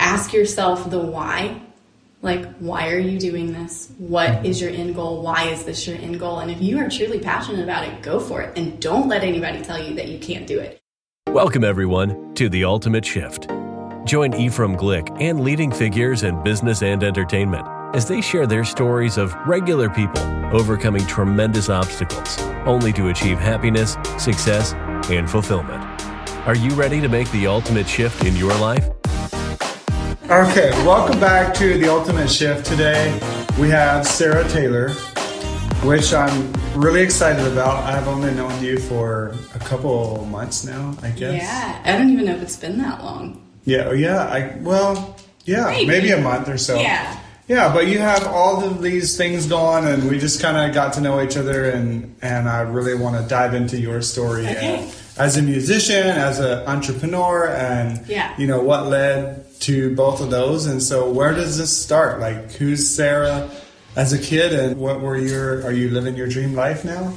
ask 0.00 0.32
yourself 0.32 0.90
the 0.90 0.98
why. 0.98 1.60
Like, 2.22 2.56
why 2.56 2.90
are 2.90 2.98
you 2.98 3.18
doing 3.18 3.52
this? 3.52 3.92
What 3.98 4.30
mm-hmm. 4.30 4.46
is 4.46 4.60
your 4.60 4.70
end 4.70 4.94
goal? 4.94 5.22
Why 5.22 5.44
is 5.44 5.64
this 5.64 5.86
your 5.86 5.96
end 5.96 6.18
goal? 6.18 6.40
And 6.40 6.50
if 6.50 6.60
you 6.60 6.78
are 6.78 6.88
truly 6.90 7.20
passionate 7.20 7.62
about 7.62 7.86
it, 7.86 8.02
go 8.02 8.18
for 8.18 8.42
it. 8.42 8.58
And 8.58 8.80
don't 8.80 9.08
let 9.08 9.22
anybody 9.22 9.62
tell 9.62 9.82
you 9.82 9.94
that 9.94 10.08
you 10.08 10.18
can't 10.18 10.46
do 10.46 10.58
it. 10.58 10.80
Welcome, 11.28 11.64
everyone, 11.64 12.34
to 12.34 12.48
The 12.48 12.64
Ultimate 12.64 13.04
Shift. 13.04 13.48
Join 14.04 14.34
Ephraim 14.34 14.76
Glick 14.76 15.16
and 15.20 15.40
leading 15.40 15.70
figures 15.70 16.22
in 16.22 16.42
business 16.42 16.82
and 16.82 17.04
entertainment 17.04 17.66
as 17.94 18.08
they 18.08 18.20
share 18.20 18.46
their 18.46 18.64
stories 18.64 19.18
of 19.18 19.34
regular 19.46 19.88
people 19.90 20.22
overcoming 20.54 21.06
tremendous 21.06 21.68
obstacles 21.68 22.40
only 22.66 22.92
to 22.94 23.08
achieve 23.08 23.38
happiness, 23.38 23.96
success, 24.18 24.74
and 25.10 25.30
fulfillment. 25.30 25.82
Are 26.46 26.56
you 26.56 26.70
ready 26.70 27.00
to 27.00 27.08
make 27.08 27.30
the 27.30 27.46
ultimate 27.46 27.88
shift 27.88 28.24
in 28.24 28.34
your 28.36 28.54
life? 28.58 28.88
Okay, 30.30 30.70
welcome 30.86 31.18
back 31.18 31.52
to 31.54 31.76
the 31.76 31.88
Ultimate 31.88 32.30
Shift. 32.30 32.64
Today 32.64 33.12
we 33.58 33.68
have 33.70 34.06
Sarah 34.06 34.46
Taylor, 34.48 34.90
which 35.82 36.12
I'm 36.14 36.52
really 36.76 37.00
excited 37.02 37.44
about. 37.50 37.82
I've 37.82 38.06
only 38.06 38.32
known 38.34 38.62
you 38.62 38.78
for 38.78 39.34
a 39.56 39.58
couple 39.58 40.24
months 40.26 40.64
now, 40.64 40.94
I 41.02 41.10
guess. 41.10 41.42
Yeah, 41.42 41.82
I 41.84 41.98
don't 41.98 42.10
even 42.10 42.26
know 42.26 42.36
if 42.36 42.42
it's 42.42 42.56
been 42.56 42.78
that 42.78 43.02
long. 43.02 43.44
Yeah, 43.64 43.86
oh, 43.88 43.92
yeah. 43.92 44.22
I 44.22 44.56
well, 44.60 45.16
yeah, 45.46 45.64
Maybe. 45.66 45.86
maybe, 45.86 46.10
a 46.12 46.20
month 46.20 46.48
or 46.48 46.58
so. 46.58 46.78
Yeah. 46.78 47.18
Yeah, 47.48 47.72
but 47.74 47.88
you 47.88 47.98
have 47.98 48.24
all 48.28 48.62
of 48.64 48.80
these 48.80 49.16
things 49.16 49.46
going, 49.46 49.84
and 49.84 50.08
we 50.08 50.20
just 50.20 50.40
kind 50.40 50.56
of 50.56 50.72
got 50.72 50.92
to 50.92 51.00
know 51.00 51.20
each 51.20 51.36
other, 51.36 51.68
and 51.70 52.14
and 52.22 52.48
I 52.48 52.60
really 52.60 52.94
want 52.94 53.20
to 53.20 53.28
dive 53.28 53.54
into 53.54 53.80
your 53.80 54.00
story 54.00 54.42
Okay. 54.46 54.76
and 54.84 54.94
as 55.18 55.36
a 55.36 55.42
musician, 55.42 56.06
as 56.06 56.38
an 56.38 56.66
entrepreneur, 56.68 57.48
and 57.48 58.06
Yeah. 58.06 58.32
you 58.38 58.46
know 58.46 58.60
what 58.62 58.86
led 58.86 59.44
to 59.60 59.94
both 59.94 60.20
of 60.20 60.30
those. 60.30 60.66
And 60.66 60.82
so, 60.82 61.10
where 61.10 61.32
does 61.32 61.56
this 61.58 61.76
start? 61.76 62.20
Like, 62.20 62.52
who's 62.52 62.88
Sarah 62.88 63.50
as 63.96 64.12
a 64.12 64.18
kid, 64.18 64.52
and 64.52 64.78
what 64.78 65.00
were 65.00 65.16
your? 65.16 65.64
Are 65.64 65.72
you 65.72 65.90
living 65.90 66.16
your 66.16 66.28
dream 66.28 66.54
life 66.54 66.84
now? 66.84 67.14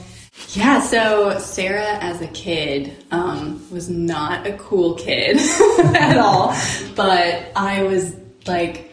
Yeah, 0.50 0.82
so 0.82 1.38
Sarah 1.40 1.98
as 2.02 2.22
a 2.22 2.28
kid 2.28 3.06
um, 3.12 3.66
was 3.72 3.90
not 3.90 4.48
a 4.48 4.54
cool 4.54 4.96
kid 4.96 5.38
at 5.96 6.18
all, 6.18 6.56
but 6.96 7.52
I 7.56 7.84
was 7.84 8.16
like 8.48 8.92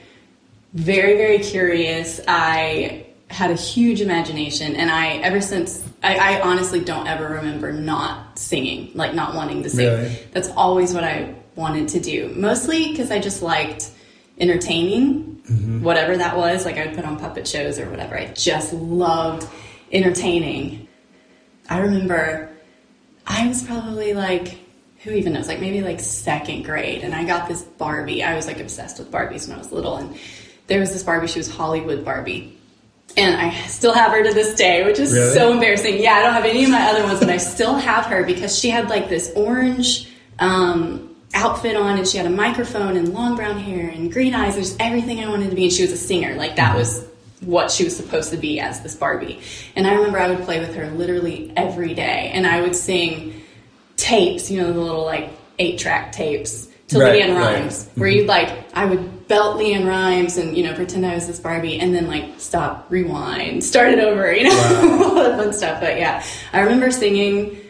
very, 0.75 1.17
very 1.17 1.39
curious. 1.39 2.21
I 2.29 3.07
had 3.29 3.51
a 3.51 3.55
huge 3.55 4.01
imagination, 4.01 4.77
and 4.77 4.91
I, 4.91 5.17
ever 5.19 5.41
since, 5.41 5.83
I, 6.03 6.17
I 6.17 6.41
honestly 6.43 6.81
don't 6.81 7.07
ever 7.07 7.29
remember 7.29 7.73
not 7.73 8.39
singing, 8.39 8.91
like 8.95 9.15
not 9.15 9.35
wanting 9.35 9.63
to 9.63 9.71
sing. 9.71 9.87
Really? 9.87 10.19
That's 10.33 10.49
always 10.49 10.93
what 10.93 11.05
I 11.05 11.35
wanted 11.61 11.89
to 11.89 12.01
do, 12.01 12.33
mostly 12.35 12.89
because 12.91 13.11
I 13.11 13.19
just 13.21 13.43
liked 13.43 13.91
entertaining, 14.39 15.81
whatever 15.83 16.17
that 16.17 16.37
was. 16.37 16.65
Like 16.65 16.77
I 16.79 16.87
would 16.87 16.97
put 16.97 17.05
on 17.05 17.19
puppet 17.19 17.47
shows 17.47 17.79
or 17.79 17.89
whatever. 17.91 18.17
I 18.19 18.27
just 18.29 18.73
loved 18.73 19.47
entertaining. 19.93 20.89
I 21.69 21.79
remember 21.81 22.51
I 23.27 23.47
was 23.47 23.63
probably 23.63 24.15
like, 24.15 24.59
who 25.05 25.11
even 25.13 25.35
knows, 25.35 25.47
like 25.49 25.61
maybe 25.61 25.83
like 25.83 26.01
second 26.01 26.65
grade, 26.65 27.03
and 27.05 27.15
I 27.15 27.25
got 27.25 27.49
this 27.49 27.63
Barbie. 27.63 28.23
I 28.23 28.35
was 28.35 28.47
like 28.47 28.59
obsessed 28.59 28.99
with 28.99 29.11
Barbies 29.11 29.47
when 29.47 29.57
I 29.57 29.59
was 29.59 29.71
little, 29.71 29.97
and 29.97 30.17
there 30.67 30.81
was 30.81 30.93
this 30.93 31.03
Barbie. 31.03 31.27
She 31.29 31.39
was 31.39 31.51
Hollywood 31.51 32.05
Barbie. 32.05 32.57
And 33.17 33.35
I 33.35 33.51
still 33.67 33.93
have 33.93 34.13
her 34.13 34.23
to 34.23 34.33
this 34.33 34.55
day, 34.55 34.85
which 34.85 35.01
is 35.01 35.13
Really? 35.13 35.35
so 35.35 35.53
embarrassing. 35.53 36.01
Yeah, 36.01 36.13
I 36.13 36.23
don't 36.23 36.33
have 36.33 36.45
any 36.45 36.63
of 36.63 36.71
my 36.71 36.83
other 36.91 37.03
ones, 37.03 37.19
but 37.19 37.29
I 37.29 37.39
still 37.39 37.75
have 37.75 38.07
her 38.07 38.23
because 38.25 38.57
she 38.57 38.71
had 38.71 38.89
like 38.89 39.09
this 39.09 39.33
orange 39.35 40.09
um, 40.39 41.10
outfit 41.35 41.77
on, 41.77 41.99
and 41.99 42.07
she 42.07 42.17
had 42.19 42.27
a 42.27 42.31
microphone 42.31 42.97
and 42.97 43.13
long 43.15 43.37
brown 43.37 43.59
hair 43.59 43.89
and 43.89 44.13
green 44.13 44.35
eyes, 44.35 44.55
and 44.57 44.65
just 44.65 44.81
everything 44.81 45.21
I 45.21 45.29
wanted 45.29 45.51
to 45.51 45.57
be. 45.57 45.65
And 45.65 45.73
she 45.73 45.83
was 45.83 45.93
a 45.93 45.97
singer. 45.97 46.35
Like 46.35 46.57
that 46.57 46.77
was 46.77 47.07
what 47.41 47.71
she 47.71 47.85
was 47.85 47.97
supposed 47.97 48.31
to 48.31 48.37
be 48.37 48.61
as 48.61 48.83
this 48.83 48.95
Barbie. 48.95 49.41
And 49.75 49.87
I 49.87 49.95
remember 49.95 50.19
I 50.19 50.29
would 50.29 50.45
play 50.45 50.61
with 50.61 50.75
her 50.75 50.91
literally 50.91 51.53
every 51.57 51.95
day, 51.95 52.31
and 52.35 52.47
I 52.47 52.61
would 52.61 52.77
sing 52.77 53.43
tapes, 53.97 54.51
you 54.51 54.61
know, 54.61 54.73
the 54.73 54.81
little 54.81 55.05
like 55.05 55.31
eight 55.59 55.79
track 55.79 56.13
tapes 56.13 56.69
to 56.89 56.99
Right, 56.99 57.23
LeAnn 57.23 57.37
right. 57.37 57.61
Rimes, 57.61 57.89
where 57.95 58.09
you'd 58.09 58.27
like, 58.27 58.67
I 58.75 58.85
would 58.85 59.29
belt 59.29 59.59
LeAnn 59.59 59.87
Rimes 59.87 60.37
and, 60.39 60.57
you 60.57 60.65
know, 60.65 60.75
pretend 60.75 61.07
I 61.07 61.15
was 61.15 61.27
this 61.27 61.39
Barbie 61.39 61.79
and 61.79 61.95
then 61.95 62.09
like 62.09 62.41
stop, 62.41 62.87
rewind, 62.91 63.63
start 63.63 63.93
it 63.93 64.01
over, 64.01 64.33
you 64.33 64.45
know, 64.45 65.01
all 65.05 65.15
that 65.15 65.39
fun 65.39 65.53
stuff. 65.53 65.81
But 65.81 65.99
yeah, 65.99 66.25
I 66.53 66.61
remember 66.61 66.91
singing 66.91 67.61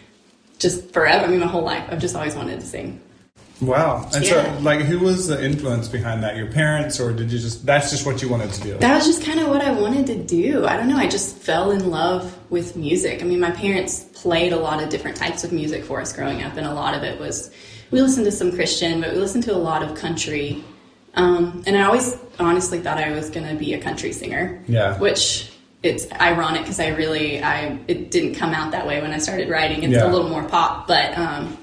just 0.59 0.93
forever. 0.93 1.27
I 1.27 1.29
mean, 1.29 1.41
my 1.41 1.47
whole 1.47 1.63
life. 1.63 1.87
I've 1.91 2.01
just 2.01 2.17
always 2.17 2.35
wanted 2.35 2.61
to 2.61 2.67
sing. 2.67 3.01
Wow. 3.61 4.09
And 4.15 4.25
Yeah. 4.25 4.57
so, 4.57 4.63
like, 4.63 4.81
who 4.81 4.99
was 4.99 5.27
the 5.27 5.43
influence 5.45 5.87
behind 5.89 6.23
that? 6.23 6.37
Your 6.37 6.47
parents, 6.47 6.99
or 6.99 7.13
did 7.13 7.31
you 7.31 7.39
just? 7.39 7.67
That's 7.67 7.91
just 7.91 8.07
what 8.07 8.23
you 8.23 8.29
wanted 8.29 8.53
to 8.53 8.61
do. 8.63 8.77
That 8.79 8.95
was 8.97 9.07
just 9.07 9.23
kind 9.23 9.39
of 9.41 9.49
what 9.49 9.61
I 9.63 9.71
wanted 9.73 10.07
to 10.07 10.17
do. 10.17 10.67
I 10.67 10.77
don't 10.77 10.89
know. 10.89 10.97
I 10.97 11.09
just 11.09 11.37
fell 11.37 11.71
in 11.71 11.91
love 11.91 12.35
with 12.51 12.77
music. 12.77 13.23
I 13.23 13.25
mean, 13.27 13.41
my 13.41 13.51
parents 13.51 14.05
played 14.15 14.53
a 14.53 14.57
lot 14.59 14.83
of 14.83 14.89
different 14.89 15.17
types 15.17 15.45
of 15.45 15.53
music 15.53 15.85
for 15.85 16.01
us 16.01 16.13
growing 16.13 16.43
up, 16.43 16.57
and 16.57 16.67
a 16.67 16.73
lot 16.75 16.95
of 16.95 17.03
it 17.03 17.21
was 17.21 17.51
we 17.91 18.01
listened 18.01 18.25
to 18.27 18.33
some 18.33 18.53
Christian, 18.53 19.01
but 19.01 19.13
we 19.13 19.19
listened 19.19 19.45
to 19.45 19.55
a 19.55 19.59
lot 19.59 19.83
of 19.83 19.95
country. 19.95 20.65
Um, 21.15 21.63
and 21.67 21.77
I 21.77 21.83
always 21.83 22.17
honestly 22.39 22.79
thought 22.81 22.99
I 22.99 23.11
was 23.11 23.31
going 23.31 23.47
to 23.49 23.57
be 23.57 23.75
a 23.75 23.81
country 23.81 24.13
singer. 24.13 24.63
Yeah. 24.69 24.97
Which 24.99 25.51
it's 25.83 26.07
ironic 26.13 26.63
because 26.63 26.79
I 26.79 26.89
really 26.89 27.43
I 27.43 27.79
it 27.89 28.11
didn't 28.11 28.35
come 28.37 28.53
out 28.55 28.71
that 28.73 28.87
way 28.87 29.01
when 29.03 29.13
I 29.13 29.19
started 29.19 29.49
writing. 29.51 29.83
It's 29.83 29.93
Yeah. 29.95 30.07
a 30.07 30.11
little 30.13 30.29
more 30.29 30.45
pop, 30.45 30.87
but 30.87 31.17
um, 31.19 31.57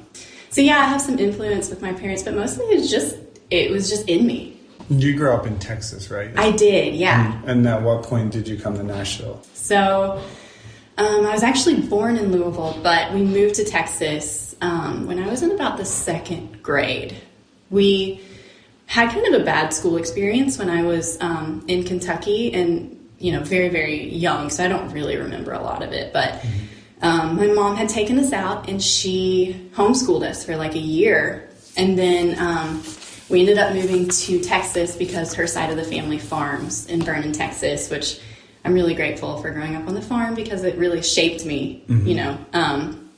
so 0.49 0.61
yeah, 0.61 0.77
I 0.77 0.85
have 0.85 1.01
some 1.01 1.19
influence 1.19 1.69
with 1.69 1.81
my 1.81 1.93
parents, 1.93 2.23
but 2.23 2.33
mostly 2.33 2.65
it's 2.67 2.89
just 2.89 3.17
it 3.49 3.71
was 3.71 3.89
just 3.89 4.07
in 4.07 4.25
me. 4.25 4.59
You 4.89 5.15
grew 5.17 5.33
up 5.33 5.45
in 5.45 5.59
Texas, 5.59 6.09
right? 6.09 6.31
I 6.37 6.51
did, 6.51 6.95
yeah. 6.95 7.41
and 7.45 7.67
at 7.67 7.81
what 7.81 8.03
point 8.03 8.31
did 8.31 8.47
you 8.47 8.57
come 8.57 8.75
to 8.75 8.83
Nashville? 8.83 9.41
So 9.53 10.21
um, 10.97 11.25
I 11.25 11.33
was 11.33 11.43
actually 11.43 11.81
born 11.81 12.17
in 12.17 12.31
Louisville, 12.31 12.79
but 12.81 13.13
we 13.13 13.21
moved 13.21 13.55
to 13.55 13.65
Texas 13.65 14.55
um, 14.61 15.05
when 15.05 15.19
I 15.19 15.27
was 15.27 15.43
in 15.43 15.51
about 15.51 15.77
the 15.77 15.85
second 15.85 16.63
grade. 16.63 17.15
We 17.69 18.21
had 18.87 19.11
kind 19.11 19.33
of 19.33 19.41
a 19.41 19.43
bad 19.43 19.73
school 19.73 19.97
experience 19.97 20.57
when 20.57 20.69
I 20.69 20.83
was 20.83 21.19
um, 21.21 21.63
in 21.67 21.83
Kentucky 21.83 22.53
and, 22.53 22.97
you 23.19 23.31
know, 23.31 23.43
very, 23.43 23.69
very 23.69 24.09
young, 24.09 24.49
so 24.49 24.63
I 24.63 24.69
don't 24.69 24.91
really 24.91 25.17
remember 25.17 25.51
a 25.51 25.61
lot 25.61 25.83
of 25.83 25.91
it. 25.91 26.13
But 26.13 26.43
um, 27.01 27.35
my 27.35 27.47
mom 27.47 27.75
had 27.75 27.89
taken 27.89 28.17
us 28.19 28.33
out 28.33 28.69
and 28.69 28.81
she 28.81 29.69
homeschooled 29.73 30.23
us 30.23 30.43
for 30.43 30.55
like 30.55 30.75
a 30.75 30.79
year. 30.79 31.49
And 31.75 31.97
then 31.97 32.37
um, 32.39 32.83
we 33.29 33.41
ended 33.41 33.57
up 33.57 33.73
moving 33.73 34.09
to 34.09 34.39
Texas 34.41 34.95
because 34.95 35.33
her 35.35 35.45
side 35.45 35.69
of 35.69 35.77
the 35.77 35.83
family 35.83 36.17
farms 36.17 36.87
in 36.87 37.01
Vernon, 37.01 37.33
Texas, 37.33 37.89
which 37.89 38.19
I'm 38.65 38.73
really 38.73 38.95
grateful 38.95 39.41
for 39.41 39.51
growing 39.51 39.75
up 39.75 39.87
on 39.87 39.93
the 39.93 40.01
farm 40.01 40.33
because 40.33 40.63
it 40.63 40.77
really 40.77 41.03
shaped 41.03 41.45
me, 41.45 41.83
you 41.87 42.15
know. 42.15 42.37
Um, 42.53 43.09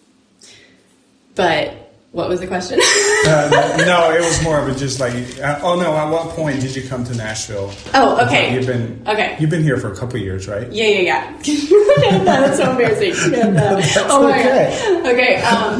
but 1.36 1.89
what 2.12 2.28
was 2.28 2.40
the 2.40 2.48
question? 2.48 2.80
Uh, 3.28 3.78
no, 3.86 4.12
it 4.12 4.20
was 4.22 4.44
more 4.44 4.60
of 4.60 4.68
a 4.68 4.74
just 4.74 5.00
like. 5.00 5.14
Uh, 5.40 5.60
oh 5.62 5.80
no! 5.80 5.96
At 5.96 6.10
what 6.10 6.30
point 6.30 6.60
did 6.60 6.76
you 6.76 6.88
come 6.88 7.04
to 7.04 7.14
Nashville? 7.14 7.72
oh, 7.94 8.26
okay. 8.26 8.52
You've 8.54 8.66
been 8.66 9.04
Okay. 9.08 9.38
You've 9.40 9.52
been 9.52 9.62
here 9.62 9.78
for 9.78 9.92
a 9.92 9.96
couple 9.96 10.18
years, 10.18 10.48
right? 10.48 10.72
Yeah, 10.72 10.88
yeah, 10.88 11.02
yeah. 11.02 11.38
That's 12.24 12.58
so 12.58 12.72
embarrassing. 12.72 13.14
oh 14.10 14.24
my 14.24 14.40
okay. 14.40 15.02
god. 15.04 15.06
Okay. 15.06 15.36
Um, 15.44 15.80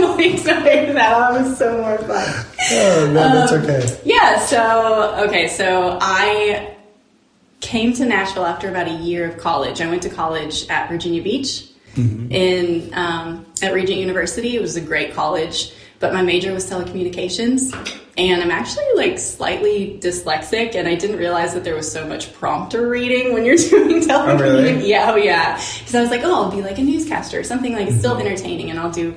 not 0.00 0.20
into 0.20 0.92
that. 0.94 1.14
I 1.14 1.42
was 1.42 1.58
so 1.58 1.78
mortified. 1.78 2.46
Oh 2.70 3.10
no, 3.12 3.34
that's 3.34 3.52
Um, 3.52 3.62
okay. 3.62 4.00
Yeah. 4.04 4.38
So 4.38 5.16
okay. 5.26 5.48
So 5.48 5.98
I 6.00 6.76
came 7.60 7.92
to 7.94 8.04
Nashville 8.04 8.46
after 8.46 8.68
about 8.68 8.86
a 8.86 8.94
year 8.94 9.28
of 9.28 9.36
college. 9.38 9.80
I 9.80 9.88
went 9.88 10.02
to 10.02 10.10
college 10.10 10.68
at 10.68 10.88
Virginia 10.88 11.22
Beach 11.22 11.69
in 11.96 12.92
um, 12.94 13.46
at 13.62 13.72
Regent 13.74 13.98
University. 13.98 14.56
It 14.56 14.60
was 14.60 14.76
a 14.76 14.80
great 14.80 15.14
college, 15.14 15.72
but 15.98 16.12
my 16.12 16.22
major 16.22 16.52
was 16.52 16.68
telecommunications, 16.68 17.72
and 18.16 18.42
I'm 18.42 18.50
actually 18.50 18.86
like 18.94 19.18
slightly 19.18 19.98
dyslexic, 20.00 20.74
and 20.74 20.88
I 20.88 20.94
didn't 20.94 21.16
realize 21.16 21.54
that 21.54 21.64
there 21.64 21.74
was 21.74 21.90
so 21.90 22.06
much 22.06 22.32
prompter 22.34 22.88
reading 22.88 23.32
when 23.32 23.44
you're 23.44 23.56
doing 23.70 24.00
telecommunications. 24.00 24.40
really? 24.40 24.90
Yeah, 24.90 25.12
oh 25.12 25.16
yeah. 25.16 25.56
Because 25.78 25.94
I 25.94 26.00
was 26.00 26.10
like, 26.10 26.22
oh, 26.22 26.44
I'll 26.44 26.50
be 26.50 26.62
like 26.62 26.78
a 26.78 26.82
newscaster, 26.82 27.42
something 27.44 27.72
like 27.72 27.90
still 27.92 28.16
entertaining, 28.16 28.70
and 28.70 28.78
I'll 28.78 28.92
do, 28.92 29.14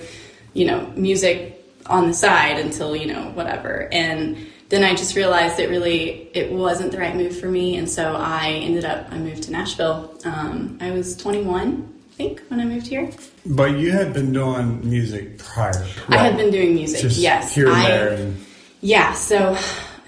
you 0.54 0.66
know, 0.66 0.92
music 0.96 1.60
on 1.88 2.08
the 2.08 2.14
side 2.14 2.60
until 2.60 2.96
you 2.96 3.08
know 3.08 3.30
whatever. 3.32 3.90
And 3.92 4.38
then 4.70 4.84
I 4.84 4.96
just 4.96 5.16
realized 5.16 5.60
it 5.60 5.70
really 5.70 6.30
it 6.34 6.52
wasn't 6.52 6.92
the 6.92 6.98
right 6.98 7.16
move 7.16 7.40
for 7.40 7.48
me, 7.48 7.78
and 7.78 7.90
so 7.90 8.16
I 8.16 8.50
ended 8.50 8.86
up 8.86 9.08
I 9.12 9.18
moved 9.20 9.44
to 9.44 9.52
Nashville. 9.52 10.18
Um, 10.26 10.78
I 10.82 10.92
was 10.92 11.16
21, 11.16 11.93
I 11.93 11.93
think, 12.24 12.42
when 12.50 12.60
I 12.60 12.66
moved 12.66 12.88
here. 12.88 13.10
But 13.46 13.78
you 13.78 13.92
had 13.92 14.14
been 14.14 14.34
doing 14.34 14.88
music 14.88 15.38
prior. 15.38 15.86
I 16.10 16.18
had 16.18 16.38
been 16.38 16.52
doing 16.52 16.76
music. 16.76 17.02
just 17.02 17.20
yes, 17.20 17.54
here 17.54 17.68
and 17.68 17.76
I, 17.76 17.88
there, 17.88 18.14
and 18.14 18.46
Yeah, 18.82 19.14
so 19.14 19.58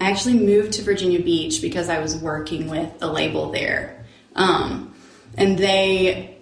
I 0.00 0.10
actually 0.10 0.34
moved 0.34 0.72
to 0.74 0.82
Virginia 0.82 1.20
Beach 1.20 1.60
because 1.62 1.88
I 1.88 2.00
was 2.00 2.16
working 2.16 2.68
with 2.68 2.90
a 3.00 3.06
label 3.06 3.50
there. 3.50 4.04
Um, 4.34 4.94
and 5.36 5.58
they 5.58 6.36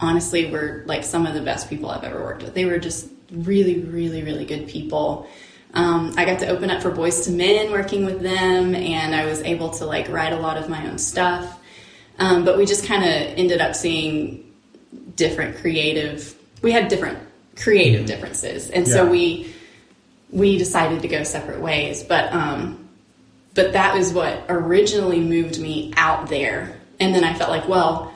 honestly 0.00 0.50
were 0.50 0.82
like 0.86 1.04
some 1.04 1.26
of 1.26 1.34
the 1.34 1.40
best 1.40 1.70
people 1.70 1.90
I've 1.90 2.04
ever 2.04 2.22
worked 2.22 2.42
with. 2.42 2.54
They 2.54 2.64
were 2.64 2.78
just 2.78 3.08
really, 3.30 3.80
really, 3.80 4.22
really 4.22 4.44
good 4.44 4.68
people. 4.68 5.28
Um, 5.74 6.14
I 6.16 6.24
got 6.24 6.38
to 6.40 6.48
open 6.48 6.70
up 6.70 6.80
for 6.80 6.90
Boyz 6.90 7.28
II 7.28 7.36
Men 7.36 7.72
working 7.72 8.04
with 8.04 8.20
them, 8.22 8.74
and 8.74 9.14
I 9.14 9.26
was 9.26 9.42
able 9.42 9.70
to 9.70 9.84
like 9.84 10.08
write 10.08 10.32
a 10.32 10.38
lot 10.38 10.56
of 10.56 10.68
my 10.68 10.86
own 10.88 10.98
stuff. 10.98 11.58
Um, 12.18 12.44
but 12.44 12.56
we 12.56 12.64
just 12.64 12.86
kind 12.86 13.04
of 13.04 13.38
ended 13.38 13.60
up 13.60 13.74
seeing 13.74 14.45
different 15.16 15.56
creative. 15.58 16.34
We 16.62 16.72
had 16.72 16.88
different 16.88 17.18
creative 17.56 18.06
differences, 18.06 18.70
and 18.70 18.86
so 18.86 19.06
we 19.06 19.52
we 20.30 20.58
decided 20.58 21.02
to 21.02 21.08
go 21.08 21.24
separate 21.24 21.60
ways. 21.60 22.02
But 22.02 22.32
um, 22.32 22.88
but 23.54 23.72
that 23.72 23.94
was 23.94 24.12
what 24.12 24.44
originally 24.48 25.20
moved 25.20 25.58
me 25.58 25.92
out 25.96 26.28
there, 26.28 26.76
and 27.00 27.14
then 27.14 27.24
I 27.24 27.34
felt 27.34 27.50
like, 27.50 27.68
well, 27.68 28.12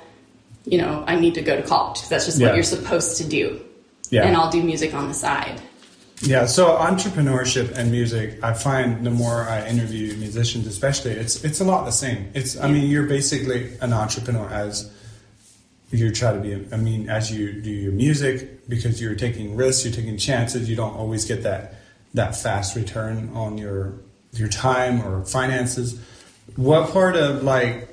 you 0.64 0.78
know, 0.78 1.04
I 1.06 1.16
need 1.16 1.34
to 1.34 1.42
go 1.42 1.56
to 1.56 1.62
college 1.62 2.00
'cause 2.00 2.08
that's 2.08 2.26
just 2.26 2.38
Yeah. 2.38 2.48
what 2.48 2.54
you're 2.54 2.64
supposed 2.64 3.16
to 3.18 3.24
do, 3.24 3.60
Yeah. 4.10 4.24
and 4.26 4.36
I'll 4.36 4.50
do 4.50 4.62
music 4.62 4.94
on 4.94 5.08
the 5.08 5.14
side. 5.14 5.60
Yeah, 6.22 6.44
so 6.44 6.76
entrepreneurship 6.76 7.72
and 7.78 7.90
music, 7.90 8.38
I 8.42 8.52
find 8.52 9.06
the 9.06 9.10
more 9.10 9.48
I 9.48 9.66
interview 9.66 10.14
musicians, 10.16 10.66
especially, 10.66 11.12
it's 11.12 11.42
it's 11.44 11.60
a 11.60 11.64
lot 11.64 11.86
the 11.86 11.92
same. 11.92 12.28
It's 12.34 12.58
I 12.60 12.68
mean, 12.70 12.90
you're 12.90 13.06
basically 13.06 13.70
an 13.80 13.94
entrepreneur 13.94 14.46
as 14.50 14.90
you 15.90 16.10
try 16.10 16.32
to 16.32 16.38
be. 16.38 16.54
I 16.72 16.76
mean, 16.76 17.08
as 17.08 17.32
you 17.32 17.60
do 17.60 17.70
your 17.70 17.92
music, 17.92 18.68
because 18.68 19.00
you're 19.00 19.14
taking 19.14 19.56
risks, 19.56 19.84
you're 19.84 19.94
taking 19.94 20.16
chances. 20.16 20.68
You 20.68 20.76
don't 20.76 20.94
always 20.94 21.24
get 21.24 21.42
that 21.42 21.74
that 22.14 22.36
fast 22.36 22.76
return 22.76 23.30
on 23.34 23.58
your 23.58 23.94
your 24.32 24.48
time 24.48 25.02
or 25.02 25.24
finances. 25.24 26.00
What 26.56 26.92
part 26.92 27.16
of 27.16 27.42
like 27.42 27.88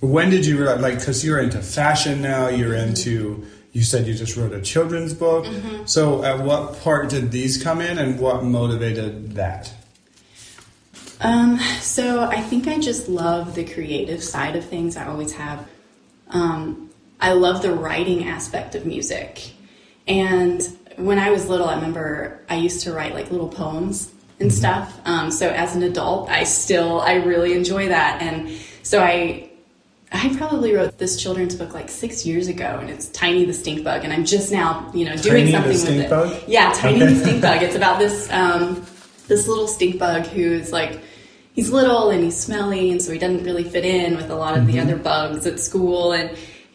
when 0.00 0.30
did 0.30 0.46
you 0.46 0.58
realize 0.58 0.80
like 0.80 0.98
because 0.98 1.24
you're 1.24 1.40
into 1.40 1.60
fashion 1.60 2.22
now, 2.22 2.48
you're 2.48 2.74
into 2.74 3.46
you 3.72 3.82
said 3.82 4.06
you 4.06 4.14
just 4.14 4.36
wrote 4.36 4.52
a 4.52 4.60
children's 4.60 5.14
book. 5.14 5.46
So 5.86 6.24
at 6.24 6.40
what 6.40 6.80
part 6.80 7.10
did 7.10 7.30
these 7.30 7.62
come 7.62 7.80
in, 7.80 7.98
and 7.98 8.18
what 8.18 8.42
motivated 8.42 9.34
that? 9.34 9.72
Um, 11.20 11.58
so 11.80 12.24
I 12.24 12.40
think 12.40 12.66
I 12.66 12.78
just 12.78 13.08
love 13.08 13.54
the 13.54 13.64
creative 13.64 14.22
side 14.22 14.56
of 14.56 14.64
things. 14.64 14.96
I 14.96 15.06
always 15.06 15.32
have. 15.34 15.68
Um, 16.30 16.87
I 17.20 17.32
love 17.32 17.62
the 17.62 17.72
writing 17.72 18.24
aspect 18.28 18.74
of 18.74 18.86
music. 18.86 19.52
And 20.06 20.62
when 20.96 21.18
I 21.18 21.30
was 21.30 21.48
little, 21.48 21.68
I 21.68 21.74
remember 21.74 22.40
I 22.48 22.56
used 22.56 22.82
to 22.84 22.92
write 22.92 23.14
like 23.14 23.30
little 23.30 23.48
poems 23.48 24.10
and 24.40 24.52
stuff. 24.52 24.98
Um, 25.04 25.30
so 25.30 25.48
as 25.50 25.74
an 25.74 25.82
adult, 25.82 26.28
I 26.30 26.44
still 26.44 27.00
I 27.00 27.14
really 27.14 27.54
enjoy 27.54 27.88
that. 27.88 28.22
And 28.22 28.50
so 28.82 29.02
I 29.02 29.50
I 30.10 30.34
probably 30.36 30.74
wrote 30.74 30.96
this 30.96 31.20
children's 31.20 31.54
book 31.54 31.74
like 31.74 31.90
six 31.90 32.24
years 32.24 32.48
ago, 32.48 32.78
and 32.80 32.88
it's 32.88 33.08
Tiny 33.10 33.44
the 33.44 33.52
Stink 33.52 33.84
Bug, 33.84 34.04
and 34.04 34.12
I'm 34.12 34.24
just 34.24 34.50
now, 34.50 34.90
you 34.94 35.04
know, 35.04 35.14
doing 35.16 35.52
Tiny 35.52 35.74
something 35.74 35.96
with 35.96 36.06
it. 36.06 36.10
Bug? 36.10 36.42
Yeah, 36.46 36.72
Tiny 36.74 37.02
Okay. 37.02 37.12
the 37.12 37.20
Stink 37.20 37.42
Bug. 37.42 37.62
It's 37.62 37.76
about 37.76 37.98
this 37.98 38.30
um, 38.32 38.86
this 39.26 39.46
little 39.46 39.68
stink 39.68 39.98
bug 39.98 40.24
who's 40.26 40.72
like 40.72 41.00
he's 41.52 41.70
little 41.70 42.08
and 42.10 42.24
he's 42.24 42.36
smelly, 42.38 42.90
and 42.90 43.02
so 43.02 43.12
he 43.12 43.18
doesn't 43.18 43.44
really 43.44 43.64
fit 43.64 43.84
in 43.84 44.16
with 44.16 44.30
a 44.30 44.34
lot 44.34 44.56
of 44.56 44.66
the 44.66 44.80
other 44.80 44.96
bugs 44.96 45.46
at 45.46 45.60
school, 45.60 46.12
and 46.12 46.30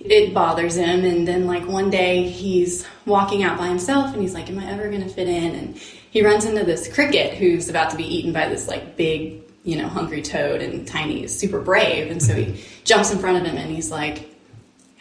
it 0.05 0.33
bothers 0.33 0.75
him. 0.75 1.03
And 1.05 1.27
then 1.27 1.47
like 1.47 1.67
one 1.67 1.89
day 1.89 2.27
he's 2.27 2.85
walking 3.05 3.43
out 3.43 3.57
by 3.57 3.67
himself, 3.67 4.13
and 4.13 4.21
he's 4.21 4.33
like, 4.33 4.49
"Am 4.49 4.59
I 4.59 4.69
ever 4.71 4.89
going 4.89 5.03
to 5.03 5.09
fit 5.09 5.27
in?" 5.27 5.55
And 5.55 5.77
he 5.77 6.23
runs 6.23 6.45
into 6.45 6.63
this 6.63 6.93
cricket 6.93 7.35
who's 7.35 7.69
about 7.69 7.89
to 7.91 7.97
be 7.97 8.03
eaten 8.03 8.33
by 8.33 8.49
this 8.49 8.67
like 8.67 8.95
big, 8.95 9.41
you 9.63 9.77
know, 9.77 9.87
hungry 9.87 10.21
toad, 10.21 10.61
and 10.61 10.87
Tiny 10.87 11.23
is 11.23 11.37
super 11.37 11.61
brave, 11.61 12.11
and 12.11 12.21
so 12.21 12.33
he 12.33 12.63
jumps 12.83 13.11
in 13.11 13.19
front 13.19 13.37
of 13.37 13.45
him, 13.45 13.57
and 13.57 13.71
he's 13.71 13.91
like 13.91 14.29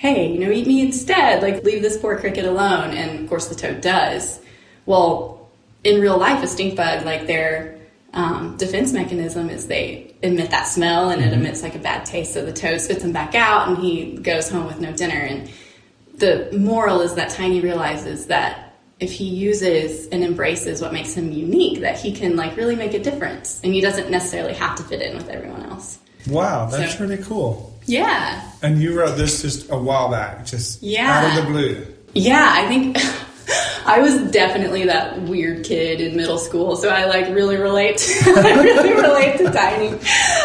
hey, 0.03 0.33
you 0.33 0.39
know, 0.41 0.51
eat 0.51 0.67
me 0.67 0.81
instead. 0.81 1.43
Like, 1.43 1.63
leave 1.63 1.81
this 1.81 1.97
poor 1.97 2.19
cricket 2.19 2.45
alone. 2.45 2.91
And 2.91 3.21
of 3.21 3.29
course, 3.29 3.47
the 3.47 3.55
toad 3.55 3.81
does. 3.81 4.41
Well, 4.85 5.49
in 5.85 6.01
real 6.01 6.19
life, 6.19 6.43
a 6.43 6.49
stink 6.49 6.77
bug, 6.77 7.07
like 7.07 7.29
their 7.29 7.79
um, 8.15 8.57
defense 8.57 8.93
mechanism 8.93 9.49
is 9.49 9.67
they 9.67 10.15
emit 10.23 10.51
that 10.51 10.65
smell 10.65 11.11
and 11.11 11.23
it 11.25 11.33
emits 11.33 11.63
like 11.63 11.75
a 11.75 11.79
bad 11.79 12.05
taste. 12.05 12.35
So 12.35 12.45
the 12.45 12.53
toad 12.53 12.81
spits 12.81 13.03
him 13.05 13.13
back 13.13 13.35
out 13.35 13.69
and 13.69 13.79
he 13.79 14.17
goes 14.17 14.49
home 14.51 14.67
with 14.67 14.81
no 14.81 14.93
dinner. 14.93 15.15
And 15.19 15.51
the 16.17 16.51
moral 16.59 17.01
is 17.01 17.15
that 17.15 17.31
Tiny 17.31 17.61
realizes 17.61 18.27
that 18.27 18.77
if 19.01 19.11
he 19.11 19.25
uses 19.25 20.07
and 20.09 20.23
embraces 20.23 20.81
what 20.83 20.93
makes 20.93 21.15
him 21.15 21.33
unique, 21.33 21.81
that 21.81 21.99
he 21.99 22.13
can 22.13 22.37
like 22.37 22.57
really 22.57 22.77
make 22.77 22.95
a 22.95 23.03
difference. 23.03 23.61
And 23.65 23.73
he 23.73 23.81
doesn't 23.81 24.11
necessarily 24.11 24.55
have 24.55 24.77
to 24.77 24.83
fit 24.85 25.01
in 25.03 25.17
with 25.17 25.29
everyone 25.29 25.63
else. 25.65 25.99
Wow, 26.29 26.67
that's 26.67 26.95
So- 26.97 27.05
really 27.05 27.23
cool. 27.23 27.71
Yeah. 27.87 28.49
And 28.63 28.81
you 28.81 28.97
wrote 28.97 29.17
this 29.17 29.43
just 29.43 29.69
a 29.71 29.77
while 29.77 30.09
back, 30.09 30.47
just 30.47 30.83
Yeah. 30.83 31.19
out 31.33 31.39
of 31.39 31.45
the 31.47 31.51
blue. 31.51 31.87
Yeah, 32.15 32.49
I 32.55 32.69
think 32.69 32.97
I 33.85 33.99
was 34.01 34.31
definitely 34.31 34.85
that 34.87 35.21
weird 35.23 35.65
kid 35.65 36.01
in 36.01 36.17
middle 36.17 36.39
school, 36.39 36.77
so 36.77 36.89
I 36.89 37.07
like 37.07 37.27
really 37.35 37.57
relate. 37.57 38.01
I 38.27 38.63
really 38.63 38.93
relate 38.95 39.39
to 39.39 39.51
Tiny. 39.51 39.99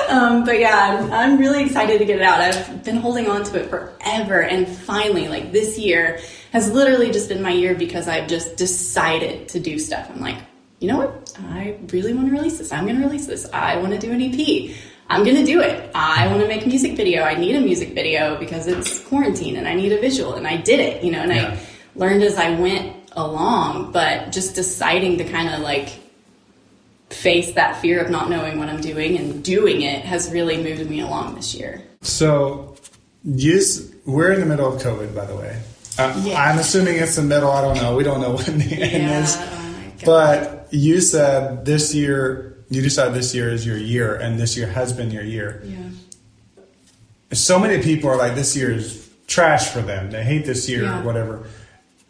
Um, 0.10 0.44
but 0.44 0.60
yeah, 0.60 1.00
I'm, 1.00 1.12
I'm 1.12 1.38
really 1.38 1.64
excited 1.64 2.00
to 2.00 2.06
get 2.06 2.18
it 2.18 2.22
out. 2.24 2.40
I've 2.42 2.84
been 2.84 2.98
holding 2.98 3.28
on 3.28 3.44
to 3.46 3.60
it 3.62 3.70
forever, 3.70 4.42
and 4.42 4.68
finally, 4.68 5.28
like 5.28 5.52
this 5.52 5.78
year 5.78 6.20
has 6.52 6.72
literally 6.72 7.12
just 7.12 7.30
been 7.30 7.42
my 7.42 7.52
year 7.52 7.76
because 7.76 8.08
I've 8.08 8.28
just 8.28 8.56
decided 8.58 9.50
to 9.50 9.60
do 9.60 9.78
stuff. 9.78 10.10
I'm 10.10 10.22
like, 10.22 10.38
you 10.80 10.88
know 10.88 10.98
what? 10.98 11.34
I 11.40 11.78
really 11.92 12.14
want 12.14 12.28
to 12.28 12.32
release 12.34 12.58
this. 12.58 12.72
I'm 12.72 12.86
going 12.86 12.98
to 12.98 13.04
release 13.04 13.28
this. 13.28 13.48
I 13.52 13.78
want 13.78 13.94
to 13.94 14.00
do 14.00 14.12
an 14.12 14.22
EP. 14.22 14.76
I'm 15.10 15.24
going 15.24 15.38
to 15.38 15.46
do 15.46 15.62
it. 15.62 15.90
I 15.96 16.28
want 16.28 16.42
to 16.42 16.48
make 16.48 16.66
a 16.66 16.68
music 16.68 16.96
video. 16.98 17.24
I 17.24 17.36
need 17.36 17.56
a 17.56 17.62
music 17.62 17.94
video 17.94 18.38
because 18.38 18.68
it's 18.68 19.00
quarantine 19.06 19.56
and 19.56 19.68
I 19.68 19.74
need 19.74 19.92
a 19.92 20.00
visual. 20.02 20.34
And 20.34 20.46
I 20.46 20.58
did 20.58 20.80
it, 20.80 21.04
you 21.04 21.12
know, 21.12 21.20
and 21.22 21.32
Yeah. 21.32 21.58
I 21.58 21.60
learned 21.96 22.24
as 22.24 22.38
I 22.38 22.52
went 22.60 22.96
along, 23.18 23.92
but 23.92 24.32
just 24.32 24.56
deciding 24.56 25.18
to 25.18 25.24
kind 25.26 25.54
of 25.54 25.60
like 25.62 25.90
face 27.10 27.54
that 27.54 27.82
fear 27.82 28.00
of 28.04 28.10
not 28.12 28.30
knowing 28.30 28.58
what 28.60 28.70
I'm 28.70 28.82
doing 28.82 29.18
and 29.18 29.44
doing 29.44 29.82
it 29.82 30.04
has 30.06 30.32
really 30.32 30.62
moved 30.64 30.90
me 30.90 31.00
along 31.02 31.36
this 31.36 31.54
year. 31.56 31.82
So, 32.02 32.76
you, 33.24 33.58
s- 33.58 33.82
we're 34.06 34.32
in 34.34 34.40
the 34.40 34.46
middle 34.46 34.74
of 34.74 34.82
COVID, 34.82 35.16
by 35.16 35.26
the 35.26 35.36
way. 35.36 35.60
Uh, 35.98 36.22
Yeah. 36.24 36.42
I'm 36.42 36.60
assuming 36.60 36.98
it's 36.98 37.16
the 37.16 37.24
middle. 37.24 37.50
I 37.50 37.62
don't 37.62 37.76
know. 37.78 37.96
We 37.96 38.04
don't 38.04 38.22
know 38.22 38.36
when 38.38 38.60
the 38.60 38.82
end 38.82 39.24
is. 39.26 39.36
oh. 39.40 39.64
But 40.06 40.68
you 40.72 41.02
said 41.02 41.66
this 41.66 41.96
year, 41.96 42.58
you 42.70 42.82
decided 42.82 43.14
this 43.16 43.34
year 43.34 43.50
is 43.50 43.66
your 43.66 43.78
year, 43.78 44.16
and 44.16 44.38
this 44.40 44.56
year 44.58 44.68
has 44.68 44.94
been 44.94 45.10
your 45.12 45.24
year. 45.24 45.62
yeah. 45.66 45.78
So 47.34 47.58
many 47.60 47.82
people 47.84 48.10
are 48.10 48.16
like, 48.18 48.36
this 48.36 48.56
year 48.56 48.72
is 48.72 49.10
trash 49.28 49.70
for 49.70 49.82
them. 49.82 50.12
They 50.12 50.24
hate 50.24 50.46
this 50.46 50.70
year 50.70 50.84
Yeah. 50.84 51.02
or 51.02 51.04
whatever. 51.04 51.46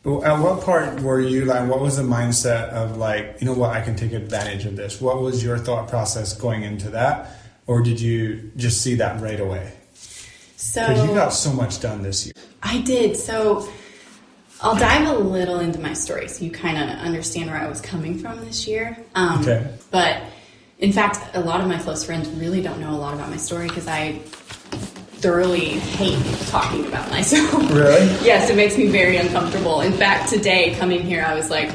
At 0.08 0.40
what 0.40 0.64
part 0.64 1.02
were 1.02 1.20
you 1.20 1.44
like, 1.44 1.70
what 1.70 1.82
was 1.82 1.98
the 1.98 2.04
mindset 2.04 2.70
of 2.70 2.96
like, 2.96 3.38
you 3.42 3.46
know 3.46 3.54
what, 3.54 3.72
I 3.72 3.82
can 3.82 3.96
take 3.98 4.14
advantage 4.14 4.66
of 4.66 4.78
this? 4.78 5.02
What 5.02 5.22
was 5.22 5.44
your 5.44 5.58
thought 5.58 5.90
process 5.90 6.34
going 6.34 6.64
into 6.64 6.90
that? 6.92 7.36
Or 7.68 7.82
did 7.82 8.00
you 8.00 8.50
just 8.56 8.82
see 8.82 8.96
that 8.96 9.22
right 9.22 9.40
away? 9.40 9.74
So 10.56 10.88
Because 10.88 11.06
you 11.10 11.14
got 11.14 11.34
so 11.34 11.52
much 11.52 11.82
done 11.82 12.04
this 12.04 12.26
year. 12.26 12.34
I 12.64 12.80
did. 12.82 13.18
So 13.18 13.68
I'll 14.62 14.78
dive 14.78 15.08
a 15.10 15.20
little 15.20 15.60
into 15.60 15.80
my 15.82 15.92
story 15.92 16.30
so 16.30 16.46
you 16.46 16.52
kind 16.52 16.78
of 16.78 16.98
understand 17.00 17.50
where 17.52 17.60
I 17.60 17.68
was 17.68 17.82
coming 17.82 18.18
from 18.18 18.40
this 18.46 18.66
year. 18.66 18.98
Um, 19.14 19.42
Okay. 19.42 19.68
But 19.92 20.24
in 20.80 20.94
fact, 20.94 21.36
a 21.36 21.42
lot 21.42 21.60
of 21.60 21.68
my 21.68 21.80
close 21.80 22.06
friends 22.06 22.30
really 22.30 22.62
don't 22.62 22.80
know 22.80 22.92
a 22.92 22.96
lot 22.96 23.14
about 23.14 23.30
my 23.30 23.38
story 23.38 23.68
because 23.68 23.88
I 23.88 24.22
thoroughly 25.32 25.72
hate 25.72 26.24
talking 26.48 26.86
about 26.88 27.10
myself. 27.10 27.52
Really? 27.70 28.06
yes, 28.24 28.50
it 28.50 28.56
makes 28.56 28.78
me 28.78 28.88
very 28.88 29.18
uncomfortable. 29.18 29.82
In 29.82 29.92
fact, 29.92 30.30
today 30.30 30.74
coming 30.76 31.02
here, 31.02 31.22
I 31.22 31.36
was 31.36 31.50
like, 31.50 31.70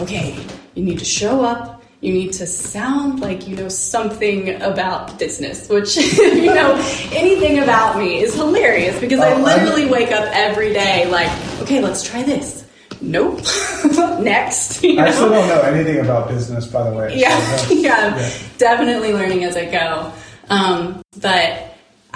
okay, 0.00 0.34
you 0.74 0.82
need 0.82 0.98
to 1.00 1.04
show 1.04 1.44
up. 1.44 1.82
You 2.00 2.14
need 2.14 2.32
to 2.34 2.46
sound 2.46 3.20
like 3.20 3.46
you 3.46 3.54
know 3.54 3.68
something 3.68 4.62
about 4.62 5.18
business, 5.18 5.68
which, 5.68 5.94
you 6.16 6.46
know, 6.46 6.74
anything 7.12 7.58
about 7.58 7.98
me 7.98 8.20
is 8.22 8.34
hilarious 8.34 8.98
because 8.98 9.20
I 9.20 9.32
Oh, 9.32 9.44
I- 9.44 9.56
literally 9.56 9.90
wake 9.90 10.10
up 10.12 10.24
every 10.32 10.72
day 10.72 11.06
like, 11.10 11.30
okay, 11.60 11.82
let's 11.82 12.02
try 12.02 12.22
this. 12.22 12.64
Nope. 13.02 13.40
Next. 14.22 14.82
you 14.82 14.98
I 14.98 15.10
still 15.10 15.28
don't 15.28 15.48
know 15.48 15.60
anything 15.60 15.98
about 16.00 16.28
business, 16.28 16.66
by 16.66 16.88
the 16.88 16.96
way. 16.96 17.18
yeah, 17.18 17.56
So, 17.58 17.74
yeah, 17.74 18.16
Yeah. 18.16 18.38
definitely 18.56 19.12
learning 19.12 19.44
as 19.44 19.54
I 19.54 19.66
go. 19.66 20.12
Um, 20.48 21.02
but 21.20 21.65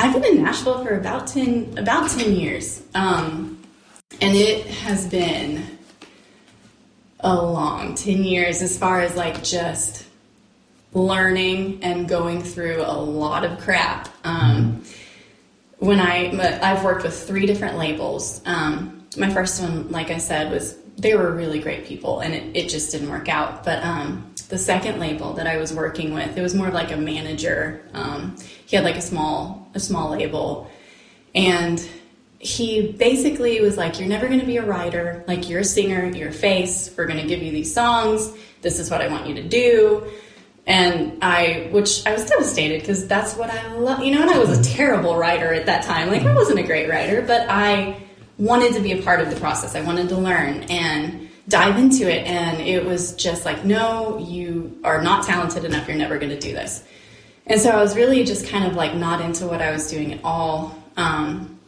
I've 0.00 0.14
been 0.14 0.24
in 0.24 0.42
Nashville 0.42 0.82
for 0.82 0.96
about 0.96 1.26
ten 1.26 1.76
about 1.76 2.08
ten 2.08 2.34
years, 2.34 2.82
um, 2.94 3.60
and 4.22 4.34
it 4.34 4.66
has 4.66 5.06
been 5.06 5.62
a 7.20 7.34
long 7.34 7.96
ten 7.96 8.24
years 8.24 8.62
as 8.62 8.78
far 8.78 9.02
as 9.02 9.14
like 9.14 9.42
just 9.44 10.06
learning 10.94 11.80
and 11.82 12.08
going 12.08 12.42
through 12.42 12.80
a 12.80 12.96
lot 12.96 13.44
of 13.44 13.60
crap. 13.60 14.08
Um, 14.24 14.82
when 15.80 16.00
I 16.00 16.30
I've 16.62 16.82
worked 16.82 17.02
with 17.02 17.14
three 17.14 17.44
different 17.44 17.76
labels. 17.76 18.40
Um, 18.46 19.04
my 19.18 19.28
first 19.28 19.60
one, 19.60 19.90
like 19.90 20.10
I 20.10 20.16
said, 20.16 20.50
was 20.50 20.78
they 20.96 21.14
were 21.14 21.30
really 21.30 21.58
great 21.58 21.84
people, 21.84 22.20
and 22.20 22.32
it, 22.32 22.56
it 22.56 22.68
just 22.70 22.90
didn't 22.90 23.10
work 23.10 23.28
out. 23.28 23.64
But 23.64 23.84
um, 23.84 24.32
the 24.48 24.56
second 24.56 24.98
label 24.98 25.34
that 25.34 25.46
I 25.46 25.58
was 25.58 25.74
working 25.74 26.14
with, 26.14 26.38
it 26.38 26.40
was 26.40 26.54
more 26.54 26.68
of 26.68 26.74
like 26.74 26.90
a 26.90 26.96
manager. 26.96 27.82
Um, 27.92 28.36
he 28.64 28.76
had 28.76 28.84
like 28.86 28.96
a 28.96 29.02
small 29.02 29.59
a 29.74 29.80
small 29.80 30.10
label, 30.10 30.70
and 31.34 31.86
he 32.38 32.92
basically 32.92 33.60
was 33.60 33.76
like, 33.76 33.98
"You're 33.98 34.08
never 34.08 34.26
going 34.26 34.40
to 34.40 34.46
be 34.46 34.56
a 34.56 34.64
writer. 34.64 35.24
Like 35.28 35.48
you're 35.48 35.60
a 35.60 35.64
singer, 35.64 36.06
you're 36.06 36.30
a 36.30 36.32
face. 36.32 36.92
We're 36.96 37.06
going 37.06 37.20
to 37.20 37.26
give 37.26 37.42
you 37.42 37.52
these 37.52 37.72
songs. 37.72 38.32
this 38.62 38.78
is 38.78 38.90
what 38.90 39.00
I 39.00 39.08
want 39.08 39.26
you 39.26 39.34
to 39.36 39.42
do. 39.42 40.06
And 40.66 41.18
I, 41.22 41.68
which 41.72 42.06
I 42.06 42.12
was 42.12 42.26
devastated 42.26 42.80
because 42.80 43.08
that's 43.08 43.34
what 43.34 43.50
I 43.50 43.74
love, 43.74 44.04
you 44.04 44.14
know, 44.14 44.20
and 44.20 44.30
I 44.30 44.38
was 44.38 44.50
a 44.50 44.60
mm-hmm. 44.60 44.76
terrible 44.76 45.16
writer 45.16 45.52
at 45.54 45.66
that 45.66 45.84
time. 45.84 46.08
Like, 46.08 46.22
I 46.22 46.34
wasn't 46.34 46.58
a 46.58 46.62
great 46.62 46.88
writer, 46.88 47.22
but 47.22 47.48
I 47.48 48.00
wanted 48.38 48.74
to 48.74 48.80
be 48.80 48.92
a 48.92 49.02
part 49.02 49.20
of 49.20 49.30
the 49.30 49.40
process. 49.40 49.74
I 49.74 49.80
wanted 49.80 50.08
to 50.10 50.16
learn 50.16 50.64
and 50.64 51.28
dive 51.48 51.78
into 51.78 52.10
it. 52.10 52.26
And 52.26 52.60
it 52.60 52.84
was 52.84 53.14
just 53.14 53.44
like, 53.44 53.64
no, 53.64 54.18
you 54.18 54.78
are 54.84 55.02
not 55.02 55.24
talented 55.24 55.64
enough. 55.64 55.88
You're 55.88 55.96
never 55.96 56.18
going 56.18 56.30
to 56.30 56.38
do 56.38 56.52
this. 56.52 56.84
And 57.46 57.60
so 57.60 57.70
I 57.70 57.80
was 57.82 57.96
really 57.96 58.24
just 58.24 58.46
kind 58.46 58.64
of 58.64 58.74
like 58.74 58.94
not 58.94 59.20
into 59.20 59.46
what 59.46 59.60
I 59.60 59.70
was 59.72 59.90
doing 59.90 60.12
at 60.14 60.20
all. 60.22 60.76
Um, 60.96 61.58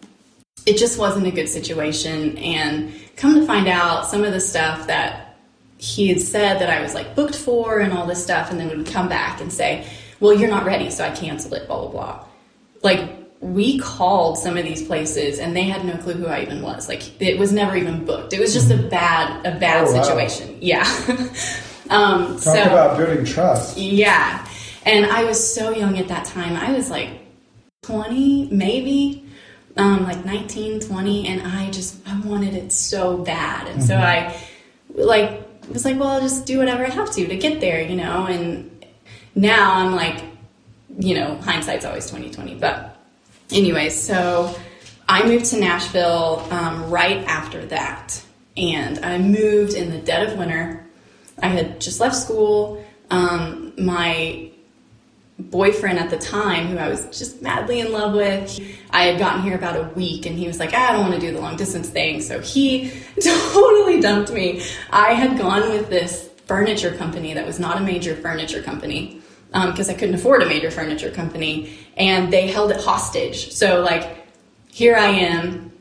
it 0.65 0.77
just 0.77 0.99
wasn't 0.99 1.27
a 1.27 1.31
good 1.31 1.49
situation. 1.49 2.39
And 2.39 2.93
come 3.17 3.35
to 3.35 3.45
find 3.47 3.67
out, 3.67 4.07
some 4.07 4.23
of 4.25 4.33
the 4.33 4.41
stuff 4.41 4.87
that 4.87 5.37
he 5.79 6.09
had 6.09 6.21
said 6.21 6.61
that 6.61 6.71
I 6.71 6.81
was 6.83 6.95
like 6.95 7.17
booked 7.17 7.35
for 7.37 7.81
and 7.81 7.93
all 7.93 8.07
this 8.07 8.23
stuff, 8.23 8.51
and 8.53 8.61
then 8.61 8.69
would 8.69 8.87
come 8.87 9.09
back 9.09 9.41
and 9.41 9.53
say, 9.53 9.85
Well, 10.21 10.33
you're 10.33 10.51
not 10.51 10.65
ready, 10.65 10.91
so 10.91 11.05
I 11.05 11.11
canceled 11.11 11.55
it, 11.55 11.67
blah, 11.67 11.81
blah, 11.81 11.91
blah. 11.91 12.25
Like, 12.83 13.11
we 13.41 13.81
called 13.81 14.39
some 14.39 14.57
of 14.57 14.63
these 14.65 14.87
places 14.87 15.41
and 15.41 15.57
they 15.57 15.65
had 15.65 15.85
no 15.85 15.97
clue 15.97 16.13
who 16.13 16.27
I 16.29 16.43
even 16.43 16.63
was. 16.63 16.89
Like, 16.89 17.21
it 17.21 17.41
was 17.41 17.51
never 17.53 17.77
even 17.77 18.05
booked. 18.05 18.33
It 18.33 18.39
was 18.39 18.53
just 18.55 18.71
a 18.71 18.77
bad, 18.77 19.45
a 19.45 19.59
bad 19.59 19.89
Oh, 19.89 19.93
wow. 19.93 20.03
situation. 20.03 20.57
Yeah. 20.61 20.85
um, 21.91 22.35
Talk 22.35 22.39
so, 22.39 22.63
about 22.63 22.97
building 22.97 23.25
trust. 23.25 23.77
yeah. 23.77 24.47
And 24.85 25.07
I 25.07 25.25
was 25.25 25.55
so 25.55 25.71
young 25.71 25.99
at 25.99 26.09
that 26.09 26.25
time. 26.27 26.57
I 26.57 26.73
was 26.73 26.91
like 26.91 27.11
20, 27.83 28.49
maybe, 28.51 29.25
um, 29.77 30.05
like 30.05 30.25
19, 30.25 30.81
20. 30.81 31.29
And 31.29 31.43
I 31.43 31.71
just, 31.71 31.97
I 32.07 32.19
wanted 32.21 32.55
it 32.55 32.73
so 32.73 33.19
bad. 33.19 33.69
And 33.69 33.83
so 33.83 33.97
I, 33.97 34.37
like, 34.95 35.43
was 35.69 35.85
like, 35.85 35.99
well, 35.99 36.11
I'll 36.11 36.21
just 36.21 36.47
do 36.47 36.59
whatever 36.59 36.85
I 36.85 36.91
have 36.91 37.13
to 37.13 37.27
to 37.27 37.37
get 37.37 37.61
there, 37.61 37.81
you 37.81 37.97
know? 37.97 38.27
And 38.27 38.85
now 39.35 39.75
I'm 39.75 39.95
like, 39.95 40.25
you 40.99 41.15
know, 41.15 41.37
hindsight's 41.37 41.85
always 41.85 42.07
2020. 42.07 42.57
But, 42.57 42.97
anyway, 43.51 43.89
so 43.89 44.55
I 45.09 45.27
moved 45.27 45.47
to 45.47 45.61
Nashville 45.61 46.47
um, 46.51 46.91
right 46.91 47.19
after 47.27 47.65
that. 47.67 48.23
And 48.57 48.99
I 49.05 49.19
moved 49.19 49.75
in 49.75 49.91
the 49.91 49.99
dead 49.99 50.29
of 50.29 50.39
winter. 50.39 50.85
I 51.43 51.49
had 51.49 51.81
just 51.81 52.01
left 52.01 52.17
school. 52.17 52.85
Um, 53.11 53.73
my 53.79 54.52
boyfriend 55.51 55.99
at 55.99 56.11
the 56.11 56.19
time, 56.19 56.67
who 56.69 56.79
I 56.79 56.89
was 56.89 57.07
just 57.17 57.43
madly 57.43 57.81
in 57.81 57.93
love 57.93 58.15
with, 58.15 58.61
I 58.91 59.05
had 59.05 59.19
gotten 59.19 59.43
here 59.43 59.57
about 59.57 59.77
a 59.77 59.89
week 59.95 60.27
and 60.27 60.39
he 60.39 60.47
was 60.47 60.59
like, 60.59 60.71
ah, 60.73 60.91
I 60.91 60.93
don't 60.93 61.03
want 61.03 61.15
to 61.15 61.21
do 61.21 61.33
the 61.33 61.41
long 61.41 61.57
distance 61.57 61.89
thing. 61.89 62.21
So 62.21 62.41
he 62.41 62.91
totally 63.23 64.01
dumped 64.01 64.33
me. 64.33 64.63
I 64.91 65.13
had 65.15 65.39
gone 65.39 65.71
with 65.71 65.89
this 65.91 66.31
furniture 66.47 66.93
company 66.97 67.35
that 67.35 67.47
was 67.47 67.59
not 67.59 67.79
a 67.79 67.81
major 67.81 68.15
furniture 68.17 68.63
company 68.63 69.21
um, 69.55 69.71
because 69.71 69.89
I 69.89 69.95
couldn't 69.95 70.15
afford 70.15 70.43
a 70.43 70.47
major 70.47 70.71
furniture 70.71 71.11
company 71.11 71.77
and 71.97 72.33
they 72.33 72.49
held 72.49 72.71
it 72.71 72.81
hostage. 72.81 73.53
So, 73.53 73.83
like, 73.83 74.27
here 74.71 74.97
I 74.97 75.09
am 75.09 75.73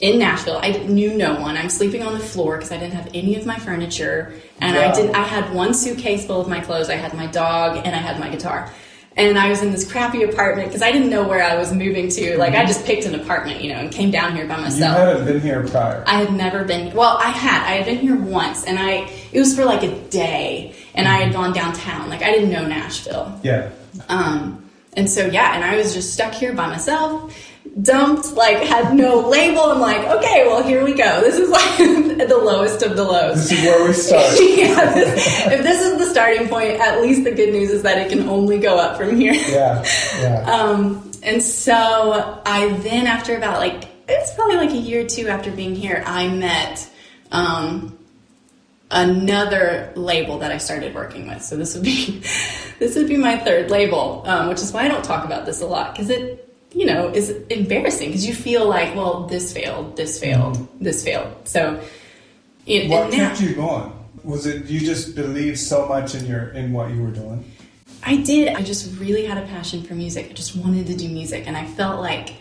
in 0.00 0.18
Nashville. 0.18 0.58
I 0.62 0.72
knew 0.72 1.14
no 1.14 1.38
one. 1.40 1.56
I'm 1.56 1.68
sleeping 1.68 2.02
on 2.02 2.14
the 2.14 2.24
floor 2.24 2.56
because 2.56 2.72
I 2.72 2.78
didn't 2.78 2.94
have 2.94 3.10
any 3.14 3.36
of 3.36 3.44
my 3.44 3.58
furniture, 3.58 4.34
and 4.60 4.76
I 4.76 4.88
Wow. 4.88 4.94
did. 4.94 5.10
I 5.14 5.22
had 5.22 5.52
one 5.54 5.74
suitcase 5.74 6.24
full 6.26 6.40
of 6.40 6.48
my 6.48 6.60
clothes. 6.60 6.88
I 6.88 6.94
had 6.94 7.12
my 7.14 7.26
dog, 7.26 7.82
and 7.84 7.94
I 7.94 7.98
had 7.98 8.18
my 8.18 8.30
guitar. 8.30 8.72
And 9.16 9.38
I 9.38 9.50
was 9.50 9.60
in 9.60 9.72
this 9.72 9.90
crappy 9.90 10.22
apartment 10.22 10.68
because 10.68 10.82
I 10.82 10.92
didn't 10.92 11.10
know 11.10 11.26
where 11.26 11.42
I 11.42 11.56
was 11.56 11.72
moving 11.72 12.08
to. 12.10 12.38
Like 12.38 12.54
I 12.54 12.64
just 12.64 12.84
picked 12.86 13.06
an 13.06 13.14
apartment, 13.14 13.60
you 13.60 13.72
know, 13.72 13.80
and 13.80 13.90
came 13.90 14.10
down 14.10 14.36
here 14.36 14.46
by 14.46 14.56
myself. 14.56 14.96
You 14.98 15.04
hadn't 15.04 15.24
been 15.26 15.40
here 15.40 15.66
prior. 15.66 16.04
I 16.06 16.22
had 16.22 16.32
never 16.32 16.64
been. 16.64 16.94
Well, 16.94 17.18
I 17.18 17.30
had. 17.30 17.62
I 17.66 17.72
had 17.76 17.86
been 17.86 17.98
here 17.98 18.16
once, 18.16 18.64
and 18.64 18.78
I. 18.78 19.10
It 19.32 19.40
was 19.40 19.54
for 19.54 19.64
like 19.64 19.82
a 19.82 19.94
day, 20.08 20.74
and 20.94 21.08
I 21.08 21.16
had 21.16 21.32
gone 21.32 21.52
downtown. 21.52 22.08
Like 22.08 22.22
I 22.22 22.30
didn't 22.30 22.50
know 22.50 22.66
Nashville. 22.66 23.38
yeah. 23.42 23.70
Um, 24.08 24.70
and 24.96 25.10
so 25.10 25.26
yeah, 25.26 25.54
and 25.54 25.64
I 25.64 25.76
was 25.76 25.92
just 25.92 26.14
stuck 26.14 26.32
here 26.32 26.52
by 26.54 26.68
myself, 26.68 27.36
dumped, 27.82 28.32
like 28.32 28.58
had 28.58 28.94
no 28.94 29.20
label. 29.28 29.62
I'm 29.62 29.80
like, 29.80 30.04
okay, 30.18 30.46
well 30.46 30.62
here 30.62 30.84
we 30.84 30.94
go. 30.94 31.20
This 31.20 31.36
is 31.36 31.48
like 31.48 31.78
the 32.28 32.38
lowest 32.38 32.82
of 32.82 32.96
the 32.96 33.04
lows. 33.04 33.48
This 33.48 33.58
is 33.58 33.64
where 33.64 33.86
we 33.86 33.92
start. 33.92 34.32
yeah, 34.40 34.92
this, 34.92 35.46
if 35.46 35.62
this 35.62 35.80
is 35.80 35.98
the 35.98 36.06
starting 36.06 36.48
point, 36.48 36.80
at 36.80 37.00
least 37.00 37.24
the 37.24 37.30
good 37.30 37.52
news 37.52 37.70
is 37.70 37.82
that 37.82 37.98
it 37.98 38.10
can 38.10 38.28
only 38.28 38.58
go 38.58 38.78
up 38.78 38.96
from 38.96 39.16
here. 39.16 39.34
Yeah. 39.34 39.84
Yeah. 40.20 40.46
Um, 40.60 41.10
and 41.22 41.42
so 41.42 42.42
I 42.44 42.72
then, 42.82 43.06
after 43.06 43.36
about 43.36 43.58
like, 43.58 43.84
it's 44.08 44.34
probably 44.34 44.56
like 44.56 44.70
a 44.70 44.76
year 44.76 45.04
or 45.04 45.08
two 45.08 45.28
after 45.28 45.50
being 45.50 45.74
here, 45.74 46.02
I 46.04 46.28
met 46.28 46.90
um, 47.30 47.96
another 48.90 49.92
label 49.96 50.38
that 50.40 50.50
I 50.50 50.58
started 50.58 50.94
working 50.94 51.28
with. 51.28 51.42
So 51.42 51.56
this 51.56 51.74
would 51.74 51.84
be 51.84 52.22
this 52.78 52.96
would 52.96 53.08
be 53.08 53.16
my 53.16 53.36
third 53.36 53.70
label, 53.70 54.24
um, 54.26 54.48
which 54.48 54.60
is 54.60 54.72
why 54.72 54.84
I 54.84 54.88
don't 54.88 55.04
talk 55.04 55.24
about 55.24 55.46
this 55.46 55.60
a 55.60 55.66
lot 55.66 55.92
because 55.92 56.10
it 56.10 56.49
you 56.72 56.86
know 56.86 57.08
is 57.08 57.30
embarrassing 57.48 58.08
because 58.08 58.26
you 58.26 58.34
feel 58.34 58.68
like 58.68 58.94
well 58.94 59.26
this 59.26 59.52
failed, 59.52 59.96
this 59.96 60.18
failed, 60.18 60.56
mm-hmm. 60.56 60.84
this 60.84 61.04
failed. 61.04 61.48
So 61.48 61.82
it, 62.66 62.88
what 62.88 63.12
kept 63.12 63.40
you 63.40 63.54
going? 63.54 63.92
Was 64.22 64.46
it 64.46 64.66
you 64.66 64.80
just 64.80 65.14
believed 65.14 65.58
so 65.58 65.86
much 65.86 66.14
in 66.14 66.26
your 66.26 66.48
in 66.50 66.72
what 66.72 66.90
you 66.90 67.02
were 67.02 67.10
doing? 67.10 67.44
I 68.02 68.16
did. 68.16 68.48
I 68.48 68.62
just 68.62 68.98
really 68.98 69.26
had 69.26 69.38
a 69.38 69.46
passion 69.46 69.82
for 69.82 69.94
music. 69.94 70.28
I 70.30 70.32
just 70.32 70.56
wanted 70.56 70.86
to 70.86 70.96
do 70.96 71.08
music, 71.08 71.46
and 71.46 71.56
I 71.56 71.66
felt 71.66 72.00
like 72.00 72.34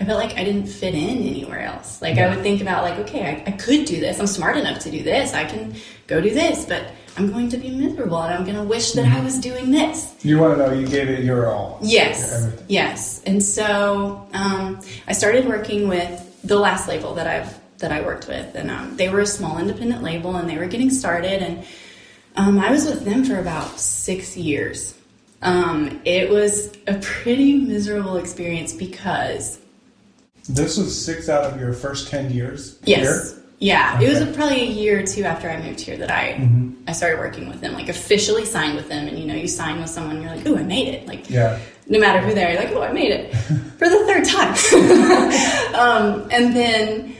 I 0.00 0.04
felt 0.04 0.18
like 0.18 0.36
I 0.38 0.44
didn't 0.44 0.66
fit 0.66 0.94
in 0.94 1.18
anywhere 1.18 1.60
else. 1.60 2.00
Like 2.00 2.18
I 2.18 2.34
would 2.34 2.42
think 2.42 2.62
about 2.62 2.84
like, 2.84 2.98
okay, 3.00 3.44
I, 3.46 3.50
I 3.50 3.52
could 3.52 3.84
do 3.84 4.00
this. 4.00 4.18
I'm 4.18 4.26
smart 4.26 4.56
enough 4.56 4.78
to 4.80 4.90
do 4.90 5.02
this. 5.02 5.34
I 5.34 5.44
can 5.44 5.74
go 6.06 6.20
do 6.20 6.30
this, 6.30 6.64
but 6.64 6.92
I'm 7.16 7.30
going 7.32 7.48
to 7.50 7.56
be 7.58 7.70
miserable, 7.70 8.22
and 8.22 8.32
I'm 8.32 8.44
going 8.44 8.56
to 8.56 8.62
wish 8.62 8.92
that 8.92 9.04
I 9.06 9.20
was 9.22 9.38
doing 9.38 9.70
this. 9.70 10.14
You 10.24 10.38
want 10.38 10.56
to 10.58 10.66
know 10.66 10.72
you 10.72 10.86
gave 10.86 11.08
it 11.08 11.24
your 11.24 11.50
all. 11.50 11.78
Yes, 11.82 12.32
Everything. 12.32 12.66
yes. 12.68 13.22
And 13.24 13.42
so 13.42 14.26
um, 14.32 14.80
I 15.06 15.12
started 15.12 15.46
working 15.46 15.88
with 15.88 16.40
the 16.42 16.56
last 16.58 16.88
label 16.88 17.14
that 17.14 17.26
I've 17.26 17.58
that 17.78 17.92
I 17.92 18.02
worked 18.02 18.28
with, 18.28 18.54
and 18.54 18.70
um, 18.70 18.96
they 18.96 19.08
were 19.08 19.20
a 19.20 19.26
small 19.26 19.58
independent 19.58 20.02
label, 20.02 20.36
and 20.36 20.48
they 20.48 20.58
were 20.58 20.66
getting 20.66 20.90
started, 20.90 21.42
and 21.42 21.64
um, 22.36 22.58
I 22.58 22.70
was 22.70 22.84
with 22.84 23.04
them 23.04 23.24
for 23.24 23.38
about 23.38 23.80
six 23.80 24.36
years. 24.36 24.94
Um, 25.42 26.00
it 26.04 26.28
was 26.28 26.72
a 26.86 26.98
pretty 27.00 27.54
miserable 27.56 28.18
experience 28.18 28.74
because 28.74 29.58
This 30.48 30.76
was 30.76 31.02
six 31.04 31.28
out 31.30 31.44
of 31.44 31.58
your 31.58 31.72
first 31.72 32.08
ten 32.08 32.30
years. 32.30 32.78
yes, 32.84 33.32
Here? 33.32 33.42
Yeah, 33.60 34.00
it 34.00 34.08
was 34.08 34.20
Okay. 34.22 34.32
probably 34.32 34.60
a 34.62 34.66
year 34.72 35.00
or 35.00 35.06
two 35.06 35.22
after 35.24 35.48
I 35.48 35.60
moved 35.62 35.80
here 35.80 35.96
that 35.98 36.10
I 36.10 36.48
I 36.88 36.92
started 36.92 37.18
working 37.20 37.48
with 37.48 37.60
them, 37.60 37.74
like 37.74 37.88
officially 37.88 38.44
signed 38.44 38.74
with 38.74 38.88
them, 38.88 39.06
and 39.06 39.18
you 39.18 39.26
know, 39.26 39.34
you 39.34 39.46
sign 39.46 39.78
with 39.80 39.90
someone, 39.90 40.20
you're 40.22 40.34
like, 40.34 40.46
oh, 40.46 40.56
I 40.56 40.62
made 40.62 40.88
it, 40.88 41.06
like 41.06 41.28
Yeah. 41.30 41.58
no 41.86 41.98
matter 42.00 42.20
who 42.20 42.34
they 42.34 42.44
are, 42.44 42.50
you're 42.52 42.60
like, 42.62 42.72
oh, 42.72 42.82
I 42.82 42.92
made 42.92 43.12
it 43.12 43.34
for 43.78 43.88
the 43.88 44.04
third 44.06 44.24
time. 44.24 44.54
um, 45.74 46.28
and 46.32 46.56
then 46.56 47.14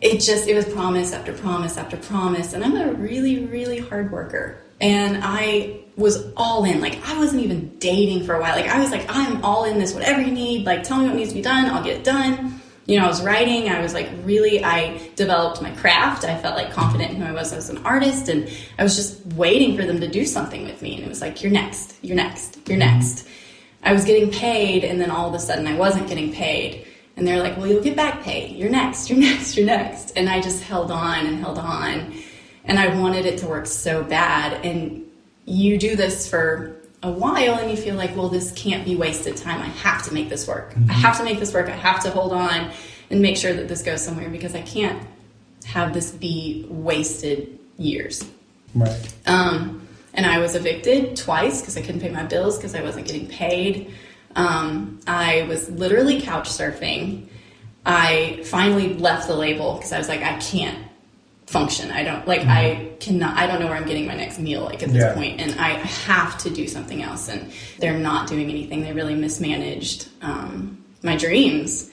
it 0.00 0.20
just, 0.20 0.48
it 0.48 0.54
was 0.54 0.64
promise 0.66 1.12
after 1.12 1.32
promise 1.32 1.76
after 1.76 1.96
promise. 1.98 2.52
And 2.54 2.64
I'm 2.64 2.76
a 2.76 2.92
really, 2.92 3.44
really 3.46 3.78
hard 3.78 4.10
worker. 4.10 4.56
And 4.80 5.18
I 5.22 5.80
was 5.96 6.32
all 6.38 6.64
in. 6.64 6.80
Like, 6.80 7.06
I 7.06 7.18
wasn't 7.18 7.42
even 7.42 7.76
dating 7.78 8.24
for 8.24 8.34
a 8.34 8.40
while. 8.40 8.56
Like, 8.56 8.68
I 8.70 8.80
was 8.80 8.90
like, 8.90 9.04
I'm 9.14 9.44
all 9.44 9.64
in 9.64 9.78
this, 9.78 9.92
whatever 9.92 10.22
you 10.22 10.30
need. 10.32 10.64
Like, 10.64 10.84
tell 10.84 10.98
me 10.98 11.06
what 11.06 11.16
needs 11.16 11.28
to 11.30 11.34
be 11.34 11.42
done, 11.42 11.66
I'll 11.66 11.84
get 11.84 11.98
it 11.98 12.04
done. 12.04 12.49
You 12.90 12.98
know, 12.98 13.04
I 13.04 13.08
was 13.08 13.22
writing. 13.22 13.68
I 13.68 13.80
was 13.80 13.94
like, 13.94 14.08
really, 14.24 14.64
I 14.64 15.00
developed 15.14 15.62
my 15.62 15.70
craft. 15.76 16.24
I 16.24 16.36
felt 16.36 16.56
like 16.56 16.72
confident 16.72 17.12
in 17.12 17.20
who 17.20 17.24
I 17.24 17.30
was 17.30 17.52
as 17.52 17.70
an 17.70 17.78
artist. 17.86 18.28
And 18.28 18.50
I 18.80 18.82
was 18.82 18.96
just 18.96 19.24
waiting 19.34 19.76
for 19.76 19.86
them 19.86 20.00
to 20.00 20.08
do 20.08 20.24
something 20.24 20.64
with 20.64 20.82
me. 20.82 20.96
And 20.96 21.04
it 21.04 21.08
was 21.08 21.20
like, 21.20 21.40
you're 21.40 21.52
next, 21.52 21.94
you're 22.02 22.16
next, 22.16 22.56
you're 22.68 22.76
mm-hmm. 22.76 22.98
next. 22.98 23.28
I 23.84 23.92
was 23.92 24.04
getting 24.04 24.32
paid, 24.32 24.82
and 24.82 25.00
then 25.00 25.08
all 25.08 25.28
of 25.28 25.34
a 25.34 25.38
sudden 25.38 25.68
I 25.68 25.76
wasn't 25.76 26.08
getting 26.08 26.32
paid. 26.32 26.84
And 27.16 27.24
they're 27.24 27.38
like, 27.38 27.56
well, 27.56 27.68
you'll 27.68 27.82
get 27.82 27.94
back 27.94 28.24
pay. 28.24 28.48
You're 28.48 28.70
next, 28.70 29.08
you're 29.08 29.18
next, 29.30 29.56
you're 29.56 29.66
next. 29.66 30.10
And 30.16 30.28
I 30.28 30.40
just 30.40 30.60
held 30.64 30.90
on 30.90 31.26
and 31.26 31.38
held 31.38 31.58
on. 31.58 32.12
And 32.64 32.76
I 32.76 32.92
wanted 32.98 33.24
it 33.24 33.38
to 33.38 33.46
work 33.46 33.68
so 33.68 34.02
bad. 34.02 34.66
And 34.66 35.06
you 35.44 35.78
do 35.78 35.94
this 35.94 36.28
for 36.28 36.79
a 37.02 37.10
while 37.10 37.54
and 37.54 37.70
you 37.70 37.76
feel 37.76 37.94
like, 37.94 38.14
well, 38.14 38.28
this 38.28 38.52
can't 38.52 38.84
be 38.84 38.94
wasted 38.94 39.36
time. 39.36 39.60
I 39.60 39.66
have 39.66 40.02
to 40.04 40.14
make 40.14 40.28
this 40.28 40.46
work. 40.46 40.74
I 40.88 40.92
have 40.92 41.16
to 41.18 41.24
make 41.24 41.38
this 41.38 41.54
work. 41.54 41.68
I 41.68 41.76
have 41.76 42.02
to 42.02 42.10
hold 42.10 42.32
on 42.32 42.70
and 43.10 43.22
make 43.22 43.36
sure 43.36 43.54
that 43.54 43.68
this 43.68 43.82
goes 43.82 44.04
somewhere 44.04 44.28
because 44.28 44.54
I 44.54 44.62
can't 44.62 45.02
have 45.64 45.94
this 45.94 46.10
be 46.10 46.66
wasted 46.68 47.58
years. 47.78 48.24
Right. 48.74 49.14
Um, 49.26 49.88
and 50.12 50.26
I 50.26 50.38
was 50.38 50.54
evicted 50.54 51.16
twice 51.16 51.60
because 51.60 51.76
I 51.76 51.82
couldn't 51.82 52.00
pay 52.00 52.10
my 52.10 52.24
bills 52.24 52.56
because 52.56 52.74
I 52.74 52.82
wasn't 52.82 53.06
getting 53.06 53.28
paid. 53.28 53.94
Um, 54.36 55.00
I 55.06 55.46
was 55.48 55.70
literally 55.70 56.20
couch 56.20 56.48
surfing. 56.48 57.28
I 57.86 58.42
finally 58.44 58.94
left 58.94 59.26
the 59.26 59.36
label 59.36 59.74
because 59.74 59.92
I 59.92 59.98
was 59.98 60.08
like, 60.08 60.22
I 60.22 60.36
can't 60.38 60.78
function. 61.50 61.90
I 61.90 62.04
don't 62.04 62.26
like. 62.28 62.42
I 62.46 62.90
cannot. 63.00 63.36
I 63.36 63.46
don't 63.46 63.58
know 63.60 63.66
where 63.66 63.76
I'm 63.76 63.86
getting 63.86 64.06
my 64.06 64.14
next 64.14 64.38
meal 64.38 64.62
like 64.62 64.82
at 64.82 64.90
this 64.90 65.02
Yeah. 65.02 65.14
point, 65.14 65.40
and 65.40 65.58
I 65.58 65.70
have 65.70 66.38
to 66.38 66.50
do 66.50 66.68
something 66.68 67.02
else. 67.02 67.28
And 67.28 67.50
they're 67.78 67.98
not 67.98 68.28
doing 68.28 68.48
anything. 68.48 68.82
They 68.82 68.92
really 68.92 69.14
mismanaged 69.16 70.08
um, 70.22 70.82
my 71.02 71.16
dreams. 71.16 71.90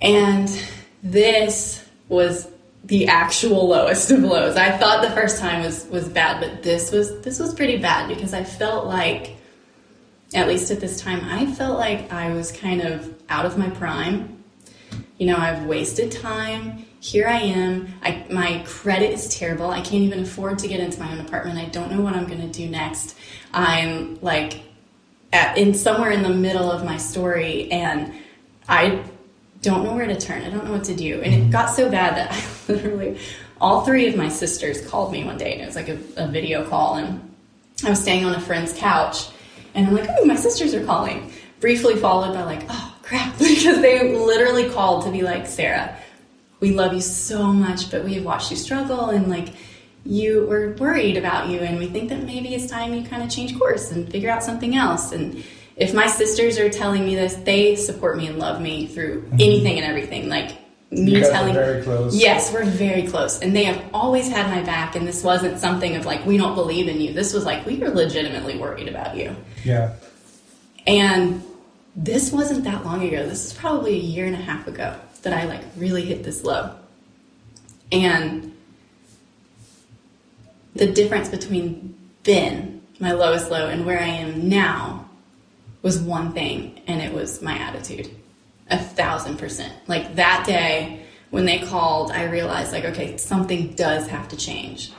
And 0.00 0.48
this 1.02 1.84
was 2.08 2.48
the 2.84 3.08
actual 3.08 3.66
lowest 3.68 4.10
of 4.10 4.20
lows. 4.20 4.56
I 4.56 4.76
thought 4.76 5.02
the 5.02 5.10
first 5.10 5.38
time 5.40 5.62
was 5.64 5.86
was 5.86 6.08
bad, 6.08 6.40
but 6.40 6.62
this 6.62 6.92
was 6.92 7.20
this 7.22 7.38
was 7.40 7.54
pretty 7.54 7.78
bad 7.78 8.08
because 8.08 8.34
I 8.34 8.44
felt 8.44 8.86
like 8.86 9.36
at 10.34 10.46
least 10.48 10.70
at 10.70 10.80
this 10.80 11.00
time 11.00 11.20
I 11.24 11.46
felt 11.54 11.78
like 11.78 12.12
I 12.12 12.32
was 12.32 12.52
kind 12.52 12.82
of 12.82 13.12
out 13.28 13.46
of 13.46 13.56
my 13.58 13.70
prime. 13.70 14.42
You 15.18 15.26
know, 15.28 15.36
I've 15.36 15.64
wasted 15.64 16.12
time. 16.12 16.83
Here 17.04 17.28
I 17.28 17.36
am. 17.40 17.92
I, 18.02 18.24
my 18.30 18.64
credit 18.66 19.12
is 19.12 19.28
terrible. 19.28 19.68
I 19.68 19.82
can't 19.82 20.04
even 20.04 20.20
afford 20.20 20.58
to 20.60 20.68
get 20.68 20.80
into 20.80 20.98
my 20.98 21.12
own 21.12 21.20
apartment. 21.20 21.58
I 21.58 21.66
don't 21.66 21.92
know 21.92 22.00
what 22.00 22.14
I'm 22.14 22.26
going 22.26 22.40
to 22.40 22.48
do 22.48 22.66
next. 22.66 23.14
I'm 23.52 24.18
like 24.22 24.62
at, 25.30 25.58
in 25.58 25.74
somewhere 25.74 26.12
in 26.12 26.22
the 26.22 26.30
middle 26.30 26.72
of 26.72 26.82
my 26.82 26.96
story 26.96 27.70
and 27.70 28.14
I 28.70 29.04
don't 29.60 29.84
know 29.84 29.92
where 29.92 30.06
to 30.06 30.18
turn. 30.18 30.44
I 30.44 30.48
don't 30.48 30.64
know 30.64 30.72
what 30.72 30.84
to 30.84 30.96
do. 30.96 31.20
And 31.20 31.34
it 31.34 31.40
mm-hmm. 31.42 31.50
got 31.50 31.74
so 31.74 31.90
bad 31.90 32.16
that 32.16 32.32
I 32.68 32.72
literally, 32.72 33.18
all 33.60 33.84
three 33.84 34.08
of 34.08 34.16
my 34.16 34.30
sisters 34.30 34.80
called 34.86 35.12
me 35.12 35.24
one 35.24 35.36
day, 35.36 35.52
and 35.52 35.60
it 35.60 35.66
was 35.66 35.76
like 35.76 35.90
a, 35.90 35.98
a 36.16 36.26
video 36.26 36.66
call, 36.66 36.94
and 36.94 37.34
I 37.84 37.90
was 37.90 38.00
staying 38.00 38.24
on 38.24 38.34
a 38.34 38.40
friend's 38.40 38.72
couch, 38.72 39.28
and 39.74 39.86
I'm 39.86 39.94
like, 39.94 40.08
oh, 40.18 40.24
my 40.24 40.36
sisters 40.36 40.72
are 40.72 40.84
calling. 40.86 41.30
Briefly 41.60 41.96
followed 41.96 42.32
by 42.32 42.44
like, 42.44 42.64
oh 42.70 42.96
crap, 43.02 43.34
because 43.38 43.82
they 43.82 44.16
literally 44.16 44.70
called 44.70 45.04
to 45.04 45.10
be 45.10 45.20
like, 45.20 45.46
Sarah, 45.46 45.98
we 46.60 46.72
love 46.72 46.92
you 46.92 47.00
so 47.00 47.52
much, 47.52 47.90
but 47.90 48.04
we 48.04 48.14
have 48.14 48.24
watched 48.24 48.50
you 48.50 48.56
struggle, 48.56 49.10
and 49.10 49.28
like, 49.28 49.48
you 50.06 50.46
we're 50.48 50.74
worried 50.74 51.16
about 51.16 51.48
you, 51.48 51.60
and 51.60 51.78
we 51.78 51.86
think 51.86 52.08
that 52.10 52.22
maybe 52.24 52.54
it's 52.54 52.70
time 52.70 52.94
you 52.94 53.02
kind 53.04 53.22
of 53.22 53.30
change 53.30 53.58
course 53.58 53.90
and 53.90 54.10
figure 54.10 54.30
out 54.30 54.42
something 54.42 54.76
else, 54.76 55.12
and 55.12 55.44
if 55.76 55.92
my 55.92 56.06
sisters 56.06 56.58
are 56.58 56.70
telling 56.70 57.04
me 57.04 57.14
this, 57.14 57.34
they 57.34 57.76
support 57.76 58.16
me 58.16 58.28
and 58.28 58.38
love 58.38 58.60
me 58.60 58.86
through 58.86 59.22
mm-hmm. 59.22 59.34
anything 59.34 59.76
and 59.78 59.84
everything. 59.84 60.28
Like 60.28 60.56
me 60.90 61.20
telling 61.20 61.54
very 61.54 61.82
close. 61.82 62.16
Yes, 62.16 62.52
we're 62.52 62.64
very 62.64 63.06
close. 63.06 63.40
And 63.40 63.54
they 63.54 63.64
have 63.64 63.82
always 63.92 64.28
had 64.28 64.48
my 64.50 64.62
back 64.62 64.94
and 64.94 65.06
this 65.06 65.22
wasn't 65.22 65.58
something 65.58 65.96
of 65.96 66.06
like 66.06 66.24
we 66.24 66.36
don't 66.36 66.54
believe 66.54 66.88
in 66.88 67.00
you. 67.00 67.12
This 67.12 67.32
was 67.32 67.44
like 67.44 67.66
we 67.66 67.82
are 67.82 67.90
legitimately 67.90 68.58
worried 68.58 68.88
about 68.88 69.16
you. 69.16 69.34
Yeah. 69.64 69.94
And 70.86 71.42
this 71.96 72.30
wasn't 72.32 72.64
that 72.64 72.84
long 72.84 73.02
ago. 73.06 73.26
This 73.26 73.46
is 73.46 73.54
probably 73.54 73.94
a 73.94 74.02
year 74.02 74.26
and 74.26 74.34
a 74.34 74.40
half 74.40 74.66
ago 74.68 74.96
that 75.24 75.32
I 75.32 75.44
like 75.44 75.62
really 75.76 76.04
hit 76.04 76.22
this 76.22 76.44
low. 76.44 76.74
And 77.92 78.54
the 80.74 80.86
difference 80.86 81.28
between 81.28 81.96
then, 82.22 82.82
my 82.98 83.12
lowest 83.12 83.50
low, 83.50 83.68
and 83.68 83.84
where 83.84 84.00
I 84.00 84.06
am 84.06 84.48
now 84.48 85.08
was 85.82 85.98
one 85.98 86.32
thing, 86.32 86.80
and 86.86 87.02
it 87.02 87.12
was 87.12 87.42
my 87.42 87.58
attitude. 87.58 88.10
A 88.70 88.78
thousand 88.78 89.38
percent. 89.38 89.74
Like 89.86 90.14
that 90.14 90.44
day 90.46 91.04
when 91.30 91.44
they 91.44 91.58
called, 91.58 92.12
I 92.12 92.24
realized, 92.24 92.72
like, 92.72 92.84
okay, 92.84 93.16
something 93.16 93.72
does 93.74 94.06
have 94.06 94.28
to 94.28 94.36
change. 94.36 94.92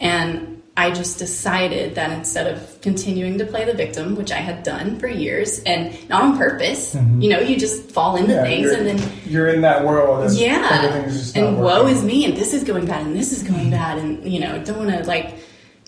And 0.00 0.61
I 0.74 0.90
just 0.90 1.18
decided 1.18 1.96
that 1.96 2.10
instead 2.16 2.46
of 2.46 2.80
continuing 2.80 3.36
to 3.38 3.44
play 3.44 3.66
the 3.66 3.74
victim, 3.74 4.16
which 4.16 4.32
I 4.32 4.38
had 4.38 4.62
done 4.62 4.98
for 4.98 5.06
years 5.06 5.62
and 5.64 6.08
not 6.08 6.22
on 6.22 6.38
purpose, 6.38 6.94
mm-hmm. 6.94 7.20
you 7.20 7.28
know, 7.28 7.40
you 7.40 7.58
just 7.58 7.90
fall 7.90 8.16
into 8.16 8.32
yeah, 8.32 8.44
things 8.44 8.70
and 8.70 8.86
then 8.86 9.12
you're 9.26 9.48
in 9.48 9.60
that 9.60 9.84
world. 9.84 10.24
And 10.24 10.34
yeah. 10.34 11.10
and 11.34 11.58
woe 11.58 11.86
is 11.88 12.02
me 12.02 12.24
and 12.24 12.34
this 12.34 12.54
is 12.54 12.64
going 12.64 12.86
bad 12.86 13.06
and 13.06 13.14
this 13.14 13.32
is 13.32 13.42
going 13.42 13.64
mm-hmm. 13.64 13.70
bad. 13.70 13.98
And, 13.98 14.24
you 14.24 14.40
know, 14.40 14.64
don't 14.64 14.78
want 14.78 14.90
to 14.90 15.04
like 15.04 15.34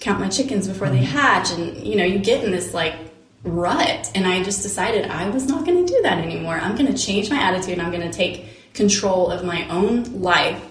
count 0.00 0.20
my 0.20 0.28
chickens 0.28 0.68
before 0.68 0.88
mm-hmm. 0.88 0.96
they 0.96 1.04
hatch. 1.04 1.50
And, 1.52 1.82
you 1.86 1.96
know, 1.96 2.04
you 2.04 2.18
get 2.18 2.44
in 2.44 2.50
this 2.50 2.74
like 2.74 2.94
rut. 3.42 4.10
And 4.14 4.26
I 4.26 4.42
just 4.42 4.62
decided 4.62 5.06
I 5.06 5.30
was 5.30 5.46
not 5.46 5.64
going 5.64 5.86
to 5.86 5.90
do 5.90 6.02
that 6.02 6.18
anymore. 6.18 6.56
I'm 6.56 6.76
going 6.76 6.92
to 6.92 6.98
change 6.98 7.30
my 7.30 7.40
attitude. 7.40 7.78
I'm 7.78 7.90
going 7.90 8.08
to 8.08 8.14
take 8.14 8.74
control 8.74 9.30
of 9.30 9.44
my 9.44 9.66
own 9.70 10.20
life. 10.20 10.62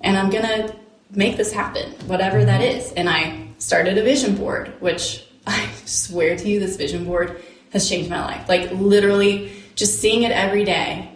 And 0.00 0.16
I'm 0.16 0.30
going 0.30 0.44
to 0.44 0.76
make 1.10 1.36
this 1.36 1.52
happen, 1.52 1.92
whatever 2.06 2.44
that 2.44 2.62
is. 2.62 2.92
And 2.92 3.08
I 3.08 3.48
started 3.58 3.98
a 3.98 4.02
vision 4.02 4.36
board, 4.36 4.74
which 4.80 5.26
I 5.46 5.68
swear 5.84 6.36
to 6.36 6.48
you, 6.48 6.60
this 6.60 6.76
vision 6.76 7.04
board 7.04 7.42
has 7.72 7.88
changed 7.88 8.10
my 8.10 8.24
life. 8.24 8.48
Like 8.48 8.70
literally 8.72 9.52
just 9.74 10.00
seeing 10.00 10.22
it 10.22 10.32
every 10.32 10.64
day 10.64 11.10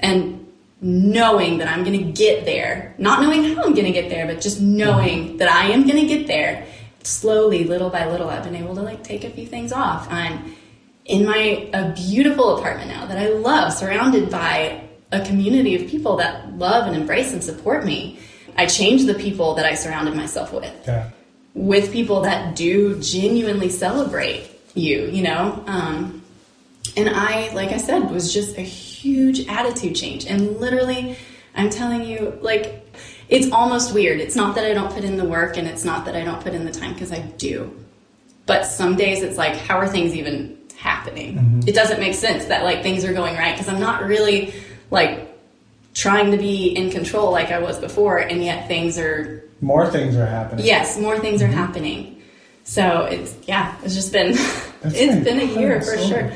and 0.00 0.38
knowing 0.80 1.58
that 1.58 1.68
I'm 1.68 1.84
going 1.84 1.98
to 1.98 2.12
get 2.12 2.44
there, 2.44 2.94
not 2.98 3.22
knowing 3.22 3.44
how 3.44 3.62
I'm 3.62 3.72
going 3.72 3.86
to 3.86 3.92
get 3.92 4.10
there, 4.10 4.26
but 4.26 4.40
just 4.40 4.60
knowing 4.60 5.28
mm-hmm. 5.28 5.36
that 5.36 5.48
I 5.48 5.70
am 5.70 5.86
going 5.86 6.00
to 6.00 6.06
get 6.06 6.26
there 6.26 6.66
slowly, 7.04 7.64
little 7.64 7.88
by 7.88 8.10
little, 8.10 8.28
I've 8.28 8.44
been 8.44 8.56
able 8.56 8.74
to 8.74 8.82
like 8.82 9.02
take 9.04 9.24
a 9.24 9.30
few 9.30 9.46
things 9.46 9.72
off. 9.72 10.10
I'm 10.10 10.56
in 11.04 11.24
my 11.24 11.70
a 11.72 11.92
beautiful 11.94 12.58
apartment 12.58 12.88
now 12.88 13.06
that 13.06 13.18
I 13.18 13.28
love, 13.28 13.72
surrounded 13.72 14.30
by 14.30 14.88
a 15.12 15.24
community 15.24 15.74
of 15.74 15.90
people 15.90 16.16
that 16.16 16.56
love 16.58 16.86
and 16.86 16.96
embrace 16.96 17.32
and 17.32 17.42
support 17.42 17.84
me. 17.84 18.18
I 18.56 18.66
changed 18.66 19.06
the 19.06 19.14
people 19.14 19.54
that 19.54 19.66
I 19.66 19.74
surrounded 19.74 20.14
myself 20.14 20.52
with. 20.52 20.74
Yeah. 20.86 21.10
With 21.54 21.92
people 21.92 22.22
that 22.22 22.56
do 22.56 22.98
genuinely 23.00 23.68
celebrate 23.68 24.48
you, 24.74 25.06
you 25.06 25.22
know? 25.22 25.62
Um, 25.66 26.22
and 26.96 27.10
I, 27.10 27.52
like 27.54 27.70
I 27.70 27.78
said, 27.78 28.10
was 28.10 28.32
just 28.32 28.56
a 28.58 28.62
huge 28.62 29.46
attitude 29.48 29.94
change. 29.96 30.26
And 30.26 30.58
literally, 30.58 31.16
I'm 31.54 31.70
telling 31.70 32.04
you, 32.04 32.38
like, 32.40 32.94
it's 33.28 33.50
almost 33.50 33.94
weird. 33.94 34.20
It's 34.20 34.36
not 34.36 34.54
that 34.56 34.64
I 34.64 34.74
don't 34.74 34.92
put 34.92 35.04
in 35.04 35.16
the 35.16 35.24
work 35.24 35.56
and 35.56 35.66
it's 35.66 35.84
not 35.84 36.04
that 36.04 36.16
I 36.16 36.24
don't 36.24 36.42
put 36.42 36.54
in 36.54 36.64
the 36.64 36.70
time 36.70 36.92
because 36.92 37.12
I 37.12 37.20
do. 37.20 37.78
But 38.46 38.64
some 38.64 38.96
days 38.96 39.22
it's 39.22 39.38
like, 39.38 39.56
how 39.56 39.78
are 39.78 39.88
things 39.88 40.14
even 40.14 40.58
happening? 40.76 41.36
Mm-hmm. 41.36 41.60
It 41.68 41.74
doesn't 41.74 42.00
make 42.00 42.14
sense 42.14 42.46
that 42.46 42.64
like 42.64 42.82
things 42.82 43.04
are 43.04 43.12
going 43.12 43.36
right 43.36 43.54
because 43.54 43.68
I'm 43.68 43.80
not 43.80 44.04
really 44.04 44.52
like 44.90 45.31
trying 45.94 46.30
to 46.30 46.36
be 46.36 46.68
in 46.68 46.90
control 46.90 47.30
like 47.30 47.50
I 47.50 47.58
was 47.58 47.78
before 47.78 48.18
and 48.18 48.42
yet 48.42 48.68
things 48.68 48.98
are 48.98 49.44
more 49.60 49.90
things 49.90 50.16
are 50.16 50.26
happening. 50.26 50.66
Yes, 50.66 50.98
more 50.98 51.18
things 51.18 51.40
mm-hmm. 51.40 51.52
are 51.52 51.54
happening. 51.54 52.22
So 52.64 53.04
it's 53.04 53.36
yeah, 53.46 53.76
it's 53.82 53.94
just 53.94 54.12
been 54.12 54.30
it's 54.84 55.24
been 55.24 55.40
a 55.40 55.60
year 55.60 55.80
for 55.80 55.98
sure. 55.98 56.32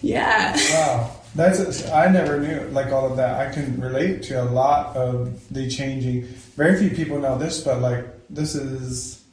Yeah. 0.00 0.56
Wow. 0.72 1.14
That's 1.34 1.88
I 1.90 2.10
never 2.10 2.40
knew 2.40 2.68
like 2.70 2.92
all 2.92 3.10
of 3.10 3.16
that. 3.16 3.40
I 3.40 3.52
can 3.52 3.80
relate 3.80 4.22
to 4.24 4.42
a 4.42 4.46
lot 4.46 4.96
of 4.96 5.48
the 5.52 5.68
changing. 5.68 6.22
Very 6.56 6.78
few 6.78 6.90
people 6.90 7.18
know 7.18 7.38
this, 7.38 7.60
but 7.60 7.80
like 7.80 8.06
this 8.30 8.54
is 8.54 9.24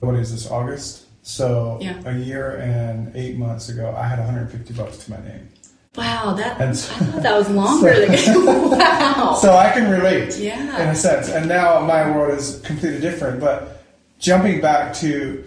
what 0.00 0.14
is 0.14 0.32
this 0.32 0.50
August? 0.50 1.06
So 1.22 1.78
yeah. 1.80 2.00
a 2.06 2.16
year 2.16 2.56
and 2.56 3.14
eight 3.14 3.36
months 3.36 3.68
ago, 3.68 3.94
I 3.96 4.06
had 4.06 4.18
150 4.18 4.72
bucks 4.74 5.04
to 5.04 5.10
my 5.10 5.18
name. 5.18 5.48
Wow, 5.96 6.34
that 6.34 6.76
so, 6.76 6.94
I 6.94 6.98
thought 6.98 7.22
that 7.22 7.36
was 7.36 7.50
longer. 7.62 8.16
So, 8.16 8.44
wow. 8.76 9.38
So 9.40 9.56
I 9.56 9.70
can 9.72 9.90
relate, 9.90 10.36
yeah, 10.38 10.82
in 10.82 10.88
a 10.88 10.94
sense. 10.94 11.28
And 11.28 11.48
now 11.48 11.80
my 11.80 12.10
world 12.14 12.38
is 12.38 12.60
completely 12.60 13.00
different. 13.00 13.40
But 13.40 13.84
jumping 14.18 14.60
back 14.60 14.94
to 14.96 15.44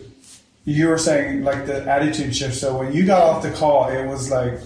you 0.65 0.87
were 0.87 0.97
saying 0.97 1.43
like 1.43 1.65
the 1.65 1.89
attitude 1.89 2.35
shift. 2.35 2.55
So 2.55 2.77
when 2.77 2.93
you 2.93 3.05
got 3.05 3.21
off 3.21 3.43
the 3.43 3.51
call, 3.51 3.89
it 3.89 4.05
was 4.05 4.31
like 4.31 4.59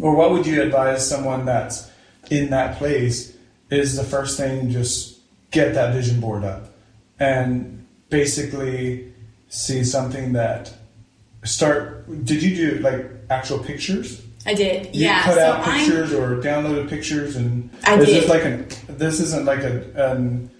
or 0.00 0.14
what 0.14 0.30
would 0.30 0.46
you 0.46 0.62
advise 0.62 1.08
someone 1.08 1.44
that's 1.44 1.90
in 2.30 2.50
that 2.50 2.78
place 2.78 3.36
is 3.70 3.96
the 3.96 4.04
first 4.04 4.38
thing 4.38 4.70
just 4.70 5.18
get 5.50 5.74
that 5.74 5.94
vision 5.94 6.20
board 6.20 6.44
up 6.44 6.72
and 7.18 7.86
basically 8.10 9.12
see 9.48 9.84
something 9.84 10.32
that 10.32 10.72
start 11.44 12.06
did 12.24 12.42
you 12.42 12.56
do 12.56 12.78
like 12.78 13.06
actual 13.30 13.58
pictures 13.58 14.23
I 14.46 14.54
did. 14.54 14.94
You 14.94 15.06
yeah. 15.06 15.22
cut 15.22 15.34
so 15.34 15.40
out 15.40 15.64
pictures 15.64 16.12
I'm, 16.12 16.20
or 16.20 16.42
downloaded 16.42 16.88
pictures, 16.88 17.36
and 17.36 17.70
I 17.84 17.98
is 17.98 18.06
did. 18.06 18.22
this 18.22 18.28
like 18.28 18.44
an? 18.44 18.68
This 18.88 19.20
isn't 19.20 19.44
like 19.44 19.60
a. 19.60 20.12
Um, 20.12 20.50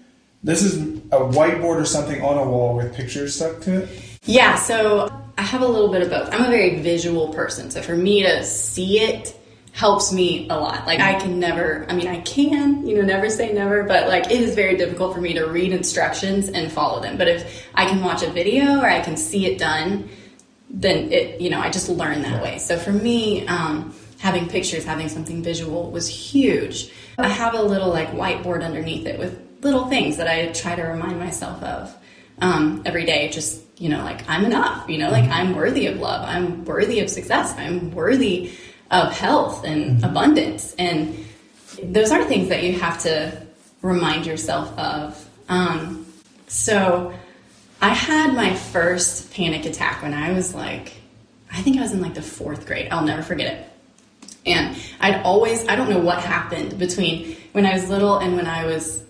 this 0.43 0.61
is 0.61 0.77
a 1.11 1.17
whiteboard 1.17 1.81
or 1.81 1.85
something 1.85 2.21
on 2.23 2.37
a 2.37 2.47
wall 2.47 2.75
with 2.75 2.93
pictures 2.93 3.35
stuck 3.35 3.61
to 3.61 3.83
it. 3.83 3.89
Yeah. 4.25 4.55
So 4.55 5.11
I 5.37 5.41
have 5.41 5.61
a 5.61 5.67
little 5.67 5.91
bit 5.91 6.01
of 6.01 6.09
both. 6.09 6.33
I'm 6.33 6.45
a 6.45 6.49
very 6.49 6.79
visual 6.81 7.33
person, 7.33 7.71
so 7.71 7.81
for 7.81 7.95
me 7.95 8.23
to 8.23 8.43
see 8.43 8.99
it 8.99 9.35
helps 9.75 10.13
me 10.13 10.47
a 10.49 10.57
lot. 10.57 10.87
Like 10.87 11.01
I 11.01 11.19
can 11.19 11.37
never, 11.37 11.85
I 11.89 11.93
mean, 11.93 12.07
I 12.07 12.21
can, 12.21 12.87
you 12.87 12.95
know, 12.95 13.01
never 13.01 13.29
say 13.29 13.51
never, 13.51 13.83
but 13.83 14.07
like 14.07 14.25
it 14.27 14.39
is 14.39 14.55
very 14.55 14.77
difficult 14.77 15.13
for 15.13 15.19
me 15.19 15.33
to 15.33 15.45
read 15.47 15.73
instructions 15.73 16.47
and 16.47 16.71
follow 16.71 17.01
them. 17.01 17.17
But 17.17 17.27
if 17.27 17.67
I 17.75 17.85
can 17.85 18.01
watch 18.01 18.23
a 18.23 18.29
video 18.29 18.79
or 18.79 18.89
I 18.89 19.01
can 19.01 19.17
see 19.17 19.45
it 19.47 19.59
done, 19.59 20.09
then 20.69 21.11
it, 21.11 21.41
you 21.41 21.49
know, 21.49 21.59
I 21.59 21.69
just 21.69 21.89
learn 21.89 22.21
that 22.23 22.41
way. 22.41 22.57
So 22.57 22.77
for 22.77 22.91
me, 22.91 23.47
um, 23.47 23.93
having 24.19 24.47
pictures, 24.47 24.83
having 24.83 25.09
something 25.09 25.43
visual 25.43 25.91
was 25.91 26.07
huge. 26.07 26.91
I 27.17 27.27
have 27.27 27.53
a 27.53 27.61
little 27.61 27.89
like 27.89 28.11
whiteboard 28.11 28.63
underneath 28.63 29.05
it 29.05 29.19
with 29.19 29.39
little 29.61 29.85
things 29.85 30.17
that 30.17 30.27
I 30.27 30.47
try 30.47 30.75
to 30.75 30.83
remind 30.83 31.19
myself 31.19 31.61
of 31.63 31.95
um, 32.41 32.81
every 32.85 33.05
day. 33.05 33.29
Just 33.29 33.63
you 33.77 33.89
know, 33.89 34.03
like 34.03 34.27
I'm 34.29 34.45
enough, 34.45 34.89
you 34.89 34.97
know, 34.97 35.11
like 35.11 35.29
I'm 35.29 35.55
worthy 35.55 35.87
of 35.87 35.99
love, 35.99 36.27
I'm 36.27 36.63
worthy 36.65 36.99
of 36.99 37.09
success, 37.09 37.53
I'm 37.57 37.91
worthy 37.91 38.53
of 38.91 39.11
health 39.11 39.65
and 39.65 39.97
mm-hmm. 39.97 40.05
abundance. 40.05 40.73
And 40.77 41.25
those 41.83 42.11
are 42.11 42.23
things 42.23 42.49
that 42.49 42.63
you 42.63 42.79
have 42.79 43.01
to 43.03 43.45
remind 43.81 44.25
yourself 44.25 44.77
of. 44.77 45.29
Um, 45.49 46.05
so 46.47 47.13
I 47.81 47.89
had 47.89 48.33
my 48.33 48.53
first 48.55 49.31
panic 49.33 49.65
attack 49.65 50.01
when 50.01 50.13
I 50.13 50.31
was 50.31 50.53
like, 50.55 50.93
I 51.51 51.61
think 51.61 51.77
I 51.77 51.81
was 51.81 51.91
in 51.93 52.01
like 52.01 52.13
the 52.15 52.21
fourth 52.21 52.65
grade. 52.65 52.87
I'll 52.91 53.05
never 53.05 53.21
forget 53.21 53.53
it. 53.53 53.67
And 54.45 54.77
I'd 54.99 55.21
always, 55.23 55.67
I 55.67 55.75
don't 55.75 55.89
know 55.89 55.99
what 55.99 56.19
happened 56.19 56.77
between 56.77 57.35
when 57.53 57.65
I 57.65 57.73
was 57.73 57.89
little 57.89 58.17
and 58.17 58.35
when 58.35 58.47
I 58.47 58.65
was 58.65 59.03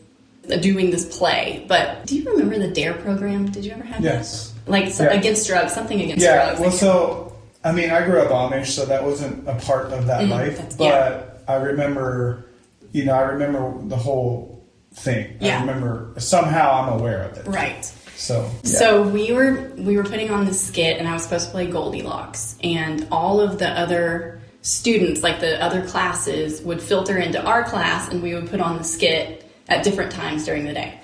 doing 0.62 0.92
this 0.92 1.18
play. 1.18 1.66
But 1.68 2.06
do 2.06 2.16
you 2.18 2.30
remember 2.32 2.58
the 2.60 2.70
DARE 2.70 2.94
program? 2.94 3.50
Did 3.52 3.66
you 3.66 3.72
ever 3.72 3.84
have 3.84 4.02
Yes. 4.04 4.52
that? 4.66 4.72
Like 4.72 4.92
so, 4.94 5.04
Yeah. 5.04 5.12
against 5.14 5.48
drugs, 5.48 5.74
something 5.74 6.00
against 6.02 6.24
Yeah, 6.24 6.46
drugs. 6.46 6.60
well, 6.60 6.70
like- 6.70 6.80
so 6.80 7.22
I 7.64 7.72
mean, 7.72 7.90
I 7.90 8.06
grew 8.06 8.20
up 8.22 8.30
Amish, 8.30 8.68
so 8.68 8.86
that 8.86 9.04
wasn't 9.04 9.48
a 9.50 9.56
part 9.56 9.92
of 9.92 10.06
that 10.06 10.22
Mhm, 10.22 10.30
life. 10.30 10.78
But 10.78 10.84
yeah. 10.84 11.22
I 11.48 11.56
remember, 11.56 12.46
you 12.92 13.06
know, 13.06 13.14
I 13.16 13.22
remember 13.22 13.74
the 13.88 13.96
whole 13.96 14.62
thing. 14.94 15.34
Yeah. 15.40 15.58
I 15.58 15.62
remember 15.62 16.14
somehow 16.20 16.84
I'm 16.84 17.00
aware 17.00 17.24
of 17.24 17.38
it. 17.38 17.48
right. 17.48 17.92
So, 18.16 18.50
yeah. 18.64 18.70
So 18.70 19.08
we 19.08 19.34
were 19.34 19.72
we 19.78 19.98
were 19.98 20.04
putting 20.04 20.32
on 20.32 20.46
this 20.46 20.66
skit, 20.66 20.98
and 20.98 21.08
I 21.08 21.14
was 21.14 21.24
supposed 21.24 21.48
to 21.48 21.52
play 21.52 21.68
Goldilocks, 21.68 22.58
and 22.64 23.08
all 23.12 23.42
of 23.42 23.60
the 23.60 23.70
other 23.70 24.42
students, 24.62 25.22
like 25.22 25.40
the 25.40 25.62
other 25.64 25.86
classes, 25.86 26.62
would 26.62 26.82
filter 26.82 27.18
into 27.18 27.44
our 27.44 27.64
class, 27.64 28.10
and 28.10 28.24
we 28.24 28.34
would 28.34 28.50
put 28.50 28.62
on 28.62 28.78
the 28.78 28.84
skit 28.84 29.50
at 29.68 29.84
different 29.84 30.12
times 30.12 30.46
during 30.46 30.66
the 30.66 30.74
day. 30.74 31.00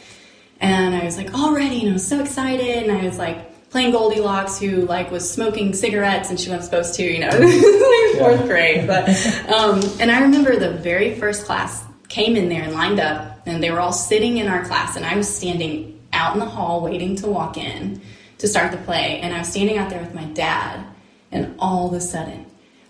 And 0.60 0.96
I 0.96 1.04
was 1.04 1.18
like 1.18 1.34
all 1.34 1.54
ready, 1.54 1.82
and 1.82 1.90
I 1.90 1.94
was 1.94 2.08
so 2.08 2.22
excited, 2.22 2.84
and 2.84 2.92
I 2.92 3.04
was 3.06 3.18
like 3.18 3.70
playing 3.72 3.92
Goldilocks, 3.92 4.60
who 4.60 4.86
like 4.86 5.12
was 5.12 5.30
smoking 5.30 5.74
cigarettes, 5.74 6.30
and 6.30 6.40
she 6.40 6.50
wasn't 6.50 6.66
supposed 6.66 6.96
to, 6.96 7.04
you 7.04 7.20
know, 7.20 7.30
like 7.30 8.20
fourth 8.20 8.48
grade. 8.48 8.88
But 8.88 9.10
um, 9.50 9.82
and 10.00 10.12
I 10.12 10.22
remember 10.22 10.58
the 10.58 10.72
very 10.72 11.16
first 11.16 11.46
class 11.46 11.84
came 12.08 12.36
in 12.36 12.48
there 12.48 12.64
and 12.64 12.74
lined 12.74 13.00
up, 13.00 13.42
and 13.46 13.62
they 13.62 13.72
were 13.72 13.80
all 13.80 13.94
sitting 13.94 14.38
in 14.38 14.48
our 14.48 14.64
class, 14.66 14.96
and 14.96 15.06
I 15.06 15.16
was 15.16 15.34
standing 15.34 15.91
out 16.22 16.34
in 16.34 16.40
the 16.40 16.46
hall 16.46 16.82
waiting 16.82 17.16
to 17.18 17.28
walk 17.28 17.58
in 17.58 18.02
to 18.38 18.48
start 18.48 18.72
the 18.72 18.78
play, 18.78 19.20
and 19.22 19.34
I 19.34 19.40
was 19.40 19.48
standing 19.50 19.78
out 19.78 19.90
there 19.90 20.02
with 20.02 20.14
my 20.14 20.26
dad, 20.26 20.86
and 21.32 21.56
all 21.60 21.88
of 21.88 21.94
a 21.94 22.02
sudden, 22.02 22.46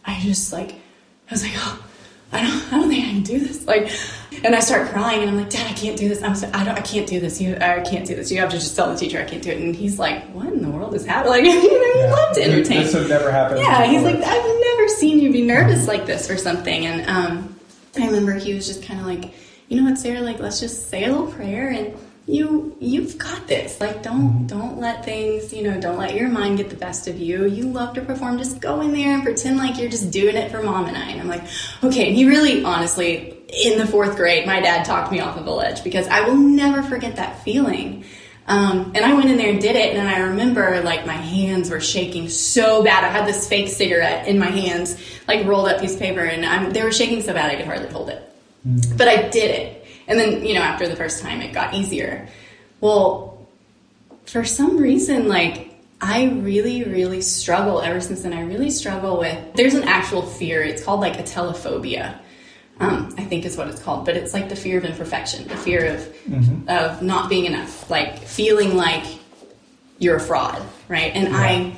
I 0.05 0.19
just 0.19 0.51
like 0.53 0.71
I 1.29 1.31
was 1.31 1.43
like, 1.43 1.53
oh, 1.55 1.85
I 2.33 2.41
don't, 2.43 2.73
I 2.73 2.77
don't 2.77 2.89
think 2.89 3.05
I 3.05 3.09
can 3.09 3.23
do 3.23 3.39
this. 3.39 3.65
Like, 3.65 3.89
and 4.43 4.53
I 4.55 4.59
start 4.59 4.89
crying, 4.89 5.21
and 5.21 5.29
I'm 5.29 5.37
like, 5.37 5.49
Dad, 5.49 5.69
I 5.69 5.73
can't 5.73 5.97
do 5.97 6.07
this. 6.09 6.21
I'm 6.23 6.35
so, 6.35 6.49
I 6.53 6.63
don't, 6.65 6.77
I 6.77 6.81
can't 6.81 7.07
do 7.07 7.19
this. 7.19 7.39
You, 7.41 7.55
I 7.55 7.81
can't 7.81 8.05
do 8.05 8.15
this. 8.15 8.31
You 8.31 8.39
have 8.39 8.49
to 8.51 8.57
just 8.57 8.75
tell 8.75 8.89
the 8.91 8.97
teacher 8.97 9.19
I 9.19 9.25
can't 9.25 9.41
do 9.43 9.49
it. 9.51 9.57
And 9.61 9.73
he's 9.75 9.97
like, 9.99 10.23
What 10.31 10.47
in 10.47 10.61
the 10.61 10.69
world 10.69 10.93
is 10.93 11.05
happening? 11.05 11.45
Like, 11.45 11.63
you 11.63 11.71
know, 11.71 11.93
Yeah. 11.95 12.05
you 12.07 12.11
love 12.11 12.35
to 12.35 12.43
entertain. 12.43 12.83
This 12.83 12.93
had 12.93 13.09
never 13.09 13.31
happened. 13.31 13.59
Yeah, 13.61 13.85
he's 13.85 14.03
like, 14.03 14.15
I've 14.15 14.59
never 14.69 14.87
seen 14.89 15.19
you 15.19 15.31
be 15.31 15.41
nervous 15.41 15.87
like 15.87 16.05
this 16.05 16.27
for 16.27 16.37
something. 16.37 16.85
And 16.85 17.09
um, 17.09 17.55
I 17.99 18.05
remember 18.07 18.33
he 18.33 18.53
was 18.53 18.65
just 18.67 18.83
kind 18.83 18.99
of 18.99 19.05
like, 19.05 19.33
you 19.69 19.79
know 19.79 19.89
what, 19.89 19.97
Sarah, 19.99 20.21
like, 20.21 20.39
let's 20.39 20.59
just 20.59 20.89
say 20.89 21.03
a 21.05 21.11
little 21.11 21.31
prayer 21.31 21.69
and 21.69 21.93
you 22.27 22.75
you've 22.79 23.17
got 23.17 23.47
this. 23.47 23.79
Like, 23.81 24.03
don't 24.03 24.47
don't 24.47 24.79
let 24.79 25.03
things, 25.03 25.51
you 25.51 25.63
know, 25.63 25.79
don't 25.79 25.97
let 25.97 26.15
your 26.15 26.29
mind 26.29 26.57
get 26.57 26.69
the 26.69 26.75
best 26.75 27.07
of 27.07 27.19
you. 27.19 27.45
You 27.45 27.65
love 27.65 27.95
to 27.95 28.01
perform. 28.01 28.37
Just 28.37 28.61
go 28.61 28.81
in 28.81 28.93
there 28.93 29.13
and 29.13 29.23
pretend 29.23 29.57
like 29.57 29.79
you're 29.79 29.89
just 29.89 30.11
doing 30.11 30.35
it 30.35 30.51
for 30.51 30.61
mom 30.61 30.85
and 30.85 30.97
I. 30.97 31.09
And 31.09 31.21
I'm 31.21 31.27
like, 31.27 31.43
okay. 31.83 32.07
And 32.07 32.15
he 32.15 32.25
really, 32.25 32.63
honestly, 32.63 33.37
in 33.63 33.77
the 33.77 33.87
fourth 33.87 34.15
grade, 34.15 34.45
my 34.45 34.59
dad 34.59 34.85
talked 34.85 35.11
me 35.11 35.19
off 35.19 35.37
of 35.37 35.47
a 35.47 35.51
ledge 35.51 35.83
because 35.83 36.07
I 36.07 36.27
will 36.27 36.37
never 36.37 36.83
forget 36.83 37.15
that 37.15 37.43
feeling. 37.43 38.05
Um, 38.47 38.91
and 38.95 39.05
I 39.05 39.13
went 39.13 39.29
in 39.29 39.37
there 39.37 39.49
and 39.49 39.61
did 39.61 39.75
it, 39.75 39.95
and 39.95 40.07
I 40.07 40.19
remember 40.19 40.81
like 40.81 41.05
my 41.05 41.13
hands 41.13 41.69
were 41.69 41.79
shaking 41.79 42.27
so 42.27 42.83
bad. 42.83 43.03
I 43.03 43.07
had 43.07 43.27
this 43.27 43.47
fake 43.47 43.69
cigarette 43.69 44.27
in 44.27 44.39
my 44.39 44.47
hands, 44.47 45.01
like 45.27 45.45
rolled 45.45 45.69
up 45.69 45.79
piece 45.79 45.93
of 45.93 45.99
paper, 45.99 46.21
and 46.21 46.45
I'm, 46.45 46.71
they 46.71 46.83
were 46.83 46.91
shaking 46.91 47.21
so 47.21 47.33
bad 47.33 47.51
I 47.51 47.55
could 47.55 47.65
hardly 47.65 47.87
hold 47.89 48.09
it. 48.09 48.27
But 48.97 49.07
I 49.07 49.29
did 49.29 49.51
it, 49.51 49.80
and 50.07 50.19
then 50.19 50.45
you 50.45 50.53
know 50.53 50.61
after 50.61 50.87
the 50.87 50.95
first 50.95 51.21
time 51.21 51.41
it 51.41 51.53
got 51.53 51.73
easier. 51.73 52.27
Well, 52.79 53.47
for 54.25 54.43
some 54.45 54.77
reason, 54.77 55.27
like 55.27 55.71
I 56.01 56.25
really, 56.25 56.83
really 56.83 57.21
struggle 57.21 57.79
ever 57.81 58.01
since 58.01 58.23
then. 58.23 58.33
I 58.33 58.41
really 58.41 58.71
struggle 58.71 59.19
with. 59.19 59.53
There's 59.53 59.75
an 59.75 59.83
actual 59.83 60.23
fear. 60.23 60.63
It's 60.63 60.83
called 60.83 60.99
like 60.99 61.13
atelophobia. 61.13 62.17
Um, 62.79 63.13
I 63.15 63.23
think 63.25 63.45
is 63.45 63.57
what 63.57 63.67
it's 63.67 63.81
called, 63.81 64.05
but 64.05 64.17
it's 64.17 64.33
like 64.33 64.49
the 64.49 64.55
fear 64.55 64.79
of 64.79 64.85
imperfection, 64.85 65.47
the 65.47 65.57
fear 65.57 65.85
of 65.85 66.67
of 66.67 67.03
not 67.03 67.29
being 67.29 67.45
enough, 67.45 67.91
like 67.91 68.17
feeling 68.17 68.75
like 68.75 69.03
you're 69.99 70.15
a 70.15 70.19
fraud, 70.19 70.63
right? 70.87 71.11
And 71.13 71.35
I, 71.35 71.75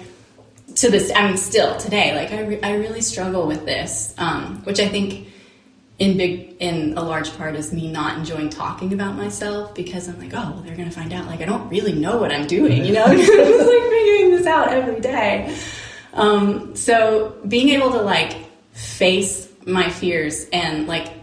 to 0.76 0.90
this, 0.90 1.12
I 1.14 1.28
mean, 1.28 1.36
still 1.36 1.76
today, 1.76 2.16
like 2.16 2.32
I, 2.32 2.46
re- 2.46 2.62
I 2.62 2.76
really 2.76 3.02
struggle 3.02 3.46
with 3.46 3.66
this, 3.66 4.14
um, 4.18 4.64
which 4.64 4.80
I 4.80 4.88
think 4.88 5.28
in 6.04 6.18
big, 6.18 6.58
in 6.60 6.98
a 6.98 7.02
large 7.02 7.36
part 7.38 7.56
is 7.56 7.72
me 7.72 7.90
not 7.90 8.18
enjoying 8.18 8.50
talking 8.50 8.92
about 8.92 9.16
myself 9.16 9.74
because 9.74 10.10
I'm 10.10 10.20
like, 10.20 10.34
oh, 10.34 10.52
well, 10.52 10.62
they're 10.62 10.76
gonna 10.76 10.92
find 10.92 11.14
out, 11.14 11.28
like 11.28 11.40
I 11.40 11.46
don't 11.46 11.70
really 11.70 11.94
know 11.94 12.18
what 12.18 12.32
I'm 12.34 12.46
doing, 12.46 12.84
you 12.84 12.92
know? 12.92 13.06
I'm 13.08 13.18
like 13.18 13.26
figuring 13.26 14.32
this 14.32 14.46
out 14.46 14.68
every 14.68 15.00
day. 15.00 15.58
Um, 16.14 16.76
so 16.76 17.38
being 17.48 17.70
able 17.70 17.92
to 17.92 18.02
like 18.02 18.36
face 18.74 19.50
my 19.66 19.90
fears 19.90 20.46
and 20.52 20.88
like 20.88 21.14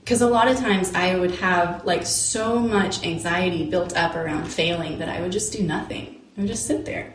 because 0.00 0.22
a 0.22 0.28
lot 0.28 0.48
of 0.48 0.56
times 0.56 0.94
I 0.94 1.14
would 1.14 1.32
have 1.32 1.84
like 1.84 2.06
so 2.06 2.58
much 2.58 3.04
anxiety 3.04 3.68
built 3.68 3.94
up 3.96 4.16
around 4.16 4.46
failing 4.46 4.98
that 4.98 5.08
I 5.08 5.20
would 5.20 5.30
just 5.30 5.52
do 5.52 5.62
nothing. 5.62 6.20
I 6.36 6.40
would 6.40 6.48
just 6.48 6.66
sit 6.66 6.86
there. 6.86 7.12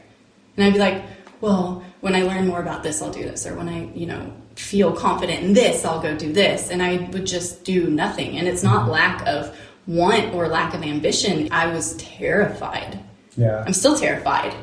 And 0.55 0.65
I'd 0.65 0.73
be 0.73 0.79
like, 0.79 1.03
well, 1.41 1.83
when 2.01 2.15
I 2.15 2.23
learn 2.23 2.47
more 2.47 2.61
about 2.61 2.83
this, 2.83 3.01
I'll 3.01 3.11
do 3.11 3.23
this. 3.23 3.45
Or 3.45 3.55
when 3.55 3.69
I, 3.69 3.91
you 3.93 4.05
know, 4.05 4.33
feel 4.55 4.91
confident 4.91 5.43
in 5.43 5.53
this, 5.53 5.85
I'll 5.85 6.01
go 6.01 6.15
do 6.15 6.33
this. 6.33 6.69
And 6.69 6.81
I 6.81 7.09
would 7.11 7.25
just 7.25 7.63
do 7.63 7.89
nothing. 7.89 8.37
And 8.37 8.47
it's 8.47 8.63
not 8.63 8.89
lack 8.89 9.25
of 9.27 9.55
want 9.85 10.33
or 10.33 10.47
lack 10.47 10.73
of 10.73 10.83
ambition. 10.83 11.49
I 11.51 11.67
was 11.67 11.95
terrified. 11.97 12.99
yeah. 13.35 13.63
I'm 13.65 13.73
still 13.73 13.97
terrified. 13.97 14.53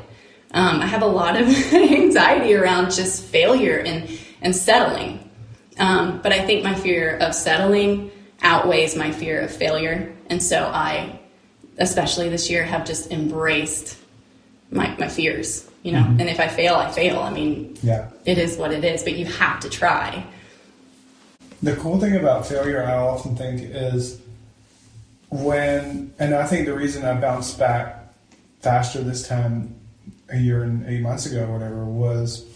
Um, 0.52 0.80
I 0.80 0.87
have 0.87 1.02
a 1.02 1.06
lot 1.06 1.40
of 1.40 1.48
anxiety 1.74 2.54
around 2.54 2.92
just 2.92 3.24
failure 3.24 3.78
and, 3.78 4.18
and 4.40 4.54
settling. 4.54 5.28
Um, 5.78 6.20
but 6.22 6.32
I 6.32 6.44
think 6.44 6.62
my 6.62 6.74
fear 6.74 7.16
of 7.18 7.34
settling 7.34 8.12
outweighs 8.42 8.94
my 8.94 9.10
fear 9.10 9.40
of 9.40 9.50
failure. 9.50 10.14
And 10.30 10.42
so 10.42 10.64
I, 10.66 11.18
especially 11.78 12.28
this 12.28 12.48
year, 12.50 12.62
have 12.62 12.84
just 12.84 13.10
embraced 13.10 13.98
my, 14.70 14.94
my 14.96 15.08
fears, 15.08 15.68
you 15.85 15.92
know. 15.92 16.01
Mm-hmm. 16.01 16.20
And 16.20 16.29
if 16.29 16.40
I 16.40 16.49
fail, 16.49 16.75
I 16.75 16.90
fail. 16.90 17.20
I 17.20 17.31
mean, 17.31 17.77
Yeah. 17.83 18.09
it 18.25 18.38
is 18.38 18.57
what 18.57 18.73
it 18.73 18.85
is, 18.85 19.05
but 19.05 19.16
you 19.16 19.27
have 19.27 19.61
to 19.61 19.70
try. 19.70 20.27
The 21.62 21.77
cool 21.77 22.01
thing 22.01 22.16
about 22.16 22.47
failure, 22.47 22.83
I 22.83 22.94
often 22.94 23.37
think, 23.37 23.61
is 23.62 24.20
when, 25.29 26.12
and 26.18 26.35
I 26.35 26.47
think 26.47 26.66
the 26.66 26.75
reason 26.75 27.05
I 27.05 27.14
bounced 27.20 27.59
back 27.59 28.12
faster 28.61 29.01
this 29.03 29.29
time, 29.29 29.77
a 30.31 30.38
year 30.38 30.62
and 30.64 30.87
eight 30.88 31.03
months 31.03 31.27
ago, 31.27 31.44
or 31.44 31.53
whatever, 31.53 31.85
was 31.85 32.47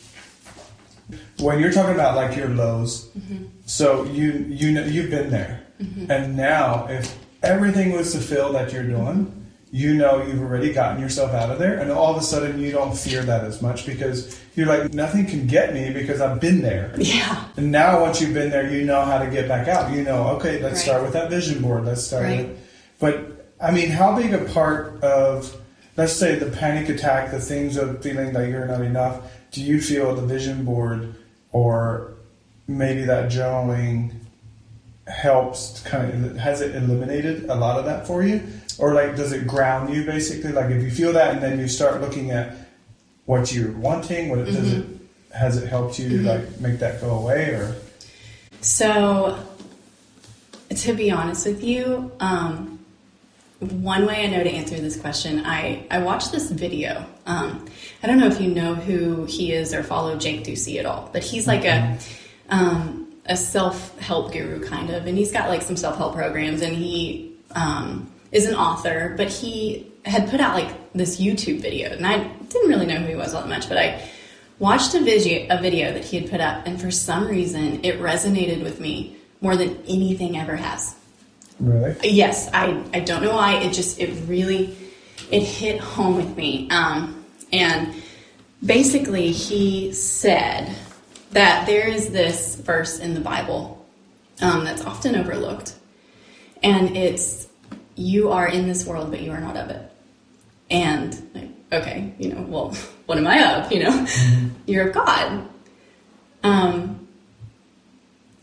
when 1.38 1.60
you're 1.60 1.72
talking 1.72 1.94
about 1.94 2.16
like 2.16 2.36
your 2.36 2.48
lows. 2.48 3.08
Mm-hmm. 3.08 3.44
So 3.66 4.04
you 4.04 4.46
you 4.48 4.72
know 4.72 4.84
you've 4.84 5.10
been 5.10 5.30
there, 5.30 5.62
mm-hmm. 5.80 6.10
and 6.10 6.34
now 6.34 6.86
if 6.88 7.14
everything 7.42 7.92
was 7.92 8.12
to 8.12 8.18
fail 8.18 8.52
that 8.54 8.72
you're 8.72 8.84
doing. 8.84 9.37
You 9.70 9.94
know 9.94 10.22
you've 10.22 10.40
already 10.40 10.72
gotten 10.72 11.00
yourself 11.00 11.32
out 11.32 11.50
of 11.50 11.58
there, 11.58 11.78
and 11.78 11.90
all 11.90 12.10
of 12.10 12.16
a 12.16 12.24
sudden 12.24 12.58
you 12.58 12.72
don't 12.72 12.96
fear 12.96 13.22
that 13.22 13.44
as 13.44 13.60
much 13.60 13.84
because 13.84 14.40
you're 14.54 14.66
like 14.66 14.94
nothing 14.94 15.26
can 15.26 15.46
get 15.46 15.74
me 15.74 15.92
because 15.92 16.20
I've 16.22 16.40
been 16.40 16.62
there. 16.62 16.94
Yeah. 16.96 17.44
And 17.56 17.70
now, 17.70 18.00
once 18.00 18.20
you've 18.20 18.32
been 18.34 18.50
there, 18.50 18.70
you 18.70 18.84
know 18.84 19.02
how 19.04 19.18
to 19.18 19.30
get 19.30 19.46
back 19.46 19.68
out. 19.68 19.92
You 19.92 20.02
know, 20.04 20.28
okay, 20.36 20.60
let's 20.62 20.76
Right. 20.76 20.84
start 20.84 21.02
with 21.02 21.12
that 21.12 21.28
vision 21.28 21.60
board. 21.60 21.84
Let's 21.84 22.02
start 22.04 22.24
Right. 22.24 22.48
with. 22.48 22.58
But 22.98 23.46
I 23.60 23.70
mean, 23.72 23.90
how 23.90 24.16
big 24.16 24.32
a 24.32 24.38
part 24.38 25.02
of, 25.02 25.54
let's 25.96 26.12
say, 26.12 26.36
the 26.36 26.46
panic 26.46 26.88
attack, 26.88 27.30
the 27.30 27.40
things 27.40 27.76
of 27.76 28.02
feeling 28.02 28.32
that 28.32 28.48
you're 28.48 28.66
not 28.66 28.80
enough, 28.82 29.20
do 29.50 29.62
you 29.62 29.80
feel 29.80 30.14
the 30.14 30.22
vision 30.22 30.64
board 30.64 31.14
or 31.52 32.12
maybe 32.66 33.04
that 33.04 33.30
journaling 33.30 34.12
helps 35.08 35.80
kind 35.82 36.24
of 36.24 36.36
has 36.36 36.60
it 36.60 36.74
eliminated 36.74 37.44
a 37.48 37.54
lot 37.54 37.78
of 37.78 37.84
that 37.86 38.06
for 38.06 38.22
you? 38.22 38.42
Or 38.78 38.94
like 38.94 39.16
does 39.16 39.32
it 39.32 39.46
ground 39.46 39.94
you 39.94 40.04
basically? 40.04 40.52
Like 40.52 40.70
if 40.70 40.82
you 40.82 40.90
feel 40.90 41.12
that 41.12 41.34
and 41.34 41.42
then 41.42 41.58
you 41.58 41.68
start 41.68 42.00
looking 42.00 42.30
at 42.30 42.56
what 43.26 43.52
you're 43.52 43.72
wanting 43.72 44.30
what 44.30 44.38
it 44.38 44.46
does 44.46 44.72
it 44.72 44.86
has 45.34 45.56
it 45.56 45.68
helped 45.68 45.98
you 45.98 46.22
like 46.22 46.60
make 46.60 46.78
that 46.78 47.00
go 47.00 47.10
away 47.10 47.50
or? 47.50 47.76
So, 48.60 49.38
to 50.70 50.94
be 50.94 51.10
honest 51.10 51.46
with 51.46 51.62
you, 51.62 52.10
um, 52.20 52.78
one 53.60 54.06
way 54.06 54.24
I 54.24 54.26
know 54.28 54.42
to 54.42 54.50
answer 54.50 54.76
this 54.76 54.98
question, 54.98 55.44
I, 55.44 55.86
I 55.90 55.98
watched 55.98 56.32
this 56.32 56.50
video. 56.50 57.04
Um, 57.26 57.66
I 58.02 58.06
don't 58.06 58.18
know 58.18 58.26
if 58.26 58.40
you 58.40 58.48
know 58.48 58.74
who 58.74 59.24
he 59.24 59.52
is 59.52 59.74
or 59.74 59.82
follow 59.82 60.16
Jake 60.16 60.44
Ducey 60.44 60.78
at 60.78 60.86
all, 60.86 61.08
but 61.12 61.22
he's 61.22 61.46
like 61.46 61.64
a 61.64 61.98
um, 62.50 63.07
a 63.28 63.36
self 63.36 63.98
help 63.98 64.32
guru 64.32 64.64
kind 64.64 64.90
of, 64.90 65.06
and 65.06 65.16
he's 65.16 65.32
got 65.32 65.48
like 65.48 65.62
some 65.62 65.76
self 65.76 65.96
help 65.96 66.14
programs, 66.14 66.62
and 66.62 66.74
he 66.74 67.36
um, 67.52 68.10
is 68.32 68.46
an 68.46 68.54
author, 68.54 69.14
but 69.16 69.28
he 69.28 69.90
had 70.04 70.30
put 70.30 70.40
out 70.40 70.54
like 70.54 70.92
this 70.92 71.20
YouTube 71.20 71.60
video, 71.60 71.90
and 71.90 72.06
I 72.06 72.18
didn't 72.24 72.68
really 72.68 72.86
know 72.86 72.96
who 72.96 73.06
he 73.08 73.14
was 73.14 73.34
all 73.34 73.42
that 73.42 73.48
much, 73.48 73.68
but 73.68 73.78
I 73.78 74.02
watched 74.58 74.94
a 74.94 75.00
video 75.00 75.46
a 75.50 75.60
video 75.60 75.92
that 75.92 76.04
he 76.04 76.20
had 76.20 76.30
put 76.30 76.40
up, 76.40 76.66
and 76.66 76.80
for 76.80 76.90
some 76.90 77.26
reason 77.26 77.84
it 77.84 78.00
resonated 78.00 78.62
with 78.62 78.80
me 78.80 79.16
more 79.40 79.56
than 79.56 79.82
anything 79.86 80.38
ever 80.38 80.56
has. 80.56 80.96
really 81.60 81.96
Yes, 82.02 82.48
I, 82.52 82.82
I 82.92 83.00
don't 83.00 83.22
know 83.22 83.34
why. 83.34 83.60
It 83.60 83.72
just, 83.72 83.98
it 84.00 84.10
really, 84.26 84.76
it 85.30 85.42
hit 85.42 85.80
home 85.80 86.16
with 86.16 86.36
me. 86.36 86.68
Um, 86.70 87.24
and 87.52 87.94
basically, 88.64 89.32
he 89.32 89.92
said 89.92 90.74
that 91.32 91.66
there 91.66 91.86
is 91.88 92.10
this 92.10 92.56
verse 92.56 92.98
in 92.98 93.14
the 93.14 93.20
Bible 93.20 93.86
um, 94.40 94.64
that's 94.64 94.84
often 94.84 95.16
overlooked. 95.16 95.74
And 96.62 96.96
it's, 96.96 97.48
you 97.94 98.30
are 98.30 98.46
in 98.46 98.66
this 98.66 98.86
world, 98.86 99.10
but 99.10 99.20
you 99.20 99.32
are 99.32 99.40
not 99.40 99.56
of 99.56 99.70
it. 99.70 99.92
And 100.70 101.30
like, 101.34 101.50
okay, 101.72 102.14
you 102.18 102.32
know, 102.32 102.42
well, 102.42 102.70
what 103.06 103.18
am 103.18 103.26
I 103.26 103.54
of? 103.54 103.72
You 103.72 103.84
know, 103.84 103.90
mm-hmm. 103.90 104.48
you're 104.66 104.88
of 104.88 104.94
God. 104.94 105.48
Um, 106.42 107.08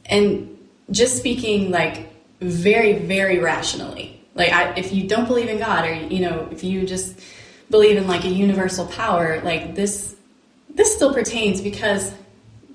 and 0.05 0.57
just 0.91 1.17
speaking 1.17 1.71
like 1.71 2.13
very, 2.41 2.99
very 2.99 3.39
rationally. 3.39 4.21
Like, 4.35 4.51
I, 4.51 4.73
if 4.75 4.91
you 4.91 5.07
don't 5.07 5.27
believe 5.27 5.47
in 5.47 5.57
God, 5.57 5.85
or 5.85 5.93
you 5.93 6.19
know, 6.19 6.47
if 6.51 6.63
you 6.63 6.85
just 6.85 7.19
believe 7.69 7.97
in 7.97 8.05
like 8.05 8.25
a 8.25 8.29
universal 8.29 8.85
power, 8.87 9.41
like 9.41 9.75
this, 9.75 10.15
this 10.69 10.93
still 10.93 11.13
pertains 11.13 11.61
because 11.61 12.13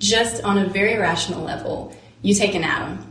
just 0.00 0.42
on 0.42 0.58
a 0.58 0.66
very 0.66 0.98
rational 0.98 1.44
level, 1.44 1.94
you 2.22 2.34
take 2.34 2.56
an 2.56 2.64
atom, 2.64 3.06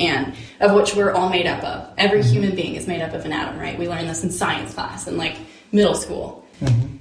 and 0.00 0.34
of 0.60 0.72
which 0.72 0.94
we're 0.94 1.12
all 1.12 1.28
made 1.28 1.46
up 1.46 1.62
of. 1.62 1.92
Every 1.98 2.20
mm-hmm. 2.20 2.32
human 2.32 2.56
being 2.56 2.76
is 2.76 2.86
made 2.86 3.02
up 3.02 3.12
of 3.12 3.26
an 3.26 3.32
atom, 3.32 3.58
right? 3.58 3.78
We 3.78 3.88
learned 3.88 4.08
this 4.08 4.24
in 4.24 4.30
science 4.30 4.72
class 4.72 5.06
in 5.06 5.18
like 5.18 5.36
middle 5.72 5.94
school. 5.94 6.46
Mm-hmm. 6.60 6.96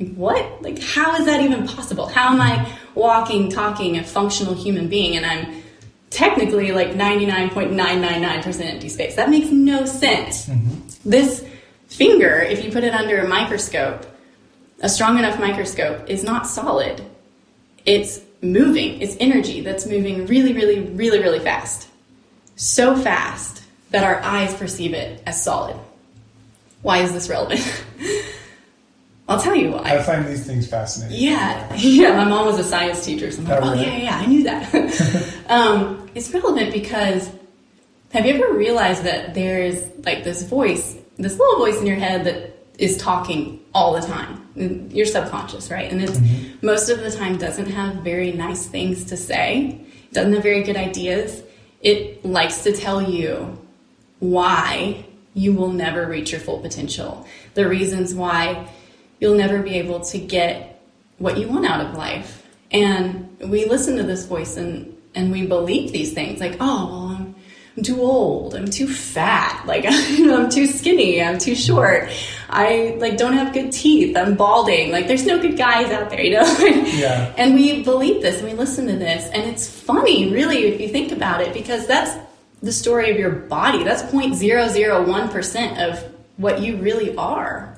Like, 0.00 0.14
what? 0.14 0.62
Like, 0.62 0.82
how 0.82 1.14
is 1.16 1.26
that 1.26 1.42
even 1.42 1.66
possible? 1.68 2.06
How 2.06 2.32
am 2.32 2.40
I 2.40 2.72
walking, 2.94 3.50
talking, 3.50 3.98
a 3.98 4.04
functional 4.04 4.54
human 4.54 4.88
being, 4.88 5.16
and 5.16 5.26
I'm 5.26 5.62
technically 6.08 6.72
like 6.72 6.92
99.999% 6.92 8.60
empty 8.60 8.88
space? 8.88 9.16
That 9.16 9.28
makes 9.28 9.50
no 9.50 9.84
sense. 9.84 10.46
Mm-hmm. 10.46 11.10
This 11.10 11.46
finger, 11.88 12.40
if 12.40 12.64
you 12.64 12.72
put 12.72 12.82
it 12.82 12.94
under 12.94 13.18
a 13.18 13.28
microscope, 13.28 14.06
a 14.80 14.88
strong 14.88 15.18
enough 15.18 15.38
microscope, 15.38 16.08
is 16.08 16.24
not 16.24 16.46
solid. 16.46 17.04
It's 17.84 18.20
moving. 18.40 19.02
It's 19.02 19.16
energy 19.20 19.60
that's 19.60 19.86
moving 19.86 20.24
really, 20.26 20.54
really, 20.54 20.80
really, 20.80 21.20
really 21.20 21.40
fast. 21.40 21.88
So 22.56 22.96
fast 22.96 23.62
that 23.90 24.04
our 24.04 24.20
eyes 24.22 24.54
perceive 24.54 24.94
it 24.94 25.22
as 25.26 25.42
solid. 25.42 25.76
Why 26.80 26.98
is 26.98 27.12
this 27.12 27.28
relevant? 27.28 27.60
I'll 29.30 29.40
tell 29.40 29.54
you 29.54 29.70
why. 29.70 29.96
I 29.96 30.02
find 30.02 30.26
these 30.26 30.44
things 30.44 30.68
fascinating. 30.68 31.16
Yeah, 31.20 31.72
yeah. 31.76 32.16
My 32.16 32.24
mom 32.24 32.46
was 32.46 32.58
a 32.58 32.64
science 32.64 33.04
teacher, 33.04 33.30
so 33.30 33.40
I'm 33.42 33.48
like, 33.48 33.62
oh, 33.62 33.74
yeah, 33.74 33.96
yeah, 33.96 34.16
I 34.16 34.26
knew 34.26 34.42
that. 34.42 35.44
um, 35.48 36.10
it's 36.16 36.34
relevant 36.34 36.72
because 36.72 37.30
have 38.12 38.26
you 38.26 38.34
ever 38.34 38.52
realized 38.52 39.04
that 39.04 39.34
there's 39.34 39.80
like 40.04 40.24
this 40.24 40.42
voice, 40.42 40.96
this 41.16 41.38
little 41.38 41.58
voice 41.58 41.78
in 41.78 41.86
your 41.86 41.96
head 41.96 42.24
that 42.24 42.58
is 42.76 42.96
talking 42.96 43.60
all 43.72 43.92
the 43.92 44.04
time? 44.04 44.88
Your 44.90 45.06
subconscious, 45.06 45.70
right? 45.70 45.90
And 45.92 46.02
it's 46.02 46.18
mm-hmm. 46.18 46.66
most 46.66 46.88
of 46.88 46.98
the 46.98 47.12
time 47.12 47.38
doesn't 47.38 47.70
have 47.70 48.02
very 48.02 48.32
nice 48.32 48.66
things 48.66 49.04
to 49.04 49.16
say, 49.16 49.80
doesn't 50.12 50.32
have 50.32 50.42
very 50.42 50.64
good 50.64 50.76
ideas. 50.76 51.40
It 51.82 52.24
likes 52.24 52.64
to 52.64 52.72
tell 52.72 53.00
you 53.00 53.56
why 54.18 55.04
you 55.34 55.52
will 55.52 55.72
never 55.72 56.08
reach 56.08 56.32
your 56.32 56.40
full 56.40 56.58
potential, 56.58 57.28
the 57.54 57.68
reasons 57.68 58.12
why 58.12 58.68
you'll 59.20 59.36
never 59.36 59.62
be 59.62 59.76
able 59.76 60.00
to 60.00 60.18
get 60.18 60.82
what 61.18 61.38
you 61.38 61.48
want 61.48 61.66
out 61.66 61.84
of 61.84 61.96
life. 61.96 62.46
And 62.72 63.36
we 63.40 63.66
listen 63.66 63.96
to 63.96 64.02
this 64.02 64.26
voice 64.26 64.56
and, 64.56 64.96
and 65.14 65.30
we 65.30 65.46
believe 65.46 65.92
these 65.92 66.12
things 66.12 66.40
like, 66.40 66.56
oh, 66.60 66.86
well, 66.86 67.16
I'm, 67.16 67.34
I'm 67.76 67.82
too 67.84 68.00
old, 68.00 68.54
I'm 68.54 68.68
too 68.68 68.88
fat, 68.88 69.64
like 69.66 69.84
I'm 69.86 70.48
too 70.48 70.66
skinny, 70.66 71.22
I'm 71.22 71.38
too 71.38 71.54
short, 71.54 72.08
I 72.48 72.96
like 72.98 73.16
don't 73.16 73.34
have 73.34 73.52
good 73.52 73.70
teeth, 73.72 74.16
I'm 74.16 74.34
balding, 74.34 74.90
like 74.90 75.06
there's 75.06 75.24
no 75.24 75.40
good 75.40 75.56
guys 75.56 75.90
out 75.92 76.10
there, 76.10 76.20
you 76.20 76.32
know? 76.32 76.58
yeah. 76.94 77.32
And 77.36 77.54
we 77.54 77.82
believe 77.82 78.22
this 78.22 78.40
and 78.40 78.48
we 78.50 78.54
listen 78.54 78.86
to 78.88 78.96
this, 78.96 79.30
and 79.32 79.44
it's 79.44 79.68
funny, 79.68 80.32
really, 80.32 80.64
if 80.64 80.80
you 80.80 80.88
think 80.88 81.12
about 81.12 81.40
it, 81.40 81.54
because 81.54 81.86
that's 81.86 82.18
the 82.62 82.72
story 82.72 83.10
of 83.10 83.18
your 83.18 83.30
body. 83.30 83.84
That's 83.84 84.02
0.001% 84.02 85.88
of 85.88 86.04
what 86.36 86.60
you 86.60 86.76
really 86.76 87.16
are. 87.16 87.69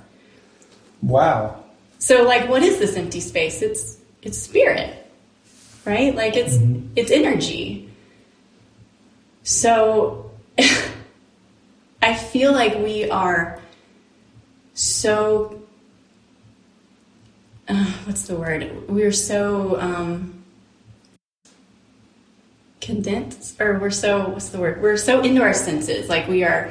Wow. 1.02 1.62
So 1.98 2.22
like 2.22 2.48
what 2.48 2.62
is 2.62 2.78
this 2.78 2.96
empty 2.96 3.20
space? 3.20 3.62
It's 3.62 3.98
it's 4.22 4.38
spirit. 4.38 4.98
Right? 5.84 6.14
Like 6.14 6.36
it's 6.36 6.56
mm-hmm. 6.56 6.92
it's 6.96 7.10
energy. 7.10 7.90
So 9.42 10.30
I 12.02 12.14
feel 12.14 12.52
like 12.52 12.76
we 12.78 13.10
are 13.10 13.60
so 14.74 15.62
uh, 17.68 17.84
what's 18.04 18.26
the 18.26 18.36
word? 18.36 18.88
We're 18.88 19.12
so 19.12 19.80
um, 19.80 20.42
condensed, 22.80 23.60
or 23.60 23.78
we're 23.78 23.90
so 23.90 24.28
what's 24.30 24.50
the 24.50 24.58
word? 24.58 24.82
We're 24.82 24.96
so 24.96 25.20
into 25.20 25.42
our 25.42 25.54
senses. 25.54 26.08
Like 26.08 26.28
we 26.28 26.42
are, 26.42 26.70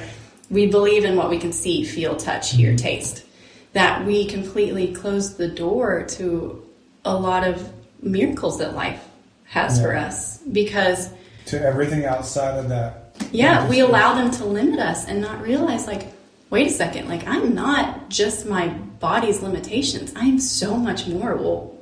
we 0.49 0.67
believe 0.67 1.05
in 1.05 1.15
what 1.15 1.29
we 1.29 1.39
can 1.39 1.53
see, 1.53 1.83
feel, 1.85 2.15
touch, 2.15 2.51
hear, 2.51 2.69
mm-hmm. 2.69 2.75
taste 2.77 3.25
that 3.73 4.05
we 4.05 4.25
completely 4.25 4.93
close 4.93 5.35
the 5.35 5.47
door 5.47 6.03
to 6.03 6.65
a 7.05 7.15
lot 7.15 7.47
of 7.47 7.71
miracles 8.01 8.59
that 8.59 8.75
life 8.75 9.03
has 9.45 9.77
yeah. 9.77 9.83
for 9.83 9.95
us. 9.95 10.37
Because 10.39 11.09
to 11.47 11.61
everything 11.61 12.05
outside 12.05 12.57
of 12.57 12.69
that. 12.69 13.15
Yeah 13.31 13.67
we 13.69 13.79
allow 13.79 14.15
them 14.15 14.31
to 14.31 14.45
limit 14.45 14.79
us 14.79 15.07
and 15.07 15.21
not 15.21 15.41
realize 15.41 15.87
like 15.87 16.07
wait 16.49 16.67
a 16.67 16.69
second 16.69 17.07
like 17.07 17.25
i'm 17.27 17.53
not 17.53 18.09
just 18.09 18.45
my 18.45 18.69
body's 19.01 19.41
limitations. 19.41 20.13
I'm 20.15 20.39
so 20.39 20.77
much 20.77 21.07
more. 21.07 21.35
Well 21.35 21.75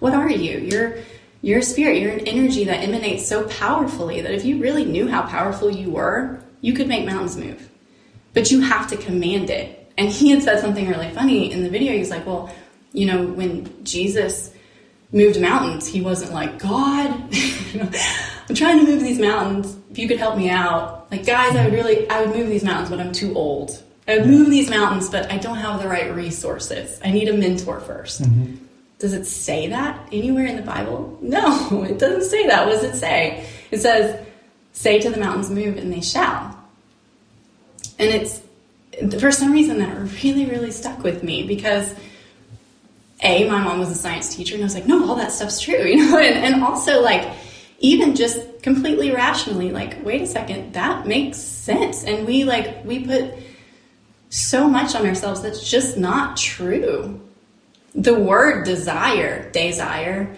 what 0.00 0.12
are 0.12 0.30
you? 0.30 0.58
You're 0.58 0.98
you're 1.40 1.60
a 1.60 1.62
spirit. 1.62 2.02
You're 2.02 2.12
an 2.12 2.26
energy 2.26 2.64
that 2.64 2.82
emanates 2.82 3.26
so 3.26 3.46
powerfully 3.48 4.20
that 4.20 4.34
if 4.34 4.44
you 4.44 4.58
really 4.58 4.84
knew 4.84 5.08
how 5.08 5.22
powerful 5.22 5.70
you 5.70 5.90
were 5.90 6.40
you 6.60 6.72
could 6.72 6.88
make 6.88 7.06
mountains 7.06 7.36
move. 7.36 7.70
But 8.34 8.50
you 8.50 8.60
have 8.60 8.88
to 8.88 8.96
command 8.96 9.48
it 9.48 9.77
and 9.98 10.08
he 10.08 10.30
had 10.30 10.42
said 10.42 10.60
something 10.60 10.88
really 10.88 11.10
funny 11.10 11.50
in 11.50 11.64
the 11.64 11.68
video. 11.68 11.92
He's 11.92 12.10
like, 12.10 12.24
well, 12.24 12.54
you 12.92 13.04
know, 13.04 13.26
when 13.26 13.84
Jesus 13.84 14.54
moved 15.12 15.40
mountains, 15.40 15.88
he 15.88 16.00
wasn't 16.00 16.32
like, 16.32 16.58
God, 16.58 17.10
I'm 18.48 18.54
trying 18.54 18.78
to 18.78 18.84
move 18.84 19.02
these 19.02 19.18
mountains. 19.18 19.76
If 19.90 19.98
you 19.98 20.06
could 20.06 20.18
help 20.18 20.36
me 20.36 20.48
out. 20.48 21.10
Like, 21.10 21.26
guys, 21.26 21.56
I 21.56 21.64
would 21.64 21.74
really, 21.74 22.08
I 22.08 22.24
would 22.24 22.34
move 22.34 22.48
these 22.48 22.62
mountains, 22.62 22.90
but 22.90 23.00
I'm 23.00 23.12
too 23.12 23.34
old. 23.34 23.82
I 24.06 24.18
would 24.18 24.28
move 24.28 24.50
these 24.50 24.70
mountains, 24.70 25.10
but 25.10 25.30
I 25.32 25.36
don't 25.36 25.56
have 25.56 25.82
the 25.82 25.88
right 25.88 26.14
resources. 26.14 27.00
I 27.04 27.10
need 27.10 27.28
a 27.28 27.32
mentor 27.32 27.80
1st 27.80 28.22
mm-hmm. 28.22 28.64
Does 28.98 29.12
it 29.12 29.26
say 29.26 29.68
that 29.68 30.08
anywhere 30.10 30.46
in 30.46 30.56
the 30.56 30.62
Bible? 30.62 31.18
No, 31.20 31.84
it 31.88 31.98
doesn't 31.98 32.28
say 32.28 32.46
that. 32.46 32.66
What 32.66 32.80
does 32.80 32.84
it 32.84 32.96
say? 32.96 33.46
It 33.70 33.78
says, 33.78 34.26
say 34.72 35.00
to 35.00 35.10
the 35.10 35.20
mountains, 35.20 35.50
move, 35.50 35.76
and 35.76 35.92
they 35.92 36.00
shall. 36.00 36.56
And 37.98 38.08
it's 38.10 38.40
for 39.18 39.30
some 39.30 39.52
reason 39.52 39.78
that 39.78 40.22
really, 40.22 40.46
really 40.46 40.70
stuck 40.70 41.02
with 41.02 41.22
me 41.22 41.46
because 41.46 41.94
a 43.22 43.48
my 43.48 43.62
mom 43.62 43.78
was 43.78 43.90
a 43.90 43.94
science 43.94 44.34
teacher 44.34 44.54
and 44.54 44.62
I 44.62 44.66
was 44.66 44.74
like, 44.74 44.86
no, 44.86 45.08
all 45.08 45.16
that 45.16 45.32
stuff's 45.32 45.60
true, 45.60 45.74
you 45.84 45.96
know, 45.96 46.18
and, 46.18 46.54
and 46.54 46.62
also 46.62 47.02
like 47.02 47.28
even 47.80 48.16
just 48.16 48.62
completely 48.62 49.12
rationally, 49.12 49.70
like, 49.70 50.04
wait 50.04 50.22
a 50.22 50.26
second, 50.26 50.72
that 50.74 51.06
makes 51.06 51.38
sense. 51.38 52.04
And 52.04 52.26
we 52.26 52.44
like 52.44 52.84
we 52.84 53.04
put 53.04 53.34
so 54.30 54.68
much 54.68 54.94
on 54.94 55.06
ourselves 55.06 55.42
that's 55.42 55.68
just 55.68 55.96
not 55.96 56.36
true. 56.36 57.20
The 57.94 58.14
word 58.14 58.64
desire, 58.64 59.50
desire, 59.50 60.36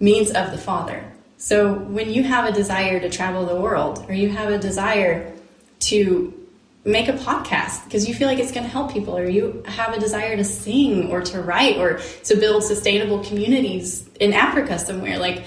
means 0.00 0.30
of 0.30 0.50
the 0.50 0.58
Father. 0.58 1.04
So 1.38 1.74
when 1.74 2.10
you 2.10 2.22
have 2.22 2.46
a 2.46 2.52
desire 2.52 2.98
to 2.98 3.10
travel 3.10 3.44
the 3.46 3.56
world 3.56 4.04
or 4.08 4.14
you 4.14 4.30
have 4.30 4.50
a 4.50 4.58
desire 4.58 5.32
to 5.80 6.45
make 6.86 7.08
a 7.08 7.12
podcast 7.12 7.84
because 7.84 8.08
you 8.08 8.14
feel 8.14 8.28
like 8.28 8.38
it's 8.38 8.52
going 8.52 8.62
to 8.64 8.70
help 8.70 8.92
people 8.92 9.18
or 9.18 9.28
you 9.28 9.62
have 9.66 9.92
a 9.92 9.98
desire 9.98 10.36
to 10.36 10.44
sing 10.44 11.10
or 11.10 11.20
to 11.20 11.42
write 11.42 11.76
or 11.78 11.98
to 12.24 12.36
build 12.36 12.62
sustainable 12.62 13.22
communities 13.24 14.08
in 14.20 14.32
Africa 14.32 14.78
somewhere. 14.78 15.18
Like 15.18 15.44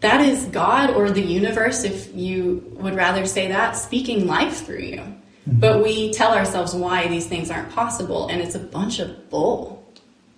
that 0.00 0.22
is 0.22 0.46
God 0.46 0.90
or 0.90 1.10
the 1.10 1.20
universe 1.20 1.84
if 1.84 2.14
you 2.14 2.74
would 2.80 2.94
rather 2.94 3.26
say 3.26 3.48
that 3.48 3.76
speaking 3.76 4.26
life 4.26 4.64
through 4.64 4.78
you. 4.78 5.02
Mm-hmm. 5.48 5.58
but 5.58 5.82
we 5.82 6.12
tell 6.12 6.34
ourselves 6.34 6.74
why 6.74 7.08
these 7.08 7.26
things 7.26 7.50
aren't 7.50 7.70
possible 7.70 8.28
and 8.28 8.42
it's 8.42 8.54
a 8.54 8.58
bunch 8.58 8.98
of 8.98 9.30
bull. 9.30 9.82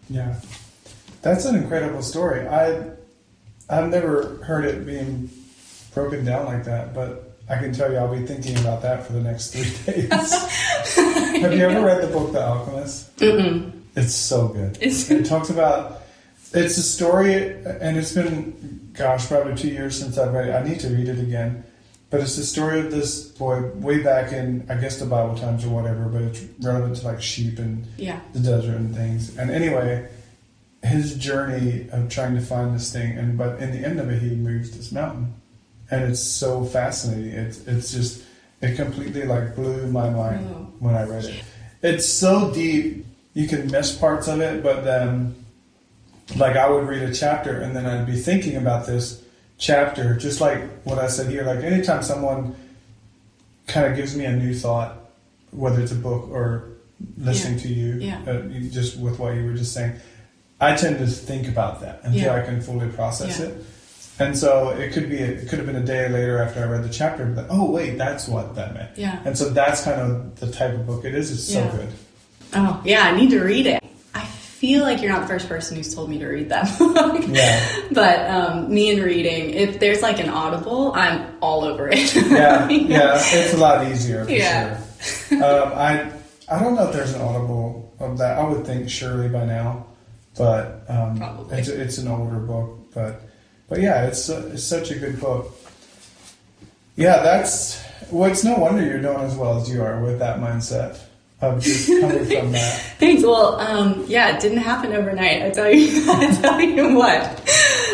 Yeah. 0.09 0.37
That's 1.23 1.45
an 1.45 1.57
incredible 1.57 2.03
story. 2.03 2.47
I 2.47 2.91
I've 3.69 3.91
never 3.91 4.43
heard 4.45 4.65
it 4.65 4.87
being 4.87 5.29
broken 5.93 6.25
down 6.25 6.47
like 6.47 6.65
that 6.65 6.95
but 6.95 7.32
I 7.53 7.59
can 7.59 7.73
tell 7.73 7.91
you 7.93 7.99
I'll 7.99 8.15
be 8.15 8.25
thinking 8.27 8.57
about 8.59 8.81
that 8.83 9.07
for 9.07 9.13
the 9.13 9.21
next 9.21 9.53
three 9.53 9.63
days. 9.95 10.09
Have 11.43 11.53
you 11.53 11.65
ever 11.69 11.85
read 11.85 12.03
the 12.03 12.09
book 12.09 12.33
The 12.33 12.43
Alchemist? 12.43 13.17
Mm-mm. 13.19 13.73
It's 13.95 14.15
so 14.15 14.49
good. 14.49 14.79
It's 14.81 15.11
it 15.11 15.27
talks 15.27 15.51
about 15.51 16.03
it's 16.55 16.77
a 16.79 16.83
story, 16.83 17.35
and 17.65 17.97
it's 17.97 18.13
been 18.13 18.91
gosh 18.95 19.27
probably 19.29 19.55
two 19.55 19.69
years 19.69 19.99
since 19.99 20.17
I've 20.19 20.33
read 20.33 20.49
it. 20.49 20.55
I 20.55 20.63
need 20.67 20.81
to 20.81 20.89
read 20.89 21.09
it 21.09 21.19
again. 21.19 21.65
but 22.11 22.21
it's 22.21 22.37
the 22.37 22.43
story 22.45 22.79
of 22.81 22.91
this 22.91 23.25
boy 23.29 23.63
way 23.77 24.03
back 24.03 24.33
in, 24.33 24.67
I 24.69 24.75
guess, 24.77 24.99
the 24.99 25.07
Bible 25.07 25.35
times 25.35 25.65
or 25.65 25.71
whatever, 25.71 26.05
but 26.11 26.23
it's 26.23 26.43
relevant 26.61 26.97
to 26.97 27.07
like 27.07 27.23
sheep 27.23 27.59
and 27.59 27.87
Yeah. 27.97 28.21
the 28.35 28.41
desert 28.41 28.77
and 28.77 28.95
things. 28.95 29.37
And 29.39 29.51
anyway, 29.51 30.09
his 30.83 31.15
journey 31.17 31.89
of 31.91 32.09
trying 32.11 32.35
to 32.35 32.43
find 32.43 32.75
this 32.75 32.93
thing, 32.93 33.17
and 33.19 33.37
but 33.39 33.61
in 33.61 33.73
the 33.73 33.87
end 33.87 33.99
of 34.01 34.11
it, 34.11 34.21
he 34.23 34.31
moves 34.37 34.71
this 34.77 34.91
mountain, 34.93 35.33
and 35.93 36.05
it's 36.11 36.21
so 36.23 36.65
fascinating. 36.65 37.31
It's 37.33 37.59
it's 37.67 37.93
just 37.93 38.25
it 38.63 38.77
completely 38.77 39.25
like 39.25 39.55
blew 39.55 39.87
my 39.89 40.09
mind 40.11 40.47
Oh. 40.51 40.67
when 40.81 40.95
I 40.95 41.05
read 41.05 41.25
it. 41.25 41.45
It's 41.83 42.07
so 42.09 42.53
deep, 42.53 43.05
you 43.35 43.47
can 43.47 43.71
miss 43.71 43.95
parts 43.97 44.27
of 44.29 44.41
it, 44.41 44.63
but 44.63 44.85
then 44.85 45.35
like 46.37 46.57
I 46.57 46.69
would 46.71 46.89
read 46.89 47.03
a 47.03 47.13
chapter 47.15 47.61
and 47.61 47.77
then 47.77 47.85
I'd 47.87 48.07
be 48.07 48.17
thinking 48.17 48.57
about 48.57 48.87
this 48.87 49.23
chapter, 49.59 50.17
just 50.17 50.41
like 50.41 50.63
what 50.85 50.99
I 50.99 51.09
said 51.09 51.31
here. 51.31 51.45
Like 51.45 51.63
anytime 51.63 52.03
someone 52.03 52.55
kind 53.67 53.87
of 53.87 53.97
gives 53.97 54.17
me 54.17 54.25
a 54.25 54.33
new 54.33 54.55
thought, 54.55 54.97
whether 55.51 55.81
it's 55.83 55.93
a 55.93 55.97
book 55.97 56.29
or 56.31 56.69
listening 57.19 57.55
Yeah. 57.59 57.63
to 57.63 57.69
you, 57.69 57.95
Yeah. 57.95 58.21
uh, 58.27 58.43
you- 58.49 58.71
just 58.71 58.97
with 58.99 59.19
what 59.19 59.35
you 59.35 59.45
were 59.45 59.55
just 59.55 59.73
saying, 59.73 59.93
I 60.61 60.75
tend 60.77 60.99
to 61.01 61.07
think 61.07 61.49
about 61.49 61.81
that 61.83 62.01
until 62.05 62.21
Yeah. 62.23 62.35
I 62.37 62.43
can 62.43 62.61
fully 62.63 62.89
process 62.89 63.41
it. 63.41 63.53
And 64.23 64.39
so 64.39 64.71
it 64.71 64.93
could 64.93 65.09
be, 65.11 65.17
it 65.19 65.49
could 65.49 65.59
have 65.59 65.67
been 65.67 65.77
a 65.77 65.85
day 65.85 66.09
later 66.09 66.39
after 66.43 66.61
I 66.61 66.65
read 66.67 66.85
the 66.85 66.89
chapter, 66.89 67.25
but 67.27 67.47
oh 67.51 67.71
wait, 67.71 67.99
that's 67.99 68.29
what 68.29 68.55
that 68.55 68.75
meant. 68.75 68.97
Yeah. 68.97 69.21
And 69.25 69.37
so 69.37 69.51
that's 69.51 69.83
kind 69.85 70.01
of 70.01 70.39
the 70.41 70.51
type 70.51 70.75
of 70.75 70.87
book 70.87 71.05
it 71.05 71.15
is. 71.15 71.31
It's 71.33 71.45
so 71.53 71.61
Yeah. 71.61 71.71
good. 71.73 71.89
Oh, 72.55 72.83
yeah, 72.85 73.03
I 73.05 73.17
need 73.17 73.31
to 73.31 73.41
read 73.43 73.67
it. 73.67 73.83
I 74.15 74.25
feel 74.27 74.83
like 74.83 75.01
you're 75.03 75.11
not 75.11 75.23
the 75.23 75.27
first 75.29 75.49
person 75.49 75.77
who's 75.77 75.95
told 75.95 76.11
me 76.11 76.19
to 76.19 76.27
read 76.29 76.51
that 76.51 76.79
book. 76.79 77.25
Yeah. 77.29 77.61
But 77.93 78.31
um, 78.31 78.73
me 78.73 78.91
and 78.91 79.03
reading, 79.03 79.51
if 79.51 79.81
there's 79.81 80.03
like 80.03 80.21
an 80.21 80.29
audible, 80.29 80.93
I'm 80.95 81.35
all 81.41 81.65
over 81.65 81.89
it. 81.89 82.15
yeah, 82.31 82.69
yeah, 82.69 83.15
it's 83.17 83.55
a 83.55 83.57
lot 83.57 83.87
easier 83.91 84.25
for 84.25 84.31
Yeah. 84.31 84.81
sure. 85.29 85.43
Um, 85.45 85.73
I 85.75 86.11
I 86.51 86.59
don't 86.61 86.75
know 86.75 86.87
if 86.89 86.93
there's 86.93 87.15
an 87.15 87.23
audible 87.23 87.93
of 87.99 88.19
that. 88.19 88.39
I 88.39 88.45
would 88.49 88.67
think 88.67 88.89
surely 88.91 89.29
by 89.29 89.45
now, 89.47 89.87
but 90.37 90.85
um, 90.89 91.17
Probably. 91.17 91.59
it's 91.59 91.69
it's 91.69 91.99
an 91.99 92.09
older 92.09 92.39
book. 92.39 92.93
But 92.95 93.23
but 93.73 93.81
yeah, 93.81 94.05
it's 94.05 94.29
uh, 94.29 94.51
it's 94.53 94.65
such 94.65 94.91
a 94.91 94.99
good 94.99 95.19
book. 95.19 95.57
Yeah, 96.95 97.23
that's 97.23 97.83
well. 98.11 98.31
It's 98.31 98.45
no 98.45 98.57
wonder 98.57 98.85
you're 98.85 99.01
doing 99.01 99.21
as 99.21 99.35
well 99.35 99.59
as 99.59 99.71
you 99.71 99.83
are 99.83 99.99
with 100.05 100.19
that 100.19 100.41
mindset 100.41 101.01
of 101.41 101.63
just 101.63 101.89
coming 101.89 102.23
from 102.27 102.53
that. 102.53 102.81
Thanks. 102.99 103.23
Well, 103.23 103.59
um, 103.59 104.05
yeah, 104.07 104.37
it 104.37 104.43
didn't 104.43 104.59
happen 104.59 104.93
overnight. 104.93 105.41
I 105.41 105.49
tell 105.49 105.73
you, 105.73 106.05
I 106.13 106.35
tell 106.35 106.61
you 106.61 106.95
what. 106.95 107.23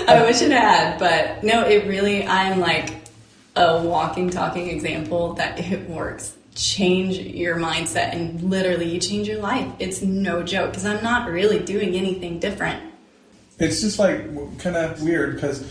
I 0.09 0.21
wish 0.25 0.43
it 0.43 0.51
had, 0.51 0.99
but 0.99 1.45
no, 1.45 1.63
it 1.63 1.87
really. 1.87 2.27
I'm 2.27 2.59
like 2.59 2.91
a 3.55 3.81
walking, 3.81 4.31
talking 4.31 4.71
example 4.71 5.35
that 5.35 5.61
it 5.61 5.89
works. 5.89 6.35
Change 6.57 7.19
your 7.19 7.55
mindset, 7.55 8.15
and 8.15 8.43
literally, 8.43 8.91
you 8.91 8.99
change 8.99 9.29
your 9.29 9.39
life. 9.39 9.73
It's 9.79 10.03
no 10.03 10.43
joke 10.43 10.71
because 10.71 10.87
I'm 10.87 11.05
not 11.05 11.31
really 11.31 11.61
doing 11.61 11.95
anything 11.95 12.41
different. 12.41 12.88
It's 13.59 13.81
just 13.81 13.99
like 13.99 14.19
kind 14.59 14.77
of 14.77 15.03
weird 15.03 15.35
because 15.35 15.71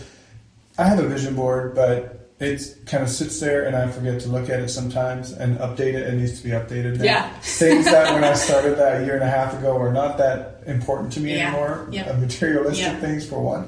I 0.78 0.84
have 0.84 0.98
a 0.98 1.08
vision 1.08 1.34
board, 1.34 1.74
but 1.74 2.14
it 2.40 2.62
kind 2.86 3.02
of 3.02 3.10
sits 3.10 3.40
there 3.40 3.66
and 3.66 3.74
I 3.74 3.88
forget 3.90 4.20
to 4.20 4.28
look 4.28 4.48
at 4.48 4.60
it 4.60 4.68
sometimes 4.68 5.32
and 5.32 5.58
update 5.58 5.94
it. 5.94 6.06
It 6.06 6.14
needs 6.14 6.38
to 6.40 6.44
be 6.44 6.50
updated 6.50 6.98
now. 6.98 7.04
Yeah. 7.04 7.28
Things 7.40 7.86
that 7.86 8.12
when 8.14 8.22
I 8.24 8.34
started 8.34 8.76
that 8.78 9.00
a 9.02 9.04
year 9.04 9.14
and 9.14 9.24
a 9.24 9.28
half 9.30 9.58
ago 9.58 9.76
are 9.80 9.92
not 9.92 10.18
that 10.18 10.62
important 10.66 11.12
to 11.14 11.20
me 11.20 11.34
Yeah. 11.34 11.48
anymore. 11.48 11.88
Yeah. 11.90 12.10
Uh, 12.10 12.14
materialistic 12.18 12.86
Yeah. 12.86 13.00
things 13.00 13.26
for 13.26 13.40
one. 13.42 13.66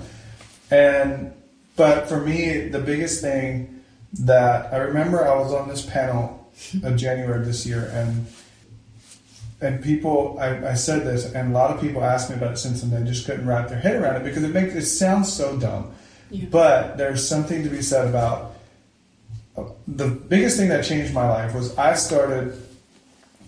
And 0.71 1.33
but 1.77 2.09
for 2.09 2.21
me, 2.21 2.69
the 2.69 2.79
biggest 2.79 3.21
thing 3.23 3.81
that 4.21 4.73
I 4.73 4.77
remember 4.79 5.27
I 5.27 5.35
was 5.39 5.53
on 5.53 5.69
this 5.69 5.85
panel 5.85 6.51
in 6.83 6.99
January 6.99 7.45
this 7.45 7.65
year 7.67 7.91
and 7.95 8.27
and 9.63 9.83
people 9.83 10.39
I, 10.41 10.71
I 10.71 10.75
said 10.75 11.05
this 11.05 11.33
and 11.35 11.51
a 11.51 11.55
lot 11.55 11.71
of 11.71 11.81
people 11.81 12.03
asked 12.03 12.31
me 12.31 12.37
about 12.37 12.53
it 12.53 12.57
since 12.59 12.83
and 12.83 12.91
they 12.93 13.03
just 13.05 13.27
couldn't 13.27 13.47
wrap 13.47 13.69
their 13.69 13.79
head 13.79 13.97
around 14.01 14.17
it 14.17 14.25
because 14.25 14.43
it 14.43 14.53
makes 14.55 14.75
it 14.75 14.87
sounds 14.87 15.33
so 15.33 15.57
dumb 15.59 15.93
Yeah. 16.31 16.47
but 16.51 16.97
there's 16.97 17.27
something 17.27 17.63
to 17.63 17.69
be 17.69 17.83
said 17.83 18.09
about 18.09 18.55
uh, 19.57 19.65
the 19.87 20.09
biggest 20.09 20.57
thing 20.57 20.69
that 20.71 20.85
changed 20.85 21.13
my 21.13 21.29
life 21.29 21.55
was 21.55 21.77
i 21.77 21.95
started 21.95 22.55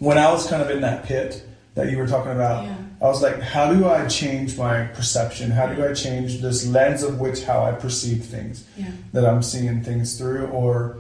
when 0.01 0.19
i 0.19 0.31
was 0.31 0.47
kind 0.49 0.61
of 0.63 0.71
in 0.71 0.81
that 0.83 1.05
pit 1.05 1.45
that 1.75 1.91
you 1.91 1.97
were 1.97 2.07
talking 2.07 2.33
about 2.33 2.65
Yeah. 2.65 2.77
i 3.01 3.05
was 3.07 3.23
like 3.23 3.41
how 3.41 3.73
do 3.73 3.89
i 3.89 4.07
change 4.07 4.59
my 4.59 4.85
perception 4.89 5.51
how 5.51 5.67
do 5.73 5.83
i 5.89 5.95
change 5.95 6.41
this 6.43 6.67
lens 6.67 7.03
of 7.03 7.21
which 7.21 7.43
how 7.45 7.63
i 7.65 7.73
perceive 7.73 8.25
things 8.27 8.65
Yeah. 8.77 8.91
that 9.13 9.25
i'm 9.25 9.43
seeing 9.43 9.83
things 9.83 10.19
through 10.19 10.47
or 10.49 10.99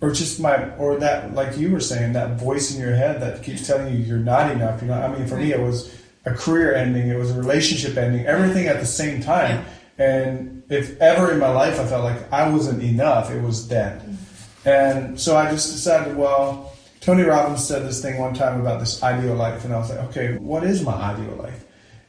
or 0.00 0.10
just 0.12 0.40
my 0.40 0.70
or 0.76 0.96
that 0.96 1.34
like 1.34 1.56
you 1.58 1.70
were 1.70 1.80
saying 1.80 2.12
that 2.14 2.38
voice 2.38 2.74
in 2.74 2.80
your 2.80 2.94
head 2.94 3.20
that 3.20 3.42
keeps 3.42 3.66
telling 3.66 3.94
you 3.94 4.02
you're 4.02 4.18
not 4.18 4.50
enough. 4.50 4.80
You're 4.80 4.90
not 4.90 5.10
i 5.10 5.16
mean 5.16 5.26
for 5.26 5.36
me 5.36 5.52
it 5.52 5.60
was 5.60 5.96
a 6.24 6.34
career 6.34 6.74
ending. 6.74 7.08
It 7.08 7.16
was 7.16 7.30
a 7.30 7.38
relationship 7.38 7.96
ending. 7.96 8.26
Everything 8.26 8.68
at 8.68 8.80
the 8.80 8.86
same 8.86 9.22
time. 9.22 9.64
And 9.98 10.60
if 10.70 10.98
ever 11.00 11.32
in 11.32 11.38
my 11.38 11.48
life 11.48 11.78
i 11.78 11.84
felt 11.84 12.04
like 12.04 12.32
i 12.32 12.48
wasn't 12.48 12.82
enough 12.82 13.30
it 13.30 13.42
was 13.42 13.68
then 13.68 14.18
and 14.64 15.20
so 15.20 15.36
i 15.36 15.50
just 15.50 15.72
decided 15.72 16.16
well 16.16 16.72
tony 17.00 17.24
robbins 17.24 17.66
said 17.66 17.82
this 17.82 18.00
thing 18.00 18.18
one 18.18 18.32
time 18.32 18.60
about 18.60 18.78
this 18.78 19.02
ideal 19.02 19.34
life 19.34 19.64
and 19.64 19.74
i 19.74 19.78
was 19.78 19.90
like 19.90 19.98
okay 19.98 20.36
what 20.36 20.64
is 20.64 20.82
my 20.82 20.94
ideal 20.94 21.36
life? 21.36 21.64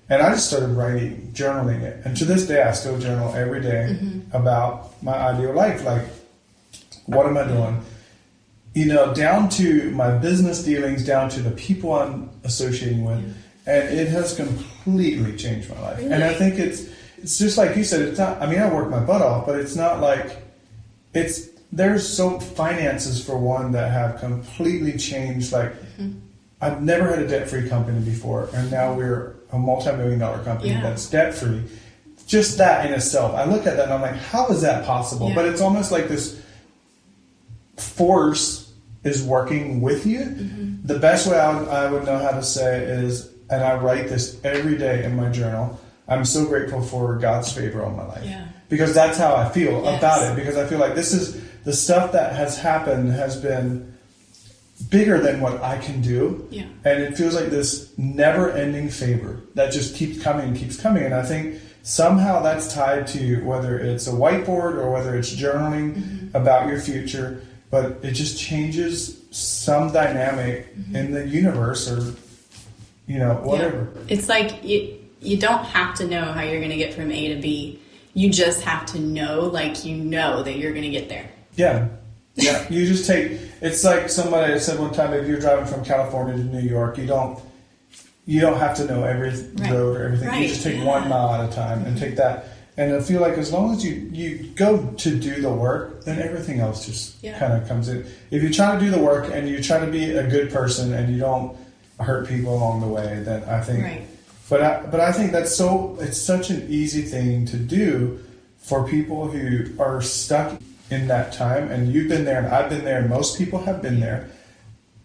And 0.09 0.21
i 0.21 0.29
just 0.29 0.47
started 0.47 0.69
writing 0.69 1.31
journaling 1.33 1.81
it. 1.81 2.05
And 2.05 2.15
to 2.17 2.25
this 2.25 2.45
day 2.45 2.61
i 2.61 2.71
still 2.71 2.99
journal 2.99 3.33
every 3.33 3.61
day 3.61 3.97
mm-hmm. 3.99 4.35
about 4.35 5.01
my 5.01 5.13
ideal 5.13 5.53
life. 5.53 5.83
Like 5.83 6.03
what 7.15 7.25
am 7.25 7.37
I 7.37 7.43
doing? 7.47 7.81
You 8.73 8.85
know, 8.85 9.13
down 9.13 9.49
to 9.49 9.91
my 9.91 10.17
business 10.17 10.63
dealings, 10.63 11.05
down 11.05 11.29
to 11.29 11.41
the 11.41 11.51
people 11.51 11.93
I'm 11.93 12.29
associating 12.43 13.03
with, 13.03 13.17
and 13.65 13.99
it 13.99 14.07
has 14.07 14.35
completely 14.35 15.35
changed 15.35 15.69
my 15.69 15.79
life. 15.81 15.99
And 15.99 16.23
I 16.23 16.33
think 16.33 16.57
it's 16.57 16.89
it's 17.17 17.37
just 17.37 17.57
like 17.57 17.75
you 17.75 17.83
said. 17.83 18.01
It's 18.01 18.19
not. 18.19 18.41
I 18.41 18.47
mean, 18.47 18.59
I 18.59 18.73
work 18.73 18.89
my 18.89 18.99
butt 18.99 19.21
off, 19.21 19.45
but 19.45 19.59
it's 19.59 19.75
not 19.75 19.99
like 19.99 20.37
it's. 21.13 21.49
There's 21.73 22.05
so 22.05 22.37
finances 22.37 23.23
for 23.25 23.37
one 23.37 23.71
that 23.71 23.91
have 23.91 24.19
completely 24.19 24.97
changed. 24.97 25.53
Like 25.53 25.73
mm-hmm. 25.73 26.19
I've 26.61 26.81
never 26.81 27.09
had 27.09 27.19
a 27.19 27.27
debt 27.27 27.49
free 27.49 27.67
company 27.67 27.99
before, 27.99 28.49
and 28.53 28.71
now 28.71 28.93
we're 28.93 29.35
a 29.51 29.59
multi 29.59 29.91
million 29.91 30.19
dollar 30.19 30.43
company 30.43 30.71
Yeah. 30.71 30.81
that's 30.81 31.09
debt 31.09 31.33
free. 31.33 31.63
Just 32.27 32.57
that 32.59 32.85
in 32.85 32.93
itself, 32.93 33.35
I 33.35 33.45
look 33.45 33.67
at 33.67 33.75
that 33.75 33.85
and 33.85 33.93
I'm 33.93 34.01
like, 34.01 34.15
how 34.15 34.47
is 34.47 34.61
that 34.61 34.85
possible? 34.85 35.29
Yeah. 35.29 35.35
But 35.35 35.45
it's 35.47 35.59
almost 35.59 35.91
like 35.91 36.07
this 36.07 36.41
force 37.77 38.73
is 39.03 39.23
working 39.23 39.81
with 39.81 40.05
you. 40.05 40.19
Mm-hmm. 40.19 40.85
The 40.87 40.99
best 40.99 41.27
way 41.27 41.39
I 41.39 41.57
would, 41.59 41.67
I 41.69 41.91
would 41.91 42.05
know 42.05 42.17
how 42.19 42.31
to 42.31 42.43
say 42.43 42.83
is, 42.83 43.31
and 43.49 43.63
I 43.63 43.75
write 43.77 44.07
this 44.09 44.39
every 44.43 44.77
day 44.77 45.03
in 45.03 45.15
my 45.15 45.29
journal. 45.29 45.79
I'm 46.07 46.25
so 46.25 46.45
grateful 46.45 46.81
for 46.81 47.17
God's 47.17 47.51
favor 47.51 47.83
on 47.83 47.95
my 47.95 48.05
life 48.05 48.23
Yeah. 48.25 48.45
because 48.69 48.93
that's 48.93 49.17
how 49.17 49.35
I 49.35 49.49
feel 49.49 49.81
Yes. 49.83 49.97
about 49.97 50.23
it. 50.23 50.35
Because 50.35 50.57
I 50.57 50.65
feel 50.65 50.79
like 50.79 50.95
this 50.95 51.13
is 51.13 51.39
the 51.63 51.73
stuff 51.73 52.11
that 52.11 52.33
has 52.33 52.57
happened 52.57 53.11
has 53.11 53.35
been 53.37 53.93
bigger 54.89 55.19
than 55.19 55.41
what 55.41 55.61
I 55.63 55.77
can 55.77 56.01
do. 56.01 56.47
Yeah. 56.49 56.63
And 56.83 57.01
it 57.01 57.15
feels 57.17 57.35
like 57.35 57.49
this 57.49 57.89
never 57.97 58.51
ending 58.51 58.89
favor 58.89 59.41
that 59.55 59.71
just 59.71 59.95
keeps 59.95 60.21
coming 60.21 60.49
and 60.49 60.57
keeps 60.57 60.75
coming. 60.79 61.03
And 61.03 61.13
I 61.13 61.21
think 61.23 61.57
somehow 61.83 62.41
that's 62.41 62.73
tied 62.73 63.07
to 63.07 63.37
whether 63.45 63.77
it's 63.77 64.07
a 64.07 64.11
whiteboard 64.11 64.75
or 64.75 64.91
whether 64.91 65.15
it's 65.15 65.33
journaling 65.35 65.95
Mm-hmm. 65.95 66.37
about 66.37 66.67
your 66.69 66.79
future, 66.79 67.41
but 67.71 67.99
it 68.03 68.11
just 68.11 68.37
changes 68.37 69.17
some 69.31 69.91
dynamic 69.91 70.67
Mm-hmm. 70.75 70.95
in 70.95 71.11
the 71.11 71.27
universe 71.27 71.89
or, 71.89 72.13
you 73.07 73.17
know, 73.17 73.35
whatever. 73.35 73.87
Yeah. 73.95 74.01
It's 74.15 74.29
like 74.29 74.63
you 74.63 74.97
you 75.21 75.37
don't 75.37 75.63
have 75.65 75.95
to 75.95 76.07
know 76.07 76.23
how 76.25 76.41
you're 76.41 76.59
going 76.59 76.71
to 76.71 76.77
get 76.77 76.93
from 76.93 77.11
A 77.11 77.35
to 77.35 77.41
B. 77.41 77.79
You 78.13 78.29
just 78.31 78.61
have 78.63 78.85
to 78.87 78.99
know, 78.99 79.41
like 79.41 79.85
you 79.85 79.95
know 79.95 80.43
that 80.43 80.57
you're 80.57 80.71
going 80.71 80.83
to 80.83 80.89
get 80.89 81.07
there. 81.09 81.29
Yeah. 81.55 81.87
Yeah. 82.35 82.67
you 82.69 82.85
just 82.85 83.05
take 83.07 83.39
it's 83.61 83.83
like 83.83 84.09
somebody 84.09 84.57
said 84.59 84.79
one 84.79 84.93
time 84.93 85.13
if 85.13 85.27
you're 85.27 85.39
driving 85.39 85.65
from 85.65 85.83
California 85.85 86.35
to 86.35 86.43
New 86.43 86.67
York, 86.67 86.97
you 86.97 87.05
don't 87.05 87.39
you 88.25 88.39
don't 88.41 88.57
have 88.59 88.75
to 88.77 88.85
know 88.85 89.03
every 89.03 89.29
Right. 89.31 89.71
road 89.71 89.97
or 89.97 90.03
everything. 90.05 90.41
You 90.41 90.47
just 90.49 90.63
take 90.63 90.77
yeah. 90.77 90.85
one 90.85 91.07
mile 91.09 91.33
at 91.41 91.49
a 91.49 91.53
time 91.53 91.85
and 91.85 91.97
take 91.97 92.15
that. 92.17 92.45
And 92.81 92.95
I 92.95 92.99
feel 92.99 93.21
like 93.21 93.37
as 93.37 93.53
long 93.53 93.75
as 93.75 93.85
you, 93.85 94.09
you 94.11 94.47
go 94.55 94.83
to 94.97 95.15
do 95.15 95.39
the 95.39 95.51
work, 95.51 96.03
then 96.03 96.17
everything 96.19 96.59
else 96.61 96.83
just 96.87 97.23
Yeah. 97.23 97.37
kind 97.37 97.53
of 97.53 97.67
comes 97.67 97.87
in. 97.89 98.03
If 98.31 98.41
you 98.41 98.51
try 98.51 98.73
to 98.73 98.79
do 98.83 98.89
the 98.89 98.97
work 98.97 99.29
and 99.31 99.47
you 99.47 99.61
try 99.61 99.79
to 99.85 99.85
be 99.85 100.05
a 100.13 100.27
good 100.27 100.49
person 100.51 100.91
and 100.91 101.13
you 101.13 101.19
don't 101.19 101.55
hurt 101.99 102.27
people 102.27 102.55
along 102.55 102.81
the 102.81 102.87
way, 102.87 103.21
then 103.23 103.43
I 103.47 103.61
think 103.61 103.83
Right. 103.83 104.01
but 104.49 104.61
I, 104.63 104.81
but 104.89 104.99
I 104.99 105.11
think 105.11 105.31
that's 105.31 105.55
so 105.55 105.95
it's 106.01 106.19
such 106.19 106.49
an 106.49 106.65
easy 106.69 107.03
thing 107.03 107.45
to 107.53 107.57
do 107.57 108.17
for 108.57 108.83
people 108.87 109.27
who 109.27 109.65
are 109.79 110.01
stuck 110.01 110.59
in 110.89 111.07
that 111.09 111.31
time 111.33 111.69
and 111.69 111.93
you've 111.93 112.09
been 112.09 112.25
there 112.25 112.39
and 112.39 112.47
I've 112.47 112.69
been 112.71 112.83
there 112.83 112.97
and 113.01 113.09
most 113.11 113.37
people 113.37 113.59
have 113.59 113.79
been 113.83 113.99
there 113.99 114.25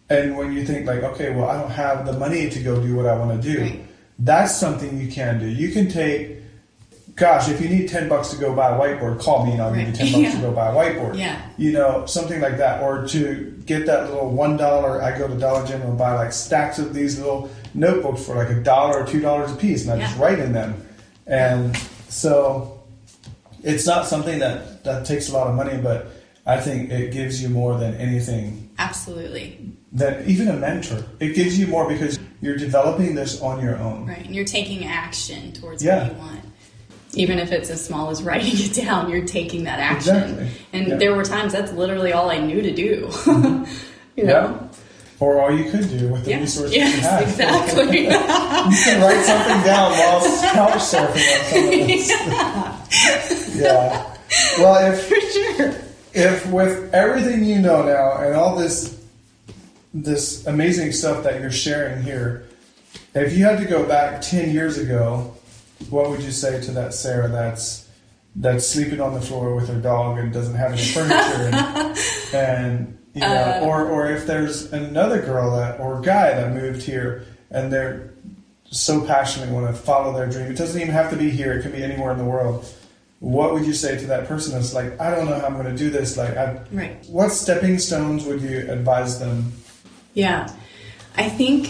and 0.09 0.37
when 0.39 0.55
you 0.55 0.65
think 0.65 0.87
like 0.87 1.03
okay 1.03 1.29
well 1.31 1.49
I 1.49 1.61
don't 1.61 1.71
have 1.71 2.07
the 2.07 2.13
money 2.15 2.49
to 2.49 2.59
go 2.61 2.81
do 2.81 2.97
what 2.97 3.07
I 3.07 3.15
want 3.17 3.41
to 3.41 3.53
do 3.53 3.61
Right. 3.61 3.85
that's 4.19 4.55
something 4.57 4.99
you 4.99 5.09
can 5.13 5.39
do 5.39 5.47
you 5.47 5.69
can 5.71 5.89
take 5.89 6.39
gosh, 7.17 7.49
if 7.49 7.61
you 7.61 7.69
need 7.69 7.89
10 7.89 8.09
bucks 8.09 8.29
to 8.29 8.37
go 8.37 8.55
buy 8.55 8.71
a 8.77 8.79
whiteboard, 8.79 9.19
call 9.21 9.47
me 9.47 9.53
and 9.53 9.63
I'll 9.63 9.75
give 9.75 9.89
you 9.89 9.95
10 9.95 10.07
bucks 10.13 10.17
Yeah. 10.23 10.31
to 10.33 10.41
go 10.41 10.53
buy 10.53 10.71
a 10.71 10.75
whiteboard. 10.75 11.19
Yeah. 11.19 11.41
You 11.57 11.73
know, 11.73 12.05
something 12.07 12.41
like 12.41 12.59
that. 12.59 12.83
Or 12.83 13.07
to 13.09 13.63
get 13.65 13.87
that 13.87 14.11
little 14.11 14.31
$1, 14.33 15.01
I 15.03 15.19
go 15.19 15.27
to 15.27 15.35
Dollar 15.35 15.67
General 15.67 15.91
and 15.91 15.99
buy 15.99 16.15
like 16.15 16.33
stacks 16.33 16.79
of 16.79 16.93
these 16.95 17.19
little 17.19 17.51
notebooks 17.75 18.25
for 18.25 18.37
like 18.37 18.51
a 18.51 18.63
dollar 18.63 19.03
or 19.03 19.07
two 19.07 19.21
dollars 19.21 19.51
a 19.51 19.57
piece 19.57 19.87
and 19.87 19.93
I 20.01 20.05
just 20.07 20.19
write 20.19 20.39
in 20.39 20.53
them. 20.53 20.75
And 21.27 21.77
so 22.09 22.83
it's 23.63 23.87
not 23.87 24.07
something 24.07 24.39
that, 24.39 24.85
that 24.85 25.07
takes 25.07 25.29
a 25.31 25.33
lot 25.33 25.47
of 25.47 25.55
money, 25.57 25.79
but 25.83 26.09
I 26.47 26.61
think 26.61 26.91
it 26.91 27.13
gives 27.13 27.43
you 27.43 27.49
more 27.49 27.77
than 27.79 27.95
anything 27.95 28.71
Absolutely. 28.79 29.73
than 29.91 30.23
even 30.29 30.49
a 30.49 30.53
mentor. 30.57 31.03
It 31.19 31.35
gives 31.35 31.59
you 31.59 31.67
more 31.67 31.89
because 31.89 32.19
you're 32.41 32.57
developing 32.59 33.15
this 33.15 33.41
on 33.41 33.61
your 33.63 33.77
own. 33.79 34.07
Right. 34.07 34.25
And 34.25 34.35
you're 34.35 34.45
taking 34.45 34.85
action 34.85 35.53
towards 35.53 35.83
Yeah. 35.83 36.05
what 36.05 36.13
you 36.13 36.19
want. 36.19 36.41
Even 37.15 37.39
if 37.39 37.51
it's 37.53 37.71
as 37.71 37.85
small 37.85 38.11
as 38.11 38.23
writing 38.29 38.53
it 38.55 38.75
down, 38.75 39.11
you're 39.11 39.25
taking 39.27 39.65
that 39.65 39.79
action. 39.79 40.17
Exactly. 40.17 40.51
And 40.73 40.89
Yeah. 40.89 40.97
there 40.97 41.15
were 41.15 41.25
times 41.25 41.53
that's 41.53 41.73
literally 41.73 42.13
all 42.13 42.31
I 42.31 42.39
knew 42.39 42.61
to 42.63 42.73
do. 42.75 43.11
you 44.17 44.25
know? 44.25 44.59
Yeah. 44.59 44.59
Or 45.19 45.41
all 45.41 45.57
you 45.57 45.71
could 45.71 45.89
do 45.89 46.09
with 46.09 46.25
the 46.27 46.33
Yeah. 46.33 46.41
resources 46.41 46.75
you 46.75 46.81
Yes, 46.81 47.01
have. 47.01 47.23
exactly. 47.23 48.05
You 48.07 48.11
can 48.11 49.01
write 49.01 49.25
something 49.25 49.63
down 49.65 49.93
while 49.93 50.21
couch 50.53 50.83
surfing 50.83 52.11
on 52.21 53.57
yeah. 53.57 54.17
Well, 54.59 54.93
if 54.93 55.07
For 55.07 55.21
sure. 55.33 55.75
if 56.15 56.47
with 56.51 56.93
everything 56.93 57.45
you 57.45 57.61
know 57.61 57.83
now 57.85 58.19
and 58.19 58.35
all 58.35 58.57
this 58.57 58.99
this 59.95 60.47
amazing 60.47 60.93
stuff 60.93 61.23
that 61.25 61.41
you're 61.41 61.51
sharing 61.51 62.03
here, 62.03 62.45
if 63.15 63.37
you 63.37 63.45
had 63.45 63.59
to 63.61 63.65
go 63.65 63.85
back 63.87 64.21
ten 64.21 64.51
years 64.51 64.77
ago, 64.79 65.35
what 65.91 66.11
would 66.11 66.23
you 66.23 66.33
say 66.33 66.61
to 66.63 66.71
that 66.73 66.95
Sarah 66.95 67.29
that's 67.29 67.89
that's 68.37 68.67
sleeping 68.67 69.01
on 69.01 69.15
the 69.15 69.21
floor 69.21 69.55
with 69.55 69.69
her 69.69 69.81
dog 69.81 70.19
and 70.19 70.33
doesn't 70.33 70.55
have 70.57 70.73
any 70.73 70.83
furniture 70.83 71.51
and, 71.53 71.99
and 72.35 72.99
you 73.15 73.21
know, 73.23 73.61
Uh. 73.63 73.65
or 73.67 73.87
or 73.89 74.11
if 74.11 74.27
there's 74.27 74.73
another 74.73 75.21
girl 75.23 75.57
that 75.57 75.81
or 75.81 76.01
guy 76.03 76.35
that 76.35 76.53
moved 76.53 76.83
here 76.83 77.25
and 77.51 77.73
they're 77.73 78.11
so 78.71 79.07
passionately 79.07 79.55
want 79.55 79.67
to 79.69 79.73
follow 79.81 80.13
their 80.13 80.27
dream. 80.27 80.47
It 80.51 80.57
doesn't 80.59 80.79
even 80.81 80.93
have 80.93 81.09
to 81.11 81.17
be 81.17 81.31
here; 81.31 81.53
it 81.55 81.63
can 81.63 81.73
be 81.73 81.83
anywhere 81.85 82.11
in 82.13 82.19
the 82.19 82.25
world. 82.25 82.67
What 83.21 83.55
would 83.55 83.65
you 83.65 83.73
say 83.73 83.97
to 83.99 84.07
that 84.09 84.27
person 84.29 84.53
that's 84.53 84.75
like, 84.75 85.01
I 85.01 85.09
don't 85.11 85.25
know 85.27 85.39
how 85.39 85.47
I'm 85.47 85.55
going 85.55 85.65
to 85.67 85.77
do 85.77 85.89
this? 85.89 86.19
Like, 86.19 86.37
I, 86.37 86.61
Right. 86.71 87.03
what 87.09 87.31
stepping 87.31 87.79
stones 87.79 88.25
would 88.27 88.43
you 88.43 88.71
advise 88.71 89.19
them? 89.19 89.53
Yeah. 90.13 90.53
I 91.17 91.31
think 91.31 91.69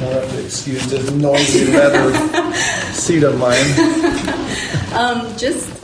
I'll 0.00 0.12
have 0.12 0.30
to 0.30 0.44
excuse 0.44 0.86
this 0.86 1.10
noisy 1.10 1.72
leather 1.72 2.52
seat 2.92 3.22
of 3.22 3.38
mine. 3.38 3.66
um, 4.94 5.36
just 5.36 5.78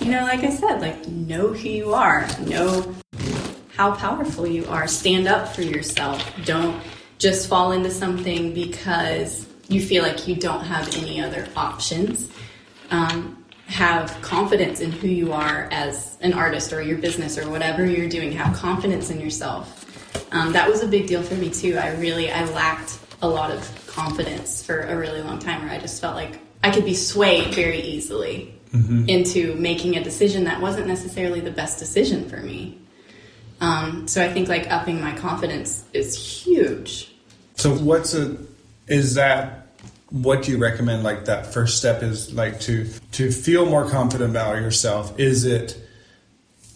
you 0.00 0.10
know, 0.10 0.22
like 0.22 0.42
I 0.44 0.50
said, 0.50 0.80
like 0.80 1.06
know 1.08 1.48
who 1.48 1.68
you 1.68 1.94
are, 1.94 2.26
know 2.40 2.94
how 3.76 3.94
powerful 3.94 4.46
you 4.46 4.66
are. 4.66 4.86
Stand 4.86 5.28
up 5.28 5.48
for 5.48 5.62
yourself. 5.62 6.24
Don't 6.44 6.82
just 7.18 7.48
fall 7.48 7.72
into 7.72 7.90
something 7.90 8.52
because 8.54 9.46
you 9.68 9.80
feel 9.80 10.02
like 10.02 10.26
you 10.26 10.34
don't 10.34 10.64
have 10.64 10.88
any 10.96 11.20
other 11.20 11.46
options. 11.56 12.28
Um, 12.90 13.44
have 13.66 14.20
confidence 14.20 14.80
in 14.80 14.90
who 14.90 15.06
you 15.06 15.32
are 15.32 15.68
as 15.70 16.18
an 16.22 16.32
artist 16.32 16.72
or 16.72 16.82
your 16.82 16.98
business 16.98 17.38
or 17.38 17.48
whatever 17.48 17.86
you're 17.86 18.08
doing. 18.08 18.32
Have 18.32 18.56
confidence 18.56 19.10
in 19.10 19.20
yourself. 19.20 19.79
Um, 20.32 20.52
that 20.52 20.68
was 20.68 20.82
a 20.82 20.86
big 20.86 21.06
deal 21.06 21.22
for 21.22 21.34
me 21.34 21.50
too. 21.50 21.76
I 21.76 21.94
really 21.96 22.30
I 22.30 22.44
lacked 22.46 22.98
a 23.22 23.28
lot 23.28 23.50
of 23.50 23.86
confidence 23.86 24.64
for 24.64 24.80
a 24.80 24.96
really 24.96 25.22
long 25.22 25.38
time, 25.38 25.62
where 25.62 25.70
I 25.70 25.78
just 25.78 26.00
felt 26.00 26.14
like 26.14 26.38
I 26.62 26.70
could 26.70 26.84
be 26.84 26.94
swayed 26.94 27.54
very 27.54 27.80
easily 27.80 28.54
into 29.08 29.54
making 29.56 29.96
a 29.96 30.04
decision 30.04 30.44
that 30.44 30.60
wasn't 30.60 30.86
necessarily 30.86 31.40
the 31.40 31.50
best 31.50 31.80
decision 31.80 32.28
for 32.28 32.36
me. 32.36 32.78
Um, 33.60 34.06
so 34.06 34.24
I 34.24 34.32
think 34.32 34.48
like 34.48 34.70
upping 34.70 35.00
my 35.00 35.14
confidence 35.16 35.84
is 35.92 36.16
huge. 36.16 37.12
So, 37.56 37.74
what's 37.74 38.14
a 38.14 38.36
is 38.86 39.14
that? 39.14 39.56
What 40.10 40.42
do 40.42 40.52
you 40.52 40.58
recommend? 40.58 41.02
Like 41.02 41.26
that 41.26 41.52
first 41.52 41.78
step 41.78 42.02
is 42.02 42.32
like 42.32 42.60
to 42.60 42.88
to 43.12 43.30
feel 43.30 43.66
more 43.66 43.88
confident 43.88 44.30
about 44.30 44.56
yourself. 44.56 45.18
Is 45.18 45.44
it 45.44 45.76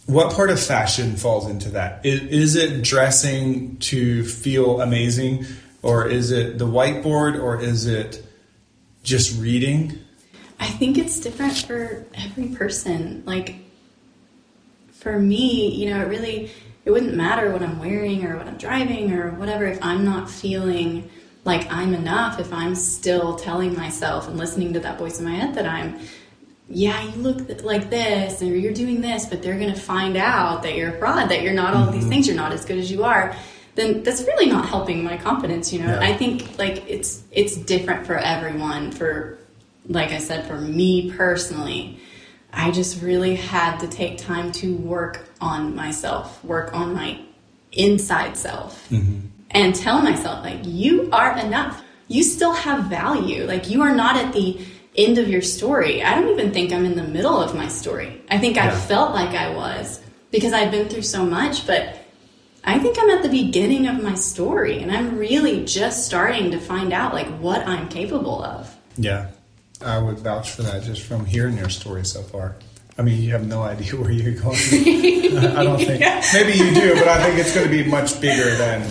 what 0.07 0.35
part 0.35 0.51
of 0.51 0.61
fashion 0.61 1.17
falls 1.17 1.49
into 1.49 1.71
that? 1.71 2.05
Is, 2.05 2.21
is 2.23 2.57
it 2.57 2.83
dressing 2.83 3.77
to 3.79 4.25
feel 4.25 4.81
amazing, 4.81 5.47
or 5.83 6.07
is 6.07 6.31
it 6.31 6.59
the 6.59 6.67
whiteboard, 6.67 7.41
or 7.41 7.61
is 7.61 7.87
it 7.87 8.25
just 9.03 9.41
reading? 9.41 9.99
I 10.61 10.67
think 10.67 10.99
it's 10.99 11.21
different 11.21 11.57
for 11.57 12.05
every 12.15 12.49
person. 12.49 13.23
Like 13.27 13.57
for 14.93 15.19
me, 15.19 15.75
you 15.75 15.91
know, 15.91 16.01
it 16.01 16.09
really 16.09 16.51
it 16.85 16.91
wouldn't 16.91 17.15
matter 17.15 17.51
what 17.51 17.63
I'm 17.63 17.79
wearing 17.79 18.27
or 18.27 18.37
what 18.37 18.47
I'm 18.47 18.57
driving 18.57 19.13
or 19.13 19.31
whatever 19.33 19.67
if 19.67 19.83
I'm 19.83 20.05
not 20.05 20.31
feeling 20.31 21.11
like 21.45 21.71
I'm 21.71 21.95
enough, 21.95 22.41
if 22.41 22.53
I'm 22.53 22.75
still 22.75 23.37
telling 23.37 23.77
myself 23.77 24.29
and 24.29 24.37
listening 24.37 24.73
to 24.75 24.81
that 24.81 24.99
voice 24.99 25.19
in 25.19 25.27
my 25.27 25.35
head 25.35 25.55
that 25.55 25.67
I'm 25.67 25.99
yeah, 26.69 27.03
you 27.03 27.17
look 27.21 27.47
th- 27.47 27.63
like 27.63 27.91
this 27.91 28.41
or 28.43 28.47
you're 28.47 28.73
doing 28.73 29.01
this, 29.01 29.27
but 29.27 29.43
they're 29.43 29.59
going 29.59 29.73
to 29.73 29.81
find 29.81 30.17
out 30.17 30.63
that 30.63 30.75
you're 30.77 30.95
a 30.95 30.99
fraud, 30.99 31.29
that 31.31 31.43
you're 31.43 31.53
not 31.53 31.75
all 31.75 31.91
these 31.91 32.03
mm-hmm. 32.03 32.11
things, 32.11 32.27
you're 32.27 32.37
not 32.37 32.53
as 32.53 32.65
good 32.65 32.79
as 32.79 32.91
you 32.91 33.05
are. 33.05 33.37
Then 33.75 34.03
that's 34.03 34.23
really 34.23 34.47
not 34.47 34.69
helping 34.69 35.03
my 35.03 35.17
confidence, 35.17 35.73
you 35.73 35.81
know. 35.81 35.95
Yeah. 35.95 36.01
I 36.01 36.17
think 36.17 36.59
like 36.59 36.89
it's 36.89 37.25
it's 37.33 37.57
different 37.57 38.07
for 38.07 38.17
everyone. 38.17 38.93
For 38.93 39.39
like 39.89 40.13
I 40.13 40.19
said, 40.19 40.47
for 40.47 40.61
me 40.61 41.11
personally, 41.11 41.99
I 42.53 42.71
just 42.71 43.03
really 43.03 43.35
had 43.35 43.79
to 43.79 43.89
take 43.89 44.19
time 44.19 44.53
to 44.53 44.77
work 44.77 45.29
on 45.41 45.75
myself, 45.75 46.43
work 46.45 46.75
on 46.75 46.95
my 46.95 47.21
inside 47.73 48.37
self, 48.37 48.89
mm-hmm. 48.91 49.27
and 49.51 49.75
tell 49.75 50.01
myself, 50.01 50.45
like, 50.45 50.61
you 50.63 51.11
are 51.11 51.37
enough. 51.39 51.83
You 52.07 52.23
still 52.23 52.53
have 52.53 52.85
value. 52.85 53.45
Like, 53.45 53.71
you 53.71 53.83
are 53.83 53.95
not 53.95 54.17
at 54.17 54.33
the 54.33 54.65
end 54.97 55.19
of 55.19 55.29
your 55.29 55.43
story. 55.43 56.03
I 56.03 56.15
don't 56.15 56.31
even 56.31 56.53
think 56.53 56.73
I'm 56.73 56.85
in 56.85 56.97
the 56.97 57.03
middle 57.03 57.41
of 57.41 57.55
my 57.55 57.69
story. 57.69 58.23
I 58.31 58.39
think 58.39 58.59
I 58.59 58.75
felt 58.75 59.13
like 59.13 59.31
I 59.31 59.55
was 59.55 60.01
because 60.31 60.53
I've 60.53 60.71
been 60.71 60.89
through 60.89 61.03
so 61.03 61.25
much, 61.25 61.67
but 61.67 61.99
I 62.65 62.79
think 62.79 62.97
I'm 62.99 63.11
at 63.11 63.23
the 63.23 63.29
beginning 63.29 63.87
of 63.87 64.03
my 64.03 64.15
story 64.15 64.83
and 64.83 64.91
I'm 64.91 65.19
really 65.19 65.65
just 65.65 66.07
starting 66.07 66.51
to 66.53 66.59
find 66.59 66.93
out 66.93 67.13
like 67.13 67.29
what 67.39 67.67
I'm 67.67 67.89
capable 67.89 68.43
of. 68.43 68.75
Yeah, 68.97 69.31
I 69.85 69.99
would 69.99 70.19
vouch 70.19 70.51
for 70.51 70.63
that 70.63 70.83
just 70.85 71.03
from 71.03 71.27
hearing 71.27 71.59
your 71.59 71.69
story 71.69 72.05
so 72.05 72.23
far. 72.23 72.57
I 72.97 73.03
mean, 73.03 73.21
you 73.21 73.33
have 73.33 73.47
no 73.47 73.63
idea 73.63 73.97
where 73.97 74.13
you're 74.13 74.41
going. 74.41 74.57
I 75.57 75.65
don't 75.65 75.79
think. 75.79 76.01
Maybe 76.33 76.53
you 76.53 76.73
do, 76.73 76.95
but 76.95 77.09
I 77.09 77.23
think 77.25 77.39
it's 77.39 77.53
going 77.53 77.67
to 77.67 77.71
be 77.71 77.89
much 77.89 78.21
bigger 78.21 78.55
than 78.57 78.83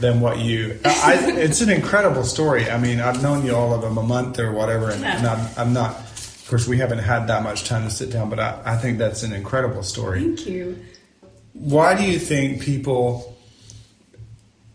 than 0.00 0.20
what 0.20 0.38
you. 0.38 0.78
I, 0.84 1.18
it's 1.36 1.60
an 1.60 1.70
incredible 1.70 2.24
story. 2.24 2.70
I 2.70 2.78
mean, 2.78 3.00
I've 3.00 3.22
known 3.22 3.44
you 3.44 3.54
all 3.54 3.72
of 3.74 3.82
them 3.82 3.98
a 3.98 4.02
month 4.02 4.38
or 4.38 4.52
whatever, 4.52 4.90
and, 4.90 5.00
Yeah. 5.02 5.18
and 5.18 5.26
I'm, 5.26 5.48
I'm 5.58 5.72
not. 5.72 5.96
Of 5.96 6.46
course, 6.48 6.66
we 6.66 6.78
haven't 6.78 6.98
had 6.98 7.26
that 7.28 7.42
much 7.44 7.64
time 7.68 7.84
to 7.84 7.90
sit 7.90 8.10
down, 8.10 8.28
but 8.28 8.40
I, 8.40 8.60
I 8.64 8.76
think 8.76 8.98
that's 8.98 9.22
an 9.22 9.32
incredible 9.32 9.82
story. 9.84 10.20
Thank 10.20 10.46
you. 10.46 10.84
Why 11.52 11.94
do 11.96 12.04
you 12.04 12.18
think 12.18 12.62
people? 12.62 13.36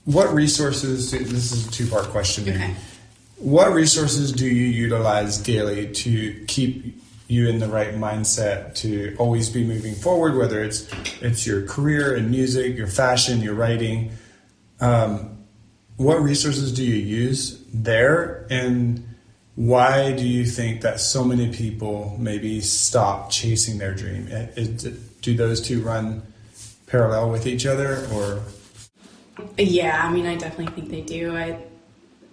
What 0.06 0.34
resources? 0.34 1.12
This 1.12 1.52
is 1.52 1.68
a 1.68 1.72
two 1.72 1.88
part 1.88 2.06
question. 2.06 2.46
maybe. 2.46 2.58
Okay. 2.58 2.76
What 3.38 3.74
resources 3.74 4.32
do 4.32 4.46
you 4.48 4.68
utilize 4.68 5.38
daily 5.38 5.92
to 5.94 6.46
keep 6.48 7.02
you 7.28 7.50
in 7.50 7.58
the 7.60 7.68
right 7.68 7.96
mindset 7.96 8.76
to 8.76 9.16
always 9.18 9.50
be 9.50 9.64
moving 9.66 9.96
forward? 9.96 10.36
Whether 10.38 10.64
it's 10.64 10.88
it's 11.22 11.46
your 11.46 11.64
career 11.64 12.16
in 12.16 12.30
music, 12.32 12.78
your 12.78 12.88
fashion, 12.88 13.42
your 13.42 13.56
writing. 13.56 14.12
Um, 14.82 15.38
what 15.98 16.22
resources 16.22 16.74
do 16.74 16.84
you 16.84 16.96
use 16.96 17.62
there, 17.74 18.46
and 18.50 19.08
why 19.56 20.12
do 20.12 20.28
you 20.28 20.46
think 20.46 20.82
that 20.82 21.00
so 21.00 21.24
many 21.24 21.52
people 21.54 22.16
maybe 22.20 22.60
stop 22.62 23.30
chasing 23.30 23.78
their 23.78 23.94
dream? 23.94 24.28
Eh, 24.30 24.48
Is- 24.58 24.84
do 25.22 25.36
those 25.36 25.60
two 25.62 25.82
run 25.82 26.22
parallel 26.88 27.32
with 27.32 27.48
each 27.48 27.66
other, 27.66 28.06
or 28.14 28.42
Yeah, 29.58 30.06
I 30.06 30.12
mean, 30.12 30.26
I 30.26 30.36
definitely 30.36 30.74
think 30.76 30.90
they 30.92 31.02
do. 31.02 31.36
I, 31.36 31.58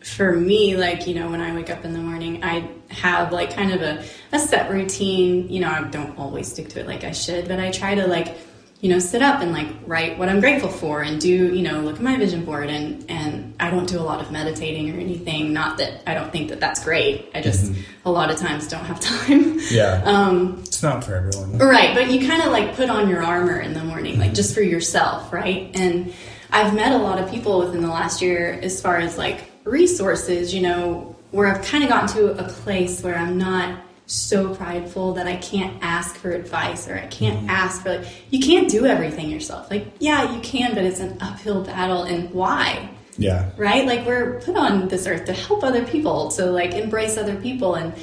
for 0.05 0.32
me, 0.32 0.76
like 0.76 1.07
you 1.07 1.14
know, 1.14 1.30
when 1.30 1.40
I 1.40 1.55
wake 1.55 1.70
up 1.70 1.84
in 1.84 1.93
the 1.93 2.01
morning, 2.01 2.43
I 2.45 2.68
have 2.88 3.32
like 3.32 3.55
kind 3.55 3.72
of 3.72 3.80
a, 3.82 4.05
a 4.32 4.38
set 4.38 4.70
routine. 4.70 5.49
You 5.49 5.61
know, 5.61 5.70
I 5.70 5.82
don't 5.84 6.18
always 6.18 6.49
stick 6.51 6.68
to 6.70 6.80
it 6.80 6.86
like 6.86 7.05
I 7.05 7.12
should, 7.12 7.49
but 7.49 7.61
I 7.61 7.70
try 7.70 7.95
to 7.95 8.07
like, 8.07 8.36
you 8.83 8.89
know, 8.89 8.99
sit 8.99 9.22
up 9.22 9.41
and 9.41 9.53
like 9.53 9.68
write 9.87 10.18
what 10.18 10.28
I'm 10.28 10.41
grateful 10.41 10.68
for, 10.68 11.03
and 11.03 11.20
do 11.20 11.28
you 11.28 11.62
know, 11.62 11.80
look 11.80 11.97
at 11.97 12.03
my 12.03 12.16
vision 12.16 12.45
board, 12.45 12.68
and 12.68 13.09
and 13.09 13.55
I 13.61 13.70
don't 13.70 13.89
do 13.89 13.99
a 13.99 14.03
lot 14.03 14.20
of 14.20 14.33
meditating 14.33 14.91
or 14.95 14.99
anything. 15.01 15.53
Not 15.53 15.78
that 15.78 16.03
I 16.05 16.14
don't 16.14 16.33
think 16.33 16.51
that 16.51 16.59
that's 16.59 16.83
great. 16.83 17.30
I 17.33 17.41
just 17.43 17.72
a 18.05 18.11
lot 18.11 18.30
of 18.33 18.39
times 18.39 18.66
don't 18.66 18.85
have 18.85 18.99
time. 19.12 19.59
yeah, 19.70 20.03
Um, 20.05 20.59
it's 20.66 20.83
not 20.83 21.05
for 21.05 21.14
everyone. 21.14 21.59
Right, 21.59 21.95
but 21.95 22.11
you 22.11 22.26
kind 22.28 22.43
of 22.43 22.51
like 22.51 22.74
put 22.74 22.91
on 22.91 23.09
your 23.09 23.22
armor 23.22 23.61
in 23.61 23.72
the 23.72 23.85
morning, 23.85 24.18
like 24.18 24.35
just 24.35 24.53
for 24.53 24.62
yourself, 24.62 25.33
right? 25.33 25.70
And 25.74 26.12
I've 26.51 26.74
met 26.74 26.91
a 26.93 26.99
lot 26.99 27.20
of 27.20 27.30
people 27.30 27.61
within 27.61 27.83
the 27.83 27.89
last 27.89 28.20
year 28.20 28.59
as 28.62 28.83
far 28.83 28.97
as 28.97 29.16
like 29.16 29.45
resources, 29.64 30.53
you 30.53 30.61
know, 30.62 31.14
where 31.30 31.47
I've 31.47 31.64
kind 31.64 31.85
of 31.85 31.89
gotten 31.89 32.09
to 32.16 32.45
a 32.45 32.49
place 32.49 33.01
where 33.01 33.16
I'm 33.16 33.39
not 33.39 33.78
so 34.12 34.54
prideful 34.54 35.14
that 35.14 35.26
I 35.26 35.36
can't 35.36 35.82
ask 35.82 36.16
for 36.16 36.30
advice 36.30 36.88
or 36.88 36.96
I 36.96 37.06
can't 37.06 37.40
mm-hmm. 37.40 37.50
ask 37.50 37.82
for 37.82 37.98
like 37.98 38.06
you 38.30 38.40
can't 38.40 38.70
do 38.70 38.86
everything 38.86 39.30
yourself. 39.30 39.70
Like 39.70 39.86
yeah, 39.98 40.34
you 40.34 40.40
can, 40.40 40.74
but 40.74 40.84
it's 40.84 41.00
an 41.00 41.18
uphill 41.20 41.62
battle 41.62 42.02
and 42.02 42.30
why? 42.30 42.90
Yeah. 43.16 43.50
Right? 43.56 43.86
Like 43.86 44.06
we're 44.06 44.40
put 44.40 44.56
on 44.56 44.88
this 44.88 45.06
earth 45.06 45.24
to 45.26 45.32
help 45.32 45.64
other 45.64 45.84
people, 45.84 46.30
to 46.32 46.46
like 46.46 46.72
embrace 46.74 47.16
other 47.16 47.36
people 47.36 47.74
and 47.74 47.94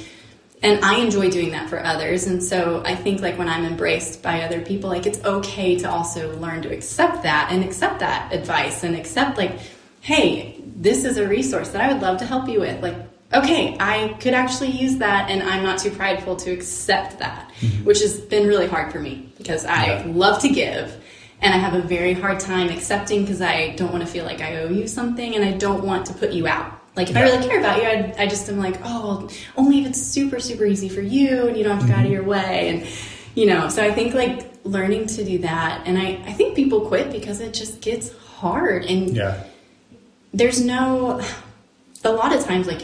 and 0.62 0.84
I 0.84 0.98
enjoy 0.98 1.30
doing 1.30 1.52
that 1.52 1.70
for 1.70 1.82
others. 1.82 2.26
And 2.26 2.42
so 2.42 2.82
I 2.84 2.94
think 2.94 3.22
like 3.22 3.38
when 3.38 3.48
I'm 3.48 3.64
embraced 3.64 4.22
by 4.22 4.42
other 4.42 4.60
people, 4.60 4.90
like 4.90 5.06
it's 5.06 5.22
okay 5.24 5.78
to 5.78 5.90
also 5.90 6.36
learn 6.36 6.62
to 6.62 6.72
accept 6.72 7.22
that 7.22 7.48
and 7.50 7.64
accept 7.64 8.00
that 8.00 8.32
advice 8.32 8.84
and 8.84 8.94
accept 8.94 9.38
like, 9.38 9.58
hey, 10.02 10.60
this 10.76 11.04
is 11.04 11.16
a 11.16 11.26
resource 11.26 11.70
that 11.70 11.80
I 11.80 11.92
would 11.92 12.02
love 12.02 12.18
to 12.18 12.26
help 12.26 12.48
you 12.48 12.60
with. 12.60 12.82
Like, 12.82 12.96
okay, 13.32 13.76
I 13.78 14.16
could 14.20 14.34
actually 14.34 14.70
use 14.70 14.96
that 14.96 15.30
and 15.30 15.42
I'm 15.42 15.62
not 15.62 15.78
too 15.78 15.90
prideful 15.90 16.36
to 16.36 16.50
accept 16.50 17.18
that, 17.20 17.50
mm-hmm. 17.60 17.84
which 17.84 18.00
has 18.00 18.20
been 18.20 18.48
really 18.48 18.66
hard 18.66 18.92
for 18.92 18.98
me 18.98 19.32
because 19.38 19.64
I 19.64 19.86
yeah. 19.86 20.04
love 20.06 20.42
to 20.42 20.48
give 20.48 21.00
and 21.40 21.54
I 21.54 21.58
have 21.58 21.74
a 21.74 21.82
very 21.82 22.12
hard 22.12 22.40
time 22.40 22.68
accepting 22.68 23.22
because 23.22 23.40
I 23.40 23.70
don't 23.70 23.92
want 23.92 24.04
to 24.04 24.10
feel 24.10 24.24
like 24.24 24.40
I 24.40 24.56
owe 24.56 24.68
you 24.68 24.86
something 24.86 25.34
and 25.34 25.44
I 25.44 25.52
don't 25.52 25.84
want 25.84 26.06
to 26.06 26.14
put 26.14 26.32
you 26.32 26.46
out. 26.46 26.80
Like 26.96 27.08
if 27.08 27.14
yeah. 27.14 27.22
I 27.22 27.24
really 27.24 27.46
care 27.46 27.58
about 27.58 27.76
you, 27.78 27.88
I, 27.88 28.24
I 28.24 28.26
just 28.26 28.48
am 28.48 28.58
like, 28.58 28.76
oh, 28.84 29.28
only 29.56 29.80
if 29.80 29.86
it's 29.86 30.02
super 30.02 30.40
super 30.40 30.64
easy 30.66 30.88
for 30.88 31.00
you 31.00 31.46
and 31.46 31.56
you 31.56 31.62
don't 31.62 31.78
have 31.78 31.86
to 31.86 31.92
mm-hmm. 31.92 31.92
go 31.92 31.98
out 31.98 32.04
of 32.04 32.04
mm-hmm. 32.06 32.12
your 32.12 32.24
way, 32.24 32.68
and 32.68 32.86
you 33.34 33.46
know. 33.46 33.68
So 33.68 33.82
I 33.82 33.92
think 33.92 34.12
like 34.12 34.50
learning 34.64 35.06
to 35.06 35.24
do 35.24 35.38
that, 35.38 35.86
and 35.86 35.96
I 35.96 36.20
I 36.26 36.32
think 36.32 36.56
people 36.56 36.82
quit 36.82 37.12
because 37.12 37.40
it 37.40 37.54
just 37.54 37.80
gets 37.80 38.12
hard, 38.18 38.84
and 38.84 39.16
yeah, 39.16 39.44
there's 40.34 40.62
no 40.62 41.22
a 42.04 42.10
lot 42.10 42.34
of 42.34 42.44
times 42.44 42.66
like 42.66 42.82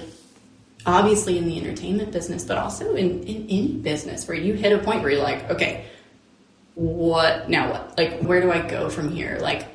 obviously 0.87 1.37
in 1.37 1.47
the 1.47 1.59
entertainment 1.59 2.12
business, 2.12 2.45
but 2.45 2.57
also 2.57 2.95
in 2.95 3.22
in 3.24 3.47
any 3.51 3.68
business 3.68 4.26
where 4.26 4.37
you 4.37 4.55
hit 4.55 4.72
a 4.72 4.78
point 4.82 5.03
where 5.03 5.11
you're 5.11 5.22
like, 5.22 5.51
okay, 5.51 5.87
what 6.74 7.51
now? 7.51 7.70
What 7.72 7.99
like 7.99 8.20
where 8.20 8.41
do 8.41 8.51
I 8.51 8.66
go 8.66 8.89
from 8.89 9.11
here? 9.11 9.39
Like 9.41 9.66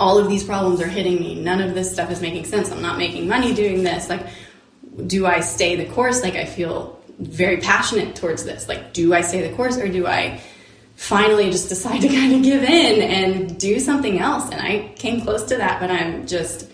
all 0.00 0.18
of 0.18 0.28
these 0.28 0.42
problems 0.42 0.80
are 0.80 0.88
hitting 0.88 1.20
me. 1.20 1.40
None 1.40 1.60
of 1.60 1.74
this 1.74 1.92
stuff 1.92 2.10
is 2.10 2.22
making 2.22 2.46
sense. 2.46 2.72
I'm 2.72 2.80
not 2.80 2.96
making 2.96 3.28
money 3.28 3.52
doing 3.52 3.84
this. 3.84 4.08
Like, 4.08 4.26
do 5.06 5.26
I 5.26 5.40
stay 5.40 5.76
the 5.76 5.84
course? 5.92 6.22
Like, 6.22 6.36
I 6.36 6.46
feel 6.46 6.98
very 7.18 7.58
passionate 7.58 8.16
towards 8.16 8.44
this. 8.44 8.66
Like, 8.66 8.94
do 8.94 9.12
I 9.12 9.20
stay 9.20 9.46
the 9.46 9.54
course 9.54 9.76
or 9.76 9.88
do 9.88 10.06
I 10.06 10.40
finally 10.96 11.50
just 11.50 11.68
decide 11.68 12.00
to 12.00 12.08
kind 12.20 12.32
of 12.32 12.42
give 12.42 12.62
in 12.62 13.02
and 13.02 13.60
do 13.60 13.78
something 13.78 14.18
else? 14.18 14.50
And 14.50 14.60
I 14.60 14.90
came 14.96 15.20
close 15.20 15.44
to 15.44 15.56
that, 15.58 15.80
but 15.80 15.90
I'm 15.90 16.26
just, 16.26 16.69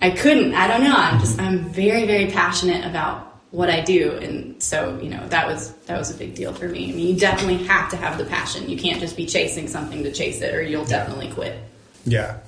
I 0.00 0.10
couldn't. 0.10 0.54
I 0.54 0.66
don't 0.66 0.82
know. 0.82 0.96
I'm 0.96 1.20
just, 1.20 1.38
I'm 1.38 1.68
very, 1.70 2.06
very 2.06 2.30
passionate 2.30 2.84
about 2.84 3.30
what 3.50 3.68
I 3.68 3.80
do, 3.80 4.12
and 4.12 4.62
so 4.62 4.98
you 5.02 5.10
know 5.10 5.26
that 5.28 5.46
was 5.46 5.72
that 5.86 5.98
was 5.98 6.10
a 6.10 6.16
big 6.16 6.34
deal 6.34 6.52
for 6.54 6.68
me. 6.68 6.92
I 6.92 6.94
mean, 6.94 7.14
you 7.14 7.18
definitely 7.18 7.64
have 7.66 7.90
to 7.90 7.96
have 7.96 8.16
the 8.16 8.24
passion. 8.24 8.68
You 8.68 8.78
can't 8.78 9.00
just 9.00 9.16
be 9.16 9.26
chasing 9.26 9.66
something 9.68 10.02
to 10.04 10.12
chase 10.12 10.40
it, 10.40 10.54
or 10.54 10.62
you'll 10.62 10.84
definitely 10.84 11.30
quit. 11.32 11.58
Yeah. 12.04 12.38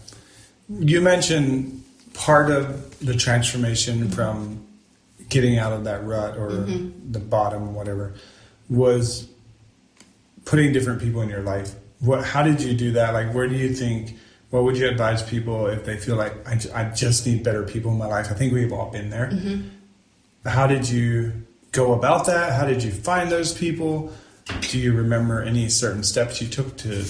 You 0.69 1.01
mentioned 1.01 1.85
part 2.15 2.51
of 2.51 2.99
the 3.01 3.15
transformation 3.15 4.11
from 4.11 4.65
getting 5.29 5.59
out 5.59 5.73
of 5.73 5.85
that 5.85 6.05
rut 6.05 6.37
or 6.37 6.51
mm-hmm. 6.51 7.13
the 7.13 7.19
bottom, 7.19 7.75
whatever, 7.75 8.15
was 8.69 9.29
putting 10.45 10.73
different 10.73 11.01
people 11.01 11.23
in 11.23 11.29
your 11.29 11.43
life. 11.43 11.75
What? 12.01 12.25
How 12.25 12.43
did 12.43 12.61
you 12.61 12.75
do 12.75 12.93
that? 12.93 13.13
Like, 13.13 13.35
where 13.35 13.49
do 13.49 13.57
you 13.57 13.75
think? 13.75 14.17
What 14.53 14.65
would 14.65 14.77
you 14.77 14.87
advise 14.87 15.23
people 15.23 15.67
if 15.67 15.85
they 15.85 15.97
feel 15.97 16.17
like 16.17 16.35
I, 16.47 16.61
I 16.75 16.85
just 16.91 17.27
need 17.27 17.43
better 17.43 17.63
people 17.63 17.91
in 17.91 17.99
my 17.99 18.07
life? 18.07 18.31
I 18.31 18.35
think 18.35 18.53
we've 18.53 18.73
all 18.73 18.91
been 18.91 19.09
there. 19.09 19.31
Mm-hmm. 19.33 20.49
How 20.49 20.67
did 20.67 20.89
you 20.89 21.33
go 21.73 21.95
about 21.95 22.27
that? 22.27 22.53
How 22.53 22.67
did 22.67 22.83
you 22.83 22.91
find 22.91 23.31
those 23.31 23.55
people? 23.55 24.13
Do 24.61 24.79
you 24.79 24.93
remember 24.93 25.43
any 25.43 25.71
certain 25.71 26.03
steps 26.03 26.43
you 26.43 26.49
took 26.49 26.77
to 26.79 27.05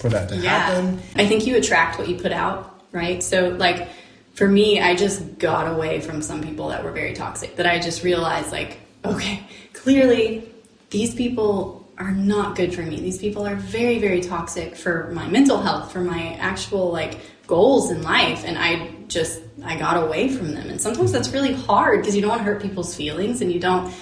for 0.00 0.08
that 0.08 0.28
to 0.30 0.36
yeah. 0.36 0.58
happen. 0.58 1.00
I 1.14 1.26
think 1.26 1.46
you 1.46 1.56
attract 1.56 1.98
what 1.98 2.08
you 2.08 2.16
put 2.16 2.32
out, 2.32 2.82
right? 2.90 3.22
So 3.22 3.50
like 3.50 3.88
for 4.34 4.48
me, 4.48 4.80
I 4.80 4.96
just 4.96 5.38
got 5.38 5.72
away 5.72 6.00
from 6.00 6.22
some 6.22 6.42
people 6.42 6.68
that 6.68 6.82
were 6.82 6.92
very 6.92 7.12
toxic. 7.12 7.56
That 7.56 7.66
I 7.66 7.78
just 7.78 8.02
realized 8.02 8.50
like, 8.50 8.80
okay, 9.04 9.42
clearly 9.72 10.50
these 10.88 11.14
people 11.14 11.79
are 12.00 12.12
not 12.12 12.56
good 12.56 12.74
for 12.74 12.82
me. 12.82 12.98
These 12.98 13.18
people 13.18 13.46
are 13.46 13.56
very, 13.56 13.98
very 13.98 14.22
toxic 14.22 14.74
for 14.74 15.10
my 15.12 15.28
mental 15.28 15.60
health, 15.60 15.92
for 15.92 16.00
my 16.00 16.34
actual 16.40 16.90
like 16.90 17.20
goals 17.46 17.90
in 17.90 18.02
life. 18.02 18.42
And 18.44 18.56
I 18.56 18.90
just, 19.06 19.42
I 19.62 19.76
got 19.76 20.02
away 20.02 20.30
from 20.30 20.52
them. 20.52 20.70
And 20.70 20.80
sometimes 20.80 21.12
that's 21.12 21.28
really 21.28 21.52
hard 21.52 22.00
because 22.00 22.16
you 22.16 22.22
don't 22.22 22.30
want 22.30 22.40
to 22.40 22.44
hurt 22.44 22.62
people's 22.62 22.96
feelings 22.96 23.42
and 23.42 23.52
you 23.52 23.60
don't, 23.60 23.94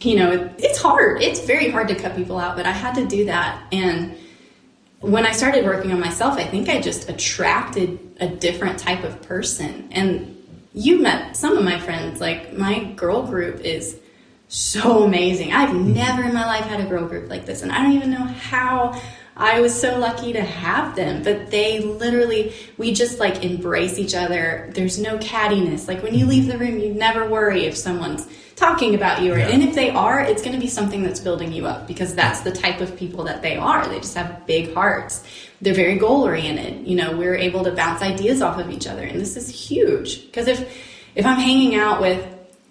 you 0.00 0.16
know, 0.16 0.50
it's 0.58 0.80
hard. 0.80 1.22
It's 1.22 1.40
very 1.40 1.68
hard 1.70 1.88
to 1.88 1.94
cut 1.94 2.16
people 2.16 2.38
out, 2.38 2.56
but 2.56 2.64
I 2.64 2.72
had 2.72 2.94
to 2.94 3.06
do 3.06 3.26
that. 3.26 3.62
And 3.72 4.16
when 5.00 5.26
I 5.26 5.32
started 5.32 5.66
working 5.66 5.92
on 5.92 6.00
myself, 6.00 6.38
I 6.38 6.44
think 6.44 6.70
I 6.70 6.80
just 6.80 7.10
attracted 7.10 7.98
a 8.20 8.28
different 8.28 8.78
type 8.78 9.04
of 9.04 9.20
person. 9.22 9.88
And 9.90 10.38
you 10.72 11.02
met 11.02 11.36
some 11.36 11.58
of 11.58 11.64
my 11.64 11.78
friends, 11.78 12.20
like 12.20 12.56
my 12.56 12.84
girl 12.94 13.22
group 13.24 13.60
is 13.60 13.98
so 14.52 15.02
amazing. 15.04 15.52
I've 15.52 15.70
mm-hmm. 15.70 15.94
never 15.94 16.24
in 16.24 16.34
my 16.34 16.44
life 16.44 16.66
had 16.66 16.80
a 16.80 16.84
girl 16.84 17.06
group 17.06 17.30
like 17.30 17.46
this, 17.46 17.62
and 17.62 17.72
I 17.72 17.82
don't 17.82 17.92
even 17.92 18.10
know 18.10 18.24
how 18.24 19.00
I 19.34 19.60
was 19.60 19.78
so 19.78 19.98
lucky 19.98 20.34
to 20.34 20.42
have 20.42 20.94
them. 20.94 21.22
But 21.22 21.50
they 21.50 21.80
literally, 21.80 22.52
we 22.76 22.92
just 22.92 23.18
like 23.18 23.42
embrace 23.42 23.98
each 23.98 24.14
other. 24.14 24.70
There's 24.74 24.98
no 24.98 25.16
cattiness. 25.18 25.88
Like 25.88 26.02
when 26.02 26.14
you 26.14 26.26
leave 26.26 26.48
the 26.48 26.58
room, 26.58 26.78
you 26.78 26.92
never 26.92 27.26
worry 27.26 27.64
if 27.64 27.78
someone's 27.78 28.28
talking 28.54 28.94
about 28.94 29.22
you. 29.22 29.32
Or, 29.32 29.38
yeah. 29.38 29.48
And 29.48 29.62
if 29.62 29.74
they 29.74 29.88
are, 29.88 30.20
it's 30.20 30.42
going 30.42 30.54
to 30.54 30.60
be 30.60 30.68
something 30.68 31.02
that's 31.02 31.18
building 31.18 31.50
you 31.50 31.66
up 31.66 31.86
because 31.86 32.14
that's 32.14 32.40
the 32.40 32.52
type 32.52 32.82
of 32.82 32.94
people 32.94 33.24
that 33.24 33.40
they 33.40 33.56
are. 33.56 33.88
They 33.88 34.00
just 34.00 34.14
have 34.16 34.46
big 34.46 34.74
hearts. 34.74 35.24
They're 35.62 35.72
very 35.72 35.96
goal 35.96 36.24
oriented. 36.24 36.86
You 36.86 36.96
know, 36.96 37.16
we're 37.16 37.36
able 37.36 37.64
to 37.64 37.72
bounce 37.72 38.02
ideas 38.02 38.42
off 38.42 38.58
of 38.58 38.70
each 38.70 38.86
other. 38.86 39.02
And 39.02 39.18
this 39.18 39.38
is 39.38 39.48
huge 39.48 40.26
because 40.26 40.46
if, 40.46 40.60
if 41.14 41.24
I'm 41.24 41.38
hanging 41.38 41.74
out 41.74 42.02
with 42.02 42.22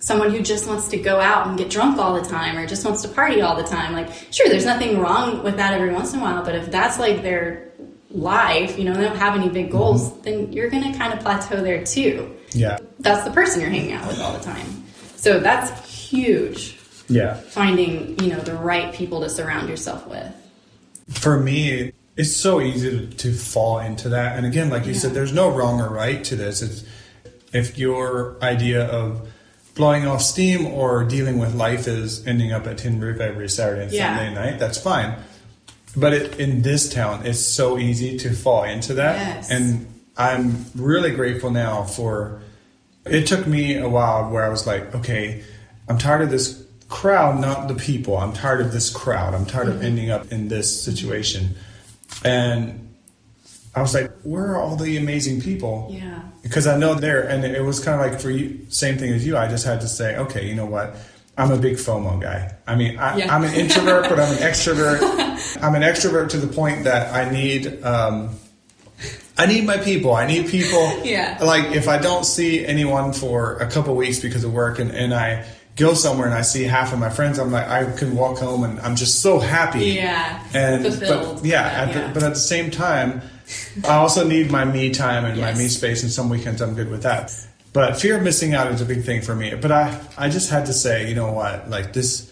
someone 0.01 0.31
who 0.31 0.41
just 0.41 0.67
wants 0.67 0.89
to 0.89 0.97
go 0.97 1.19
out 1.19 1.47
and 1.47 1.57
get 1.57 1.69
drunk 1.69 1.97
all 1.97 2.19
the 2.19 2.27
time 2.27 2.57
or 2.57 2.67
just 2.67 2.83
wants 2.83 3.03
to 3.03 3.07
party 3.07 3.41
all 3.41 3.55
the 3.55 3.63
time, 3.63 3.93
like, 3.93 4.11
sure, 4.31 4.49
there's 4.49 4.65
nothing 4.65 4.99
wrong 4.99 5.41
with 5.43 5.55
that 5.57 5.73
every 5.73 5.93
once 5.93 6.13
in 6.13 6.19
a 6.19 6.21
while, 6.21 6.43
but 6.43 6.55
if 6.55 6.69
that's 6.69 6.99
like 6.99 7.21
their 7.21 7.71
life, 8.09 8.77
you 8.77 8.83
know, 8.83 8.93
they 8.93 9.03
don't 9.03 9.15
have 9.15 9.35
any 9.35 9.47
big 9.47 9.71
goals, 9.71 10.09
mm-hmm. 10.09 10.21
then 10.23 10.51
you're 10.51 10.69
going 10.69 10.91
to 10.91 10.97
kind 10.97 11.13
of 11.13 11.19
plateau 11.19 11.61
there 11.61 11.83
too. 11.85 12.35
Yeah. 12.51 12.79
That's 12.99 13.23
the 13.23 13.31
person 13.31 13.61
you're 13.61 13.69
hanging 13.69 13.93
out 13.93 14.07
with 14.07 14.19
all 14.19 14.33
the 14.33 14.43
time. 14.43 14.83
So 15.15 15.39
that's 15.39 15.89
huge. 16.09 16.77
Yeah. 17.07 17.35
Finding, 17.35 18.19
you 18.19 18.31
know, 18.31 18.39
the 18.39 18.55
right 18.55 18.93
people 18.93 19.21
to 19.21 19.29
surround 19.29 19.69
yourself 19.69 20.07
with. 20.07 20.33
For 21.09 21.39
me, 21.39 21.91
it's 22.17 22.35
so 22.35 22.59
easy 22.59 22.89
to, 22.89 23.07
to 23.17 23.33
fall 23.33 23.79
into 23.79 24.09
that. 24.09 24.35
And 24.35 24.45
again, 24.45 24.69
like 24.69 24.85
you 24.85 24.93
yeah. 24.93 24.99
said, 24.99 25.13
there's 25.13 25.33
no 25.33 25.49
wrong 25.49 25.79
or 25.79 25.89
right 25.89 26.23
to 26.25 26.35
this. 26.35 26.61
It's 26.61 26.83
if 27.53 27.77
your 27.77 28.37
idea 28.41 28.87
of 28.87 29.27
blowing 29.75 30.05
off 30.05 30.21
steam 30.21 30.67
or 30.67 31.03
dealing 31.03 31.39
with 31.39 31.55
life 31.55 31.87
is 31.87 32.25
ending 32.27 32.51
up 32.51 32.67
at 32.67 32.79
Tin 32.79 32.99
Roof 32.99 33.19
every 33.19 33.49
Saturday 33.49 33.83
and 33.83 33.91
yeah. 33.91 34.17
Sunday 34.17 34.33
night, 34.33 34.59
that's 34.59 34.77
fine. 34.77 35.15
But 35.95 36.13
it, 36.13 36.39
in 36.39 36.61
this 36.61 36.91
town, 36.91 37.25
it's 37.25 37.39
so 37.39 37.77
easy 37.77 38.17
to 38.19 38.31
fall 38.31 38.63
into 38.63 38.93
that. 38.95 39.17
Yes. 39.17 39.51
And 39.51 39.87
I'm 40.17 40.65
really 40.75 41.11
grateful 41.11 41.51
now 41.51 41.83
for 41.83 42.41
it 43.05 43.27
took 43.27 43.47
me 43.47 43.77
a 43.77 43.89
while 43.89 44.29
where 44.29 44.45
I 44.45 44.49
was 44.49 44.67
like, 44.67 44.93
okay, 44.95 45.43
I'm 45.87 45.97
tired 45.97 46.21
of 46.21 46.29
this 46.29 46.65
crowd, 46.87 47.39
not 47.39 47.67
the 47.67 47.75
people. 47.75 48.17
I'm 48.17 48.33
tired 48.33 48.61
of 48.61 48.71
this 48.71 48.89
crowd. 48.89 49.33
I'm 49.33 49.45
tired 49.45 49.67
mm-hmm. 49.67 49.77
of 49.77 49.83
ending 49.83 50.11
up 50.11 50.31
in 50.31 50.49
this 50.49 50.83
situation. 50.83 51.55
And 52.23 52.90
I 53.73 53.81
was 53.81 53.93
like, 53.93 54.11
where 54.23 54.51
are 54.51 54.61
all 54.61 54.75
the 54.75 54.97
amazing 54.97 55.41
people? 55.41 55.87
Yeah. 55.91 56.21
Because 56.43 56.67
I 56.67 56.77
know 56.77 56.93
there, 56.95 57.21
and 57.27 57.45
it 57.45 57.63
was 57.63 57.79
kind 57.79 57.99
of 58.01 58.11
like 58.11 58.19
for 58.19 58.29
you, 58.29 58.65
same 58.69 58.97
thing 58.97 59.13
as 59.13 59.25
you. 59.25 59.37
I 59.37 59.47
just 59.47 59.65
had 59.65 59.81
to 59.81 59.87
say, 59.87 60.17
okay, 60.17 60.47
you 60.47 60.55
know 60.55 60.65
what? 60.65 60.95
I'm 61.37 61.51
a 61.51 61.57
big 61.57 61.77
FOMO 61.77 62.21
guy. 62.21 62.55
I 62.67 62.75
mean, 62.75 62.99
I, 62.99 63.19
am 63.19 63.43
an 63.43 63.53
introvert, 63.53 64.09
but 64.09 64.19
I'm 64.19 64.31
an 64.33 64.39
extrovert. 64.39 64.99
I'm 65.63 65.75
an 65.75 65.81
extrovert 65.81 66.29
to 66.31 66.37
the 66.37 66.53
point 66.53 66.83
that 66.83 67.13
I 67.13 67.31
need 67.31 67.83
um, 67.83 68.37
I 69.37 69.47
need 69.47 69.65
my 69.65 69.77
people. 69.77 70.13
I 70.13 70.27
need 70.27 70.49
people. 70.49 71.01
yeah. 71.03 71.39
Like 71.41 71.73
if 71.75 71.87
I 71.87 71.97
don't 71.97 72.25
see 72.25 72.65
anyone 72.65 73.13
for 73.13 73.57
a 73.57 73.69
couple 73.69 73.95
weeks 73.95 74.19
because 74.19 74.43
of 74.43 74.53
work 74.53 74.77
and, 74.77 74.91
and 74.91 75.13
I 75.13 75.45
go 75.75 75.93
somewhere 75.95 76.27
and 76.27 76.35
I 76.35 76.41
see 76.41 76.63
half 76.63 76.93
of 76.93 76.99
my 76.99 77.09
friends, 77.09 77.39
I'm 77.39 77.51
like, 77.51 77.67
I 77.67 77.91
can 77.97 78.15
walk 78.15 78.37
home 78.37 78.63
and 78.63 78.79
I'm 78.81 78.95
just 78.95 79.21
so 79.21 79.39
happy. 79.39 79.85
Yeah. 79.85 80.43
And, 80.53 80.85
Fulfilled. 80.85 81.37
but 81.37 81.45
yeah, 81.45 81.63
at 81.63 81.87
yeah. 81.87 82.07
The, 82.07 82.13
but 82.13 82.23
at 82.23 82.33
the 82.33 82.39
same 82.39 82.69
time, 82.69 83.21
I 83.85 83.95
also 83.95 84.27
need 84.27 84.51
my 84.51 84.65
me 84.65 84.91
time 84.91 85.25
and 85.25 85.37
yes. 85.37 85.53
my 85.53 85.61
me 85.61 85.67
space 85.69 86.03
and 86.03 86.11
some 86.11 86.29
weekends 86.29 86.61
I'm 86.61 86.75
good 86.75 86.89
with 86.89 87.03
that. 87.03 87.31
But 87.73 87.99
fear 87.99 88.17
of 88.17 88.23
missing 88.23 88.53
out 88.53 88.67
is 88.67 88.81
a 88.81 88.85
big 88.85 89.03
thing 89.03 89.21
for 89.21 89.35
me. 89.35 89.55
But 89.55 89.71
I, 89.71 89.99
I 90.17 90.29
just 90.29 90.49
had 90.49 90.65
to 90.65 90.73
say, 90.73 91.07
you 91.07 91.15
know 91.15 91.31
what, 91.31 91.69
like 91.69 91.93
this, 91.93 92.29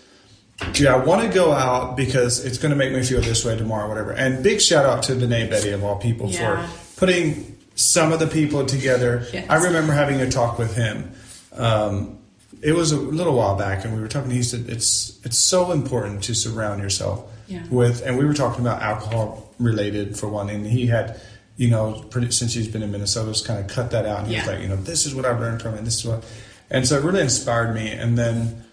yeah, 0.76 0.96
I 0.96 1.06
want 1.06 1.22
to 1.22 1.30
go 1.34 1.54
out 1.54 1.96
because 1.96 2.44
it's 2.46 2.58
going 2.58 2.72
to 2.72 2.76
make 2.76 2.92
me 2.92 3.02
feel 3.04 3.22
this 3.22 3.46
way 3.46 3.58
tomorrow, 3.58 3.88
whatever. 3.88 4.12
And 4.12 4.44
big 4.44 4.60
shout 4.60 4.86
out 4.86 5.04
to 5.04 5.16
Danae 5.16 5.50
Betty 5.50 5.72
of 5.72 5.84
all 5.84 5.96
people 5.98 6.30
yeah. 6.30 6.68
for 6.68 7.00
putting 7.00 7.58
some 7.76 8.12
of 8.12 8.20
the 8.20 8.28
people 8.28 8.66
together. 8.66 9.26
Yes. 9.32 9.50
I 9.50 9.64
remember 9.64 9.94
having 9.94 10.20
a 10.20 10.30
talk 10.30 10.60
with 10.60 10.76
him 10.76 11.14
um, 11.54 12.18
it 12.62 12.74
was 12.74 12.92
a 12.92 12.98
little 12.98 13.36
while 13.36 13.56
back, 13.56 13.86
and 13.86 13.94
we 13.94 14.02
were 14.02 14.08
talking. 14.08 14.32
He 14.32 14.44
said 14.44 14.66
it's 14.68 15.20
it's 15.24 15.38
so 15.38 15.72
important 15.72 16.24
to 16.24 16.36
surround 16.36 16.82
yourself 16.82 17.26
Yeah. 17.48 17.64
with, 17.70 18.02
and 18.06 18.18
we 18.18 18.26
were 18.26 18.34
talking 18.34 18.62
about 18.62 18.82
alcohol 18.82 19.49
related 19.60 20.18
for 20.18 20.28
one, 20.30 20.50
and 20.50 20.66
he 20.66 20.88
had. 20.88 21.20
You 21.58 21.70
know, 21.70 22.06
pretty, 22.10 22.32
since 22.32 22.54
he's 22.54 22.70
been 22.70 22.82
in 22.84 22.90
Minnesota, 22.92 23.32
just 23.34 23.46
kind 23.46 23.60
of 23.60 23.68
cut 23.70 23.92
that 23.92 24.06
out. 24.06 24.20
And 24.20 24.30
he 24.30 24.38
was 24.38 24.48
like, 24.48 24.62
you 24.62 24.70
know, 24.70 24.78
this 24.78 25.06
is 25.06 25.14
what 25.14 25.26
I've 25.26 25.42
learned 25.42 25.62
from 25.62 25.74
it. 25.76 25.84
This 25.84 25.98
is 26.00 26.06
what, 26.06 26.24
and 26.70 26.88
so 26.88 26.96
it 26.98 27.04
really 27.04 27.20
inspired 27.20 27.76
me. 27.76 27.92
And 27.92 28.18
then, 28.18 28.64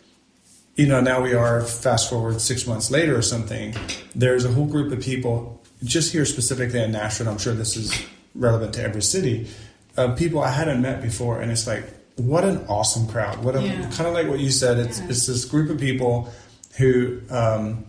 you 0.76 0.87
know, 0.87 1.01
now 1.01 1.20
we 1.20 1.34
are 1.34 1.62
fast 1.62 2.09
forward 2.09 2.41
six 2.41 2.64
months 2.64 2.89
later 2.89 3.16
or 3.18 3.22
something. 3.22 3.74
There's 4.14 4.45
a 4.45 4.53
whole 4.53 4.66
group 4.66 4.93
of 4.93 5.01
people 5.01 5.61
just 5.82 6.12
here 6.12 6.24
specifically 6.24 6.80
in 6.80 6.93
Nashville. 6.93 7.28
I'm 7.28 7.39
sure 7.39 7.55
this 7.55 7.76
is 7.76 7.93
relevant 8.37 8.74
to 8.74 8.84
every 8.84 9.03
city. 9.03 9.49
Uh, 9.97 10.14
people 10.14 10.41
I 10.41 10.51
hadn't 10.53 10.80
met 10.80 11.03
before, 11.03 11.41
and 11.41 11.51
it's 11.51 11.66
like, 11.66 11.82
what 12.14 12.45
an 12.45 12.64
awesome 12.68 13.09
crowd! 13.09 13.43
What 13.43 13.57
a 13.57 13.62
Yeah. 13.62 13.91
kind 13.95 14.07
of 14.07 14.14
like 14.14 14.28
what 14.28 14.39
you 14.39 14.53
said. 14.53 14.78
It's 14.78 15.01
Yeah. 15.01 15.09
it's 15.09 15.26
this 15.26 15.45
group 15.45 15.70
of 15.70 15.80
people 15.80 16.32
who. 16.76 17.20
Um, 17.30 17.84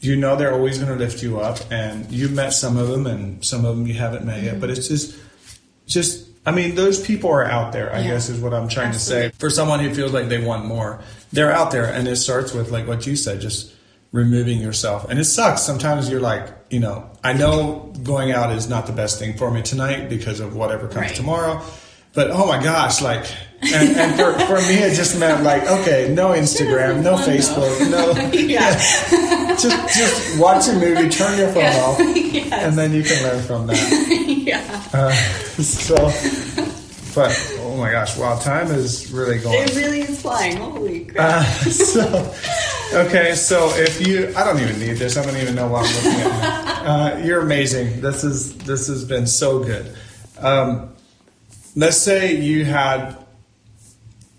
you 0.00 0.16
know 0.16 0.36
they're 0.36 0.52
always 0.52 0.78
going 0.78 0.90
to 0.90 0.98
lift 0.98 1.22
you 1.22 1.40
up, 1.40 1.58
and 1.70 2.10
you've 2.12 2.32
met 2.32 2.50
some 2.52 2.76
of 2.76 2.88
them, 2.88 3.06
and 3.06 3.44
some 3.44 3.64
of 3.64 3.76
them 3.76 3.86
you 3.86 3.94
haven't 3.94 4.24
met 4.24 4.42
yet. 4.42 4.60
But 4.60 4.70
it's 4.70 4.88
just, 4.88 5.16
just 5.86 6.26
I 6.44 6.52
mean, 6.52 6.74
those 6.74 7.00
people 7.04 7.30
are 7.30 7.44
out 7.44 7.72
there. 7.72 7.92
I 7.92 8.00
Yeah. 8.00 8.08
guess 8.12 8.28
is 8.28 8.38
what 8.40 8.54
I'm 8.54 8.68
trying 8.68 8.92
to 8.92 8.98
say. 8.98 9.30
For 9.38 9.50
someone 9.50 9.80
who 9.80 9.92
feels 9.94 10.12
like 10.12 10.28
they 10.28 10.42
want 10.44 10.64
more, 10.66 11.00
they're 11.32 11.50
out 11.52 11.70
there, 11.72 11.86
and 11.86 12.06
it 12.06 12.16
starts 12.16 12.52
with 12.52 12.70
like 12.70 12.86
what 12.86 13.06
you 13.06 13.16
said, 13.16 13.40
just 13.40 13.72
removing 14.12 14.60
yourself. 14.60 15.08
And 15.10 15.18
it 15.18 15.24
sucks. 15.24 15.62
Sometimes 15.62 16.08
you're 16.08 16.20
like, 16.20 16.46
you 16.70 16.78
know, 16.80 17.10
I 17.24 17.32
know 17.32 17.92
going 18.02 18.30
out 18.32 18.52
is 18.52 18.68
not 18.68 18.86
the 18.86 18.92
best 18.92 19.18
thing 19.18 19.36
for 19.36 19.50
me 19.50 19.62
tonight 19.62 20.08
because 20.08 20.40
of 20.40 20.54
whatever 20.54 20.86
comes 20.86 21.06
Right. 21.08 21.14
tomorrow. 21.16 21.60
But 22.16 22.30
oh 22.32 22.46
my 22.46 22.60
gosh, 22.62 23.00
like, 23.02 23.24
and, 23.62 23.96
and 23.96 24.14
for, 24.18 24.32
for 24.46 24.56
me, 24.68 24.74
it 24.82 24.94
just 24.96 25.18
meant 25.20 25.42
like, 25.44 25.62
okay, 25.64 26.12
no 26.14 26.30
Instagram, 26.32 27.02
no 27.02 27.16
though. 27.16 27.22
Facebook, 27.30 27.90
no, 27.90 28.10
Yeah. 28.32 28.72
just 29.56 29.96
just 29.98 30.40
watch 30.40 30.66
a 30.68 30.72
movie, 30.72 31.08
turn 31.08 31.38
your 31.38 31.48
phone 31.48 31.62
Yeah. 31.62 31.84
off, 31.84 31.98
Yes. 32.16 32.52
and 32.52 32.76
then 32.78 32.92
you 32.92 33.02
can 33.02 33.22
learn 33.22 33.42
from 33.44 33.66
that. 33.68 33.78
yeah. 34.28 34.82
Uh, 34.92 35.12
so, 35.62 35.94
but 37.14 37.56
oh 37.60 37.76
my 37.76 37.90
gosh, 37.90 38.16
wow, 38.18 38.38
time 38.38 38.68
is 38.70 39.10
really 39.12 39.38
going. 39.38 39.62
It 39.62 39.74
really 39.76 40.00
is 40.00 40.20
flying. 40.22 40.56
Holy 40.58 41.04
crap. 41.06 41.40
Uh, 41.40 41.44
so, 41.70 42.34
okay, 42.94 43.34
so 43.34 43.70
if 43.74 44.06
you, 44.06 44.32
I 44.36 44.44
don't 44.44 44.60
even 44.60 44.78
need 44.78 44.94
this. 44.94 45.16
I 45.16 45.24
don't 45.24 45.36
even 45.36 45.54
know 45.54 45.68
why 45.68 45.80
I'm 45.82 45.94
looking 45.94 46.20
at. 46.32 46.86
Uh, 46.86 47.18
you're 47.24 47.40
amazing. 47.40 48.00
This 48.00 48.22
is 48.24 48.56
this 48.58 48.86
has 48.88 49.04
been 49.04 49.26
so 49.26 49.62
good. 49.64 49.94
Um, 50.38 50.90
let's 51.76 51.98
say 51.98 52.34
you 52.34 52.64
had 52.64 53.16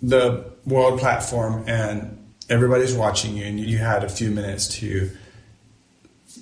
the 0.02 0.44
world 0.66 1.00
platform 1.00 1.64
and 1.66 2.14
everybody's 2.50 2.94
watching 2.94 3.36
you, 3.36 3.44
and 3.44 3.58
you 3.58 3.78
had 3.78 4.04
a 4.04 4.08
few 4.08 4.30
minutes 4.30 4.68
to, 4.68 5.10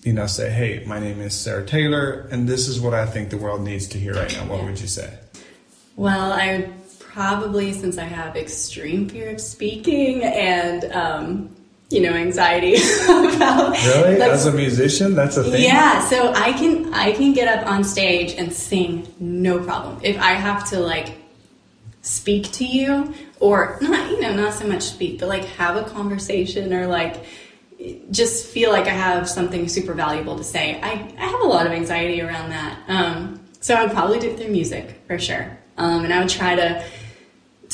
you 0.02 0.12
know, 0.12 0.26
say, 0.26 0.50
"Hey, 0.50 0.82
my 0.86 0.98
name 0.98 1.20
is 1.20 1.34
Sarah 1.34 1.64
Taylor, 1.64 2.26
and 2.30 2.48
this 2.48 2.66
is 2.66 2.80
what 2.80 2.94
I 2.94 3.06
think 3.06 3.30
the 3.30 3.36
world 3.36 3.62
needs 3.62 3.86
to 3.88 3.98
hear 3.98 4.14
right 4.14 4.32
now." 4.32 4.46
What 4.46 4.64
would 4.64 4.80
you 4.80 4.86
say? 4.86 5.10
Well, 5.96 6.32
I 6.32 6.58
would 6.58 6.72
probably, 6.98 7.72
since 7.72 7.98
I 7.98 8.04
have 8.04 8.36
extreme 8.36 9.08
fear 9.08 9.30
of 9.30 9.40
speaking 9.40 10.22
and, 10.22 10.84
um, 10.92 11.56
you 11.90 12.00
know, 12.00 12.12
anxiety 12.12 12.74
about 13.04 13.76
Really, 13.84 14.18
like, 14.18 14.30
as 14.30 14.46
a 14.46 14.52
musician, 14.52 15.14
that's 15.14 15.36
a 15.36 15.44
thing. 15.44 15.62
Yeah, 15.62 16.00
so 16.00 16.32
I 16.32 16.52
can 16.52 16.92
I 16.92 17.12
can 17.12 17.32
get 17.32 17.46
up 17.46 17.66
on 17.66 17.84
stage 17.84 18.34
and 18.36 18.52
sing 18.52 19.06
no 19.20 19.62
problem. 19.62 20.00
If 20.02 20.18
I 20.18 20.32
have 20.32 20.68
to 20.70 20.80
like 20.80 21.16
speak 22.02 22.50
to 22.52 22.64
you 22.64 23.14
or 23.40 23.78
not, 23.80 24.10
you 24.10 24.20
know, 24.20 24.34
not 24.34 24.54
so 24.54 24.66
much 24.66 24.82
speak, 24.82 25.20
but 25.20 25.28
like 25.28 25.44
have 25.44 25.76
a 25.76 25.88
conversation 25.90 26.72
or 26.72 26.86
like 26.86 27.24
just 28.10 28.46
feel 28.46 28.72
like 28.72 28.86
I 28.86 28.90
have 28.90 29.28
something 29.28 29.68
super 29.68 29.92
valuable 29.92 30.36
to 30.36 30.44
say. 30.44 30.80
I, 30.80 31.14
I 31.18 31.26
have 31.26 31.40
a 31.40 31.46
lot 31.46 31.66
of 31.66 31.72
anxiety 31.72 32.20
around 32.20 32.50
that. 32.50 32.78
Um, 32.88 33.40
so 33.60 33.74
I 33.74 33.82
would 33.82 33.92
probably 33.92 34.18
do 34.18 34.30
it 34.30 34.38
through 34.38 34.48
music 34.48 35.02
for 35.06 35.18
sure. 35.18 35.58
Um, 35.76 36.04
and 36.04 36.12
I 36.12 36.20
would 36.20 36.28
try 36.28 36.54
to 36.54 36.84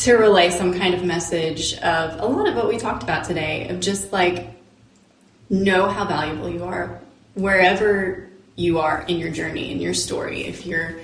to 0.03 0.15
relay 0.15 0.51
some 0.51 0.77
kind 0.77 0.95
of 0.95 1.05
message 1.05 1.75
of 1.75 2.19
a 2.19 2.27
lot 2.27 2.49
of 2.49 2.57
what 2.57 2.67
we 2.67 2.77
talked 2.77 3.05
about 3.05 3.25
today 3.25 3.69
of 3.69 3.79
just 3.79 4.13
like 4.13 4.51
know 5.49 5.89
how 5.89 6.05
valuable 6.05 6.51
you 6.51 6.65
are 6.65 7.01
wherever 7.35 8.29
you 8.57 8.81
are 8.81 9.03
in 9.07 9.19
your 9.19 9.31
journey 9.31 9.71
in 9.71 9.81
your 9.81 9.95
story. 9.95 10.45
If 10.45 10.67
you're 10.67 10.97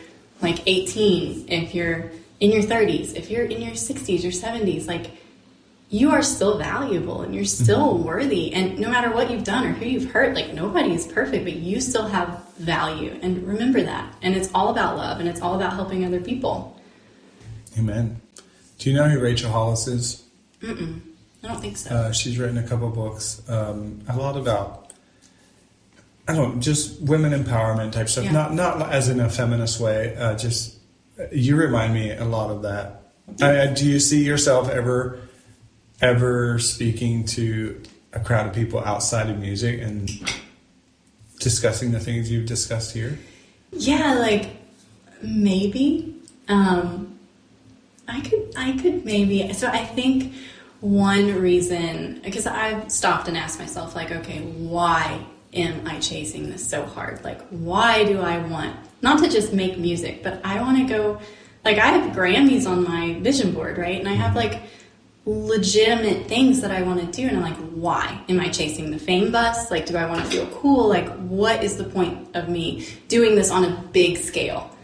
like 0.42 0.66
18 0.66 1.46
if 1.48 1.76
you're 1.76 2.10
in 2.40 2.50
your 2.50 2.62
30s 2.62 3.14
if 3.14 3.30
you're 3.30 3.44
in 3.44 3.62
your 3.62 3.74
60s 3.74 4.24
or 4.24 4.28
70s 4.28 4.88
like 4.88 5.12
you 5.90 6.10
are 6.10 6.22
still 6.22 6.58
valuable 6.58 7.22
and 7.22 7.32
you're 7.32 7.44
still 7.44 7.94
mm-hmm. 7.94 8.04
worthy. 8.04 8.52
And 8.52 8.80
no 8.80 8.90
matter 8.90 9.12
what 9.12 9.30
you've 9.30 9.44
done 9.44 9.64
or 9.64 9.72
who 9.74 9.86
you've 9.86 10.10
hurt 10.10 10.34
like 10.34 10.52
nobody 10.52 10.92
is 10.92 11.06
perfect 11.06 11.44
but 11.44 11.54
you 11.54 11.80
still 11.80 12.08
have 12.08 12.44
value. 12.54 13.16
And 13.22 13.46
remember 13.46 13.80
that. 13.80 14.12
And 14.22 14.34
it's 14.34 14.50
all 14.52 14.70
about 14.70 14.96
love 14.96 15.20
and 15.20 15.28
it's 15.28 15.40
all 15.40 15.54
about 15.54 15.74
helping 15.74 16.04
other 16.04 16.20
people. 16.20 16.76
Amen. 17.78 18.20
Do 18.78 18.90
you 18.90 18.96
know 18.96 19.08
who 19.08 19.18
Rachel 19.20 19.50
Hollis 19.50 19.86
is? 19.88 20.24
i 20.62 20.66
don't 21.46 21.60
think 21.60 21.76
so 21.76 21.94
Uh, 21.94 22.12
she's 22.12 22.38
written 22.38 22.58
a 22.58 22.62
couple 22.66 22.88
books, 22.90 23.42
um, 23.48 24.00
a 24.08 24.16
lot 24.16 24.36
about, 24.36 24.92
I 26.26 26.34
don't 26.34 26.60
just 26.60 27.00
women 27.00 27.32
empowerment 27.32 27.92
type 27.92 28.08
stuff. 28.08 28.24
Yeah. 28.24 28.32
Not 28.32 28.54
not 28.54 28.92
as 28.92 29.08
in 29.08 29.20
a 29.20 29.30
feminist 29.30 29.80
way. 29.80 30.14
Uh, 30.16 30.34
just 30.36 30.76
you 31.32 31.56
remind 31.56 31.94
me 31.94 32.10
a 32.12 32.24
lot 32.24 32.50
of 32.50 32.62
that. 32.62 33.02
I, 33.40 33.62
I, 33.62 33.66
do 33.68 33.86
you 33.86 33.98
see 34.00 34.24
yourself 34.24 34.68
ever 34.68 35.20
ever 36.00 36.58
speaking 36.58 37.24
to 37.24 37.80
a 38.12 38.20
crowd 38.20 38.46
of 38.46 38.52
people 38.54 38.80
outside 38.80 39.30
of 39.30 39.38
music 39.38 39.80
and 39.80 40.10
discussing 41.40 41.92
the 41.92 42.00
things 42.00 42.30
you've 42.30 42.46
discussed 42.46 42.92
here? 42.94 43.18
Yeah, 43.72 44.14
like 44.14 44.50
maybe. 45.22 46.14
Um, 46.48 47.17
I 48.08 48.20
could, 48.20 48.52
I 48.56 48.72
could 48.80 49.04
maybe. 49.04 49.52
So 49.52 49.68
I 49.68 49.84
think 49.84 50.34
one 50.80 51.34
reason, 51.40 52.20
because 52.24 52.46
I've 52.46 52.90
stopped 52.90 53.28
and 53.28 53.36
asked 53.36 53.58
myself, 53.58 53.94
like, 53.94 54.10
okay, 54.10 54.40
why 54.40 55.24
am 55.52 55.86
I 55.86 55.98
chasing 55.98 56.50
this 56.50 56.66
so 56.66 56.84
hard? 56.84 57.22
Like, 57.24 57.40
why 57.48 58.04
do 58.04 58.20
I 58.20 58.38
want 58.38 58.76
not 59.02 59.22
to 59.22 59.28
just 59.28 59.52
make 59.52 59.78
music, 59.78 60.22
but 60.22 60.40
I 60.44 60.60
want 60.60 60.78
to 60.78 60.84
go. 60.84 61.20
Like, 61.64 61.78
I 61.78 61.88
have 61.88 62.14
Grammys 62.14 62.66
on 62.66 62.84
my 62.84 63.18
vision 63.20 63.52
board, 63.52 63.78
right? 63.78 63.98
And 63.98 64.08
I 64.08 64.14
have 64.14 64.34
like 64.34 64.62
legitimate 65.24 66.26
things 66.26 66.60
that 66.62 66.70
I 66.70 66.82
want 66.82 67.00
to 67.00 67.06
do. 67.06 67.28
And 67.28 67.36
I'm 67.36 67.42
like, 67.42 67.56
why 67.72 68.20
am 68.28 68.40
I 68.40 68.48
chasing 68.48 68.90
the 68.90 68.98
fame 68.98 69.30
bus? 69.30 69.70
Like, 69.70 69.86
do 69.86 69.96
I 69.96 70.06
want 70.06 70.24
to 70.24 70.30
feel 70.30 70.46
cool? 70.48 70.88
Like, 70.88 71.08
what 71.18 71.62
is 71.62 71.76
the 71.76 71.84
point 71.84 72.34
of 72.34 72.48
me 72.48 72.86
doing 73.08 73.34
this 73.34 73.50
on 73.50 73.64
a 73.64 73.82
big 73.92 74.16
scale? 74.16 74.74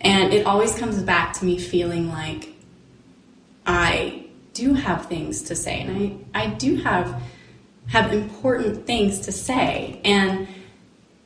And 0.00 0.32
it 0.32 0.46
always 0.46 0.76
comes 0.76 1.02
back 1.02 1.32
to 1.34 1.44
me 1.44 1.58
feeling 1.58 2.08
like 2.08 2.48
I 3.66 4.26
do 4.52 4.72
have 4.72 5.06
things 5.06 5.42
to 5.42 5.54
say 5.54 5.82
and 5.82 6.26
I, 6.34 6.44
I 6.44 6.46
do 6.48 6.76
have 6.76 7.20
have 7.88 8.12
important 8.12 8.86
things 8.86 9.20
to 9.20 9.32
say. 9.32 10.00
And 10.04 10.48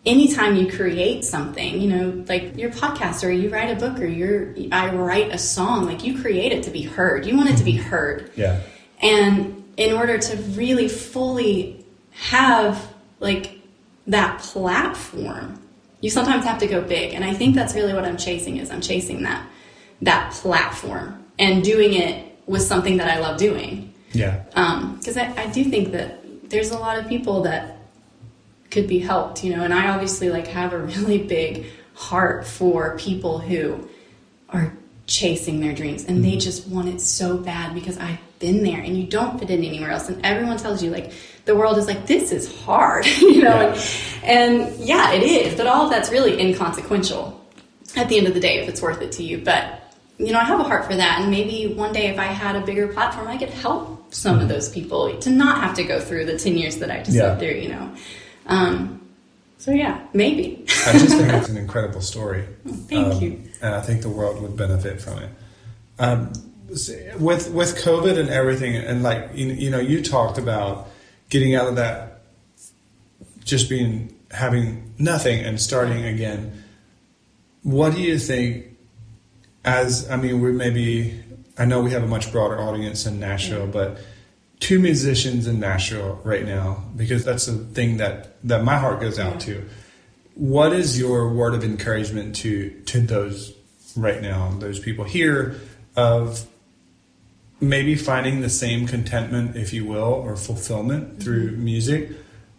anytime 0.05 0.57
you 0.57 0.71
create 0.71 1.25
something, 1.25 1.81
you 1.81 1.89
know, 1.89 2.25
like 2.29 2.57
your 2.57 2.71
podcast 2.71 3.27
or 3.27 3.31
you 3.31 3.49
write 3.49 3.71
a 3.71 3.77
book 3.77 3.99
or 4.01 4.07
you're 4.07 4.55
I 4.73 4.95
write 4.95 5.33
a 5.33 5.39
song, 5.39 5.87
like 5.87 6.05
you 6.05 6.21
create 6.21 6.53
it 6.53 6.63
to 6.65 6.71
be 6.71 6.83
heard. 6.83 7.27
You 7.27 7.37
want 7.37 7.51
it 7.51 7.57
to 7.57 7.65
be 7.65 7.77
heard. 7.77 8.31
Yeah. 8.37 8.61
And 9.01 9.65
in 9.77 9.93
order 9.95 10.19
to 10.19 10.37
really 10.37 10.89
fully 10.89 11.85
have 12.13 12.93
like 13.21 13.61
that 14.07 14.41
platform, 14.41 15.63
you 16.01 16.11
sometimes 16.11 16.45
have 16.45 16.59
to 16.59 16.67
go 16.67 16.83
big. 16.83 17.15
And 17.15 17.25
I 17.25 17.35
think 17.35 17.55
that's 17.55 17.75
really 17.75 17.95
what 17.95 18.05
I'm 18.05 18.17
chasing 18.17 18.59
is 18.59 18.71
I'm 18.71 18.81
chasing 18.81 19.23
that 19.23 19.47
that 20.03 20.33
platform 20.33 21.23
and 21.39 21.63
doing 21.63 21.93
it 21.93 22.30
with 22.51 22.63
something 22.63 22.97
that 22.97 23.09
I 23.09 23.21
love 23.21 23.39
doing. 23.39 23.95
Yeah. 24.13 24.43
Um, 24.55 24.97
because 24.97 25.17
I, 25.17 25.33
I 25.37 25.47
do 25.47 25.63
think 25.65 25.93
that 25.93 26.51
there's 26.51 26.73
a 26.73 26.79
lot 26.79 26.99
of 26.99 27.07
people 27.09 27.43
that 27.43 27.77
could 28.73 28.89
be 28.89 28.99
helped, 28.99 29.45
you 29.45 29.55
know, 29.55 29.63
and 29.63 29.73
I 29.73 29.89
obviously 29.89 30.31
like 30.31 30.49
have 30.49 30.73
a 30.73 30.79
really 30.95 31.19
big 31.19 31.67
heart 31.95 32.45
for 32.45 32.97
people 32.99 33.39
who 33.39 33.89
are 34.49 34.73
chasing 35.07 35.61
their 35.61 35.73
dreams 35.73 36.05
and 36.05 36.25
they 36.25 36.33
mm-hmm. 36.33 36.39
just 36.41 36.67
want 36.67 36.89
it 36.89 37.01
so 37.01 37.37
bad 37.37 37.73
because 37.73 37.99
I've 37.99 38.19
been 38.41 38.65
there 38.65 38.81
and 38.81 38.97
you 38.97 39.07
don't 39.07 39.39
fit 39.39 39.51
in 39.51 39.63
anywhere 39.63 39.91
else 39.91 40.09
and 40.09 40.25
everyone 40.25 40.57
tells 40.57 40.83
you 40.83 40.91
like 40.91 41.13
the 41.45 41.55
world 41.55 41.79
is 41.79 41.87
like 41.87 42.07
this 42.07 42.31
is 42.31 42.63
hard 42.63 43.05
you 43.19 43.43
know 43.43 43.61
Yeah. 43.61 43.83
and, 44.23 44.63
and 44.63 44.77
yeah 44.79 45.13
it 45.13 45.25
is 45.25 45.57
but 45.57 45.67
all 45.67 45.85
of 45.85 45.91
that's 45.91 46.11
really 46.11 46.41
inconsequential 46.41 47.45
at 47.97 48.09
the 48.09 48.19
end 48.19 48.29
of 48.29 48.35
the 48.35 48.41
day 48.41 48.61
if 48.61 48.69
it's 48.69 48.81
worth 48.81 49.03
it 49.03 49.13
to 49.13 49.25
you 49.25 49.39
but 49.39 49.80
you 50.21 50.33
know 50.33 50.39
I 50.39 50.45
have 50.45 50.61
a 50.61 50.65
heart 50.65 50.85
for 50.87 50.95
that 50.97 51.21
and 51.21 51.31
maybe 51.31 51.73
one 51.75 51.93
day 51.93 52.07
if 52.09 52.19
I 52.19 52.27
had 52.27 52.55
a 52.57 52.61
bigger 52.61 52.87
platform 52.89 53.27
I 53.29 53.37
could 53.39 53.51
help 53.51 54.13
some 54.15 54.39
of 54.41 54.49
those 54.49 54.69
people 54.69 55.17
to 55.19 55.31
not 55.31 55.63
have 55.63 55.75
to 55.77 55.85
go 55.85 56.01
through 56.01 56.27
the 56.27 56.39
10 56.39 56.57
years 56.57 56.77
that 56.79 56.91
I 56.91 56.99
just 56.99 57.17
Yeah. 57.17 57.29
went 57.29 57.41
through 57.41 57.55
you 57.65 57.69
know 57.71 57.91
um, 58.47 59.01
so 59.59 59.71
yeah 59.73 60.01
maybe 60.13 60.65
I 60.87 60.93
just 60.93 61.17
think 61.17 61.33
it's 61.33 61.49
an 61.49 61.57
incredible 61.57 62.01
story. 62.01 62.45
Thank 62.89 63.15
Um, 63.15 63.21
you. 63.23 63.43
And 63.63 63.75
I 63.75 63.81
think 63.81 64.03
the 64.03 64.09
world 64.09 64.41
would 64.43 64.57
benefit 64.57 65.01
from 65.01 65.19
it. 65.19 65.31
Um, 65.99 66.33
with 67.19 67.51
with 67.51 67.77
COVID 67.85 68.17
and 68.19 68.31
everything, 68.31 68.77
and 68.77 69.03
like 69.03 69.31
you, 69.35 69.49
you 69.49 69.71
know, 69.71 69.81
you 69.81 70.03
talked 70.03 70.39
about 70.39 70.89
getting 71.29 71.55
out 71.55 71.67
of 71.69 71.77
that, 71.77 72.23
just 73.45 73.69
being 73.69 74.15
having 74.31 74.95
nothing 74.99 75.45
and 75.45 75.61
starting 75.61 76.05
again. 76.05 76.63
What 77.63 77.95
do 77.95 78.01
you 78.01 78.19
think? 78.19 78.70
As 79.65 80.11
I 80.11 80.17
mean, 80.17 80.41
we 80.41 80.53
maybe 80.53 81.23
I 81.59 81.65
know 81.65 81.81
we 81.81 81.91
have 81.91 82.03
a 82.03 82.07
much 82.07 82.33
broader 82.33 82.59
audience 82.59 83.07
in 83.07 83.21
Nashville, 83.21 83.67
but 83.67 83.99
two 84.61 84.79
musicians 84.79 85.47
in 85.47 85.61
Nashville 85.61 86.21
right 86.25 86.45
now 86.45 86.85
because 86.97 87.25
that's 87.25 87.47
the 87.47 87.59
thing 87.59 87.99
that 87.99 88.43
that 88.47 88.65
my 88.65 88.79
heart 88.79 89.01
goes 89.01 89.19
out 89.19 89.41
to. 89.41 89.69
What 90.35 90.73
is 90.73 90.99
your 90.99 91.29
word 91.29 91.55
of 91.55 91.65
encouragement 91.65 92.37
to 92.37 92.71
to 92.87 93.01
those 93.01 93.55
right 93.97 94.23
now, 94.23 94.51
those 94.59 94.79
people 94.79 95.05
here 95.05 95.61
of 95.97 96.47
maybe 97.61 97.95
finding 97.95 98.41
the 98.41 98.49
same 98.49 98.87
contentment, 98.87 99.57
if 99.57 99.73
you 99.73 99.85
will, 99.85 100.03
or 100.03 100.37
fulfillment 100.37 101.11
mm-hmm. 101.11 101.21
through 101.21 101.51
music? 101.53 102.11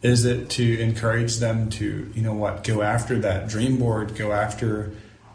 Is 0.02 0.26
it 0.26 0.50
to 0.52 0.80
encourage 0.80 1.38
them 1.38 1.70
to, 1.72 2.12
you 2.14 2.22
know 2.24 2.34
what, 2.34 2.64
go 2.64 2.82
after 2.82 3.20
that 3.20 3.48
dream 3.48 3.78
board, 3.78 4.16
go 4.16 4.32
after 4.32 4.94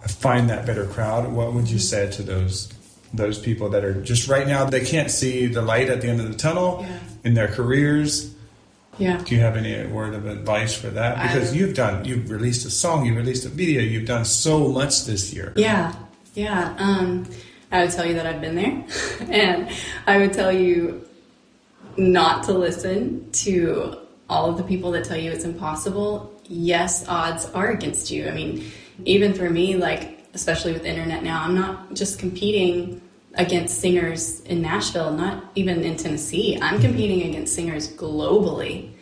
find 0.08 0.50
that 0.50 0.66
better 0.66 0.86
crowd? 0.86 1.32
What 1.32 1.52
would 1.52 1.70
you 1.70 1.78
say 1.78 2.10
to 2.12 2.22
those 2.22 2.72
those 3.14 3.38
people 3.38 3.70
that 3.70 3.84
are 3.84 3.94
just 4.02 4.28
right 4.28 4.46
now 4.46 4.64
they 4.64 4.84
can't 4.84 5.10
see 5.10 5.46
the 5.46 5.62
light 5.62 5.88
at 5.88 6.00
the 6.00 6.08
end 6.08 6.20
of 6.20 6.28
the 6.28 6.36
tunnel 6.36 6.78
yeah. 6.80 6.98
in 7.24 7.34
their 7.34 7.48
careers? 7.48 8.34
Yeah. 8.98 9.18
Do 9.18 9.34
you 9.34 9.42
have 9.42 9.56
any 9.56 9.86
word 9.86 10.14
of 10.14 10.26
advice 10.26 10.74
for 10.74 10.88
that? 10.88 11.22
Because 11.22 11.52
I, 11.52 11.56
you've 11.56 11.74
done, 11.74 12.04
you've 12.04 12.30
released 12.30 12.64
a 12.64 12.70
song, 12.70 13.04
you've 13.04 13.16
released 13.16 13.44
a 13.44 13.50
video, 13.50 13.82
you've 13.82 14.06
done 14.06 14.24
so 14.24 14.68
much 14.68 15.04
this 15.04 15.34
year. 15.34 15.52
Yeah, 15.54 15.94
yeah. 16.34 16.74
Um, 16.78 17.26
I 17.70 17.82
would 17.82 17.90
tell 17.90 18.06
you 18.06 18.14
that 18.14 18.26
I've 18.26 18.40
been 18.40 18.54
there, 18.54 18.84
and 19.28 19.68
I 20.06 20.18
would 20.18 20.32
tell 20.32 20.52
you 20.52 21.06
not 21.98 22.44
to 22.44 22.52
listen 22.52 23.30
to 23.32 23.98
all 24.28 24.50
of 24.50 24.56
the 24.56 24.62
people 24.62 24.90
that 24.92 25.04
tell 25.04 25.16
you 25.16 25.30
it's 25.30 25.44
impossible. 25.44 26.32
Yes, 26.44 27.06
odds 27.08 27.46
are 27.50 27.68
against 27.68 28.10
you. 28.10 28.28
I 28.28 28.30
mean, 28.30 28.64
even 29.04 29.34
for 29.34 29.48
me, 29.48 29.76
like 29.76 30.26
especially 30.34 30.72
with 30.72 30.84
internet 30.84 31.22
now, 31.22 31.42
I'm 31.42 31.54
not 31.54 31.94
just 31.94 32.18
competing 32.18 33.00
against 33.34 33.80
singers 33.80 34.40
in 34.40 34.62
Nashville, 34.62 35.12
not 35.12 35.44
even 35.54 35.82
in 35.82 35.96
Tennessee. 35.96 36.56
I'm 36.56 36.74
mm-hmm. 36.74 36.82
competing 36.82 37.28
against 37.28 37.54
singers 37.54 37.92
globally. 37.92 38.92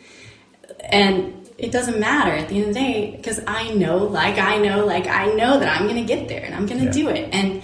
And 0.81 1.49
it 1.57 1.71
doesn't 1.71 2.01
matter 2.01 2.33
at 2.33 2.49
the 2.49 2.57
end 2.57 2.69
of 2.69 2.75
the 2.75 2.81
day 2.81 3.15
because 3.17 3.41
I 3.47 3.73
know, 3.75 3.99
like 3.99 4.39
I 4.39 4.59
know, 4.59 4.85
like 4.85 5.07
I 5.07 5.27
know 5.27 5.59
that 5.61 5.69
I'm 5.69 5.87
going 5.87 6.05
to 6.05 6.05
get 6.05 6.29
there 6.29 6.45
and 6.45 6.55
I'm 6.55 6.67
going 6.67 6.81
to 6.81 6.87
yeah. 6.87 6.93
do 6.93 7.09
it. 7.09 7.33
And 7.33 7.63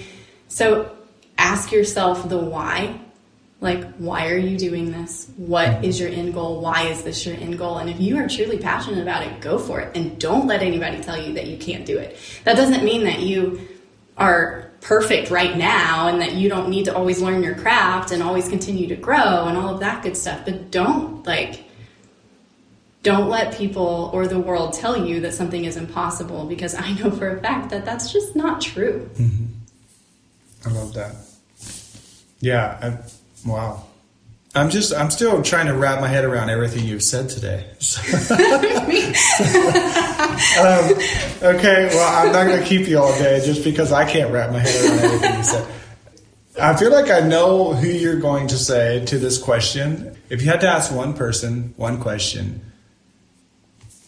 so 0.49 0.97
ask 1.37 1.73
yourself 1.73 2.29
the 2.29 2.39
why. 2.39 3.01
Like, 3.61 3.93
why 3.97 4.29
are 4.29 4.39
you 4.39 4.57
doing 4.57 4.91
this? 4.91 5.31
What 5.37 5.85
is 5.85 6.01
your 6.01 6.09
end 6.09 6.33
goal? 6.33 6.63
Why 6.63 6.85
is 6.85 7.03
this 7.03 7.27
your 7.27 7.37
end 7.37 7.59
goal? 7.59 7.77
And 7.77 7.91
if 7.91 8.01
you 8.01 8.17
are 8.17 8.27
truly 8.27 8.59
passionate 8.59 9.03
about 9.03 9.23
it, 9.27 9.41
go 9.41 9.59
for 9.59 9.81
it. 9.81 9.95
And 9.95 10.19
don't 10.19 10.47
let 10.47 10.63
anybody 10.63 11.01
tell 11.03 11.21
you 11.21 11.35
that 11.35 11.47
you 11.47 11.59
can't 11.59 11.85
do 11.85 11.99
it. 11.99 12.17
That 12.45 12.57
doesn't 12.57 12.83
mean 12.85 13.05
that 13.05 13.21
you 13.21 13.69
are 14.17 14.71
perfect 14.81 15.31
right 15.31 15.59
now 15.59 16.09
and 16.09 16.23
that 16.23 16.33
you 16.33 16.49
don't 16.49 16.71
need 16.71 16.87
to 16.87 16.97
always 16.97 17.21
learn 17.21 17.43
your 17.43 17.55
craft 17.55 18.13
and 18.13 18.23
always 18.23 18.49
continue 18.49 18.87
to 18.89 18.97
grow 18.97 19.45
and 19.47 19.59
all 19.59 19.75
of 19.75 19.81
that 19.81 20.03
good 20.03 20.17
stuff. 20.17 20.47
But 20.47 20.71
don't, 20.71 21.27
like, 21.27 21.65
don't 23.03 23.29
let 23.29 23.55
people 23.55 24.11
or 24.15 24.27
the 24.27 24.39
world 24.39 24.73
tell 24.73 25.07
you 25.07 25.21
that 25.21 25.35
something 25.35 25.67
is 25.67 25.77
impossible 25.77 26.47
because 26.47 26.75
I 26.75 26.93
know 26.95 27.11
for 27.11 27.37
a 27.37 27.41
fact 27.41 27.69
that 27.71 27.85
that's 27.85 28.11
just 28.11 28.35
not 28.35 28.63
true. 28.63 29.11
Mm-hmm. 29.15 29.47
I 30.67 30.73
love 30.73 30.95
that. 30.95 31.15
Yeah. 32.41 32.79
I, 32.81 32.99
wow. 33.45 33.85
I'm 34.53 34.69
just, 34.69 34.93
I'm 34.93 35.11
still 35.11 35.43
trying 35.43 35.67
to 35.67 35.75
wrap 35.75 36.01
my 36.01 36.09
head 36.09 36.25
around 36.25 36.51
everything 36.51 36.85
you've 36.85 37.05
said 37.05 37.29
today. 37.29 37.67
um, 40.59 40.91
okay, 41.55 41.87
well, 41.93 42.27
I'm 42.27 42.33
not 42.33 42.47
going 42.47 42.61
to 42.61 42.65
keep 42.65 42.89
you 42.89 42.99
all 42.99 43.17
day 43.17 43.41
just 43.45 43.63
because 43.63 43.93
I 43.93 44.11
can't 44.11 44.33
wrap 44.33 44.51
my 44.51 44.59
head 44.59 44.85
around 44.85 45.05
everything 45.05 45.37
you 45.37 45.45
said. 45.45 45.69
I 46.61 46.75
feel 46.77 46.91
like 46.91 47.11
I 47.11 47.21
know 47.21 47.75
who 47.75 47.87
you're 47.87 48.19
going 48.19 48.49
to 48.49 48.59
say 48.59 49.05
to 49.07 49.19
this 49.19 49.39
question. 49.39 50.17
If 50.31 50.43
you 50.43 50.51
had 50.51 50.61
to 50.63 50.69
ask 50.69 50.93
one 50.93 51.15
person 51.15 51.73
one 51.77 52.01
question, 52.01 52.70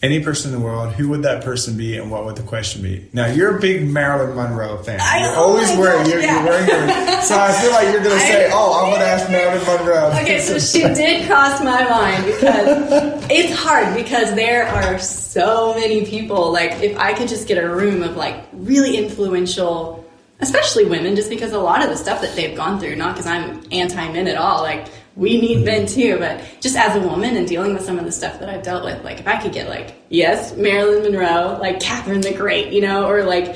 any 0.03 0.19
person 0.19 0.53
in 0.53 0.59
the 0.59 0.63
world, 0.63 0.91
who 0.93 1.07
would 1.07 1.23
that 1.23 1.45
person 1.45 1.77
be 1.77 1.97
and 1.97 2.11
what 2.11 2.25
would 2.25 2.35
the 2.35 2.43
question 2.43 2.81
be? 2.81 3.07
Now, 3.13 3.27
you're 3.27 3.57
a 3.57 3.61
big 3.61 3.87
Marilyn 3.87 4.35
Monroe 4.35 4.77
fan. 4.83 4.99
I, 5.01 5.21
you're 5.21 5.35
oh 5.37 5.43
always 5.43 5.69
wearing, 5.77 6.09
you're, 6.09 6.19
yeah. 6.19 6.35
you're 6.35 6.43
wearing 6.43 6.67
your, 6.67 7.21
so 7.21 7.39
I 7.39 7.53
feel 7.53 7.71
like 7.71 7.85
you're 7.85 8.03
going 8.03 8.19
to 8.19 8.25
say, 8.25 8.49
oh, 8.51 8.83
I'm 8.83 8.89
going 8.89 8.99
to 8.99 9.07
ask 9.07 9.31
Marilyn 9.31 9.65
Monroe. 9.65 10.11
Okay, 10.23 10.41
so 10.41 10.59
she 10.59 10.81
did 10.81 11.25
cross 11.27 11.61
my 11.63 11.87
mind 11.89 12.25
because 12.25 13.25
it's 13.29 13.57
hard 13.57 13.95
because 13.95 14.35
there 14.35 14.67
are 14.67 14.99
so 14.99 15.73
many 15.73 16.05
people. 16.05 16.51
Like, 16.51 16.71
if 16.81 16.97
I 16.97 17.13
could 17.13 17.29
just 17.29 17.47
get 17.47 17.57
a 17.57 17.67
room 17.67 18.03
of 18.03 18.17
like 18.17 18.45
really 18.51 18.97
influential, 18.97 20.05
especially 20.39 20.85
women, 20.85 21.15
just 21.15 21.29
because 21.29 21.53
a 21.53 21.59
lot 21.59 21.81
of 21.81 21.89
the 21.89 21.97
stuff 21.97 22.21
that 22.21 22.35
they've 22.35 22.55
gone 22.55 22.79
through, 22.79 22.95
not 22.97 23.15
because 23.15 23.27
I'm 23.27 23.63
anti 23.71 24.11
men 24.11 24.27
at 24.27 24.37
all, 24.37 24.61
like, 24.61 24.87
we 25.15 25.39
need 25.39 25.63
men 25.63 25.85
too, 25.85 26.17
but 26.17 26.41
just 26.59 26.75
as 26.75 26.95
a 26.95 26.99
woman 26.99 27.35
and 27.35 27.47
dealing 27.47 27.73
with 27.73 27.83
some 27.83 27.99
of 27.99 28.05
the 28.05 28.11
stuff 28.11 28.39
that 28.39 28.49
I've 28.49 28.63
dealt 28.63 28.83
with, 28.83 29.03
like 29.03 29.19
if 29.19 29.27
I 29.27 29.41
could 29.41 29.53
get 29.53 29.69
like, 29.69 29.95
yes, 30.09 30.55
Marilyn 30.55 31.03
Monroe, 31.03 31.57
like 31.61 31.79
Catherine 31.79 32.21
the 32.21 32.33
Great, 32.33 32.73
you 32.73 32.81
know, 32.81 33.07
or 33.07 33.23
like 33.23 33.55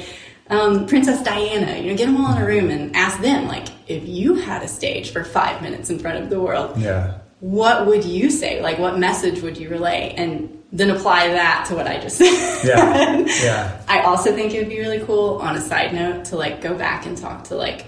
um, 0.50 0.86
Princess 0.86 1.22
Diana, 1.24 1.78
you 1.78 1.92
know, 1.92 1.98
get 1.98 2.06
them 2.06 2.18
all 2.18 2.36
in 2.36 2.42
a 2.42 2.46
room 2.46 2.70
and 2.70 2.96
ask 2.96 3.20
them, 3.22 3.48
like, 3.48 3.68
if 3.88 4.08
you 4.08 4.36
had 4.36 4.64
a 4.64 4.68
stage 4.68 5.12
for 5.12 5.24
five 5.24 5.62
minutes 5.62 5.90
in 5.90 6.00
front 6.00 6.24
of 6.24 6.30
the 6.30 6.40
world, 6.40 6.78
yeah, 6.80 7.20
what 7.40 7.86
would 7.86 8.04
you 8.04 8.30
say? 8.30 8.62
Like, 8.62 8.80
what 8.80 8.98
message 8.98 9.42
would 9.42 9.58
you 9.58 9.70
relay? 9.70 10.14
And 10.16 10.64
then 10.72 10.90
apply 10.90 11.30
that 11.30 11.66
to 11.68 11.76
what 11.76 11.88
I 11.88 12.00
just 12.00 12.18
said. 12.20 12.64
Yeah. 12.64 13.18
yeah. 13.44 13.82
I 13.88 14.02
also 14.02 14.34
think 14.34 14.54
it 14.54 14.60
would 14.60 14.70
be 14.70 14.80
really 14.80 15.00
cool 15.00 15.38
on 15.38 15.56
a 15.56 15.62
side 15.62 15.94
note 15.94 16.26
to 16.26 16.36
like 16.36 16.62
go 16.62 16.76
back 16.78 17.06
and 17.06 17.18
talk 17.18 17.46
to 17.46 17.56
like 17.56 17.86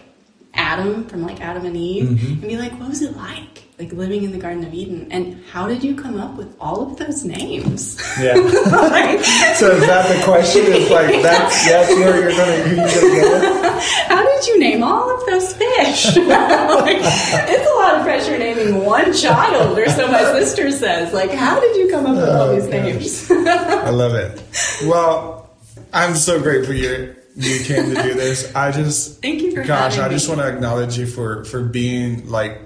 Adam 0.53 1.05
from 1.05 1.23
like 1.23 1.41
Adam 1.41 1.65
and 1.65 1.77
Eve 1.77 2.05
mm-hmm. 2.09 2.31
and 2.33 2.41
be 2.41 2.57
like, 2.57 2.71
what 2.79 2.89
was 2.89 3.01
it 3.01 3.15
like? 3.15 3.63
Like 3.77 3.93
living 3.93 4.23
in 4.23 4.33
the 4.33 4.37
Garden 4.37 4.65
of 4.65 4.73
Eden, 4.73 5.07
and 5.09 5.41
how 5.45 5.65
did 5.65 5.85
you 5.85 5.95
come 5.95 6.19
up 6.19 6.35
with 6.35 6.53
all 6.59 6.91
of 6.91 6.97
those 6.97 7.23
names? 7.23 7.97
Yeah. 8.19 8.33
like, 8.35 9.23
so 9.55 9.71
is 9.71 9.87
that 9.87 10.13
the 10.13 10.21
question? 10.25 10.63
Is 10.63 10.89
like 10.89 11.21
that's 11.21 11.65
that's 11.69 11.89
where 11.91 12.21
you're 12.21 12.31
gonna 12.31 12.57
who 12.63 12.75
you're 12.75 13.31
gonna 13.31 13.61
go 13.61 13.79
How 14.07 14.21
did 14.21 14.47
you 14.47 14.59
name 14.59 14.83
all 14.83 15.09
of 15.15 15.25
those 15.27 15.53
fish? 15.53 16.07
like, 16.17 16.97
it's 16.99 17.69
a 17.69 17.75
lot 17.75 17.95
of 17.95 18.03
pressure 18.03 18.37
naming 18.37 18.83
one 18.83 19.13
child, 19.13 19.79
or 19.79 19.87
so 19.87 20.07
my 20.09 20.23
sister 20.33 20.71
says. 20.71 21.13
Like, 21.13 21.31
how 21.31 21.61
did 21.61 21.77
you 21.77 21.89
come 21.89 22.05
up 22.05 22.17
with 22.17 22.29
all 22.29 22.53
these 22.53 22.67
gosh. 22.67 22.73
names? 22.73 23.31
I 23.31 23.91
love 23.91 24.13
it. 24.13 24.43
Well, 24.83 25.49
I'm 25.93 26.15
so 26.15 26.41
grateful 26.41 26.73
you 26.73 27.15
you 27.39 27.63
came 27.63 27.93
to 27.93 28.03
do 28.03 28.13
this. 28.13 28.53
I 28.55 28.71
just 28.71 29.19
thank 29.21 29.41
you 29.41 29.53
for 29.53 29.63
gosh. 29.63 29.97
I 29.97 30.09
just 30.09 30.27
want 30.27 30.41
to 30.41 30.47
acknowledge 30.47 30.97
you 30.97 31.07
for 31.07 31.45
for 31.45 31.63
being 31.63 32.29
like. 32.29 32.65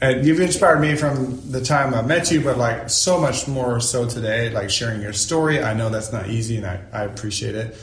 And 0.00 0.26
you've 0.26 0.40
inspired 0.40 0.80
me 0.80 0.96
from 0.96 1.52
the 1.52 1.60
time 1.60 1.94
I 1.94 2.02
met 2.02 2.32
you, 2.32 2.40
but 2.40 2.58
like 2.58 2.90
so 2.90 3.20
much 3.20 3.46
more 3.46 3.78
so 3.78 4.08
today, 4.08 4.50
like 4.50 4.68
sharing 4.68 5.00
your 5.00 5.12
story. 5.12 5.62
I 5.62 5.74
know 5.74 5.90
that's 5.90 6.12
not 6.12 6.28
easy 6.28 6.56
and 6.56 6.66
I, 6.66 6.82
I 6.92 7.04
appreciate 7.04 7.54
it. 7.54 7.76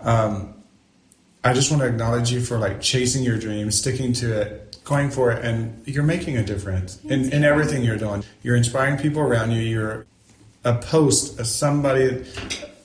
Um, 0.00 0.60
I 1.44 1.52
just 1.52 1.70
want 1.70 1.82
to 1.82 1.88
acknowledge 1.88 2.32
you 2.32 2.40
for 2.40 2.58
like 2.58 2.80
chasing 2.80 3.22
your 3.22 3.38
dreams, 3.38 3.78
sticking 3.78 4.12
to 4.14 4.40
it, 4.40 4.78
going 4.84 5.10
for 5.10 5.30
it, 5.30 5.44
and 5.44 5.86
you're 5.86 6.02
making 6.02 6.36
a 6.36 6.42
difference 6.42 7.02
in, 7.04 7.32
in 7.32 7.44
everything 7.44 7.84
you're 7.84 7.96
doing. 7.96 8.24
You're 8.42 8.56
inspiring 8.56 8.98
people 8.98 9.22
around 9.22 9.52
you. 9.52 9.60
You're 9.60 10.06
a 10.64 10.74
post, 10.74 11.40
a 11.40 11.44
somebody, 11.44 12.26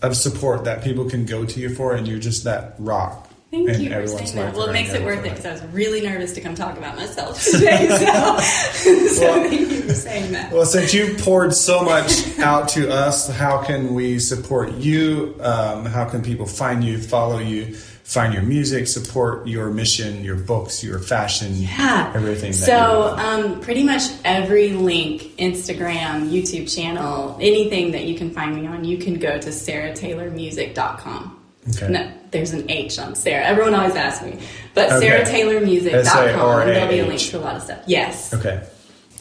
of 0.01 0.15
support 0.15 0.65
that 0.65 0.83
people 0.83 1.09
can 1.09 1.25
go 1.25 1.45
to 1.45 1.59
you 1.59 1.69
for, 1.69 1.95
and 1.95 2.07
you're 2.07 2.19
just 2.19 2.43
that 2.43 2.75
rock. 2.79 3.29
Thank 3.51 3.79
you 3.79 3.89
for 3.89 4.07
saying 4.07 4.35
that. 4.35 4.53
Well, 4.53 4.69
it 4.69 4.73
makes 4.73 4.93
it 4.93 5.03
worth 5.03 5.19
it 5.19 5.29
because 5.29 5.45
I 5.45 5.51
was 5.51 5.63
really 5.73 6.01
nervous 6.01 6.33
to 6.33 6.41
come 6.41 6.55
talk 6.55 6.77
about 6.77 6.95
myself 6.95 7.41
today. 7.51 7.87
So, 7.87 7.95
so 9.07 9.21
well, 9.21 9.49
thank 9.49 9.71
you 9.71 9.81
for 9.83 9.93
saying 9.93 10.31
that. 10.33 10.51
Well, 10.51 10.65
since 10.65 10.93
you 10.93 11.15
poured 11.19 11.53
so 11.53 11.83
much 11.83 12.37
out 12.39 12.69
to 12.69 12.91
us, 12.91 13.29
how 13.29 13.63
can 13.63 13.93
we 13.93 14.19
support 14.19 14.73
you? 14.73 15.35
Um, 15.39 15.85
how 15.85 16.05
can 16.05 16.21
people 16.21 16.45
find 16.45 16.83
you, 16.83 16.97
follow 16.97 17.39
you? 17.39 17.77
Find 18.05 18.33
your 18.35 18.43
music, 18.43 18.87
support 18.87 19.47
your 19.47 19.71
mission, 19.71 20.23
your 20.23 20.35
books, 20.35 20.83
your 20.83 20.99
fashion, 20.99 21.55
yeah. 21.55 22.13
everything. 22.15 22.53
so, 22.53 23.15
um, 23.17 23.59
pretty 23.61 23.83
much 23.83 24.03
every 24.23 24.69
link, 24.69 25.35
Instagram, 25.37 26.29
YouTube 26.29 26.73
channel, 26.73 27.35
anything 27.41 27.91
that 27.91 28.05
you 28.05 28.15
can 28.15 28.29
find 28.29 28.55
me 28.55 28.67
on, 28.67 28.85
you 28.85 28.99
can 28.99 29.15
go 29.15 29.39
to 29.39 29.49
sarahtaylormusic.com. 29.49 31.41
Okay. 31.69 31.89
No, 31.89 32.11
there's 32.29 32.51
an 32.51 32.69
H 32.69 32.99
on 32.99 33.15
Sarah. 33.15 33.43
Everyone 33.43 33.73
always 33.73 33.95
asks 33.95 34.23
me. 34.23 34.39
But 34.75 34.91
okay. 34.91 35.23
sarahtaylormusic.com, 35.23 36.59
and 36.61 36.69
there'll 36.69 36.89
be 36.89 36.99
a 36.99 37.07
link 37.07 37.21
to 37.21 37.39
a 37.39 37.41
lot 37.41 37.55
of 37.55 37.63
stuff. 37.63 37.81
Yes. 37.87 38.31
Okay. 38.35 38.61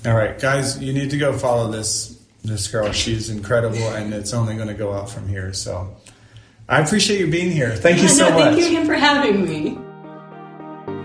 All 0.04 0.14
right, 0.14 0.38
guys, 0.38 0.78
you 0.82 0.92
need 0.92 1.08
to 1.10 1.16
go 1.16 1.32
follow 1.32 1.70
this 1.70 2.22
this 2.44 2.68
girl. 2.68 2.92
She's 2.92 3.30
incredible, 3.30 3.88
and 3.94 4.12
it's 4.12 4.34
only 4.34 4.56
going 4.56 4.68
to 4.68 4.74
go 4.74 4.92
out 4.92 5.08
from 5.08 5.26
here. 5.26 5.54
So 5.54 5.96
I 6.68 6.80
appreciate 6.80 7.20
you 7.20 7.30
being 7.30 7.50
here. 7.50 7.76
Thank 7.76 8.00
you 8.00 8.08
so 8.08 8.30
no, 8.30 8.36
much. 8.36 8.54
Thank 8.54 8.60
you 8.60 8.66
again 8.68 8.86
for 8.86 8.94
having 8.94 9.44
me. 9.44 9.78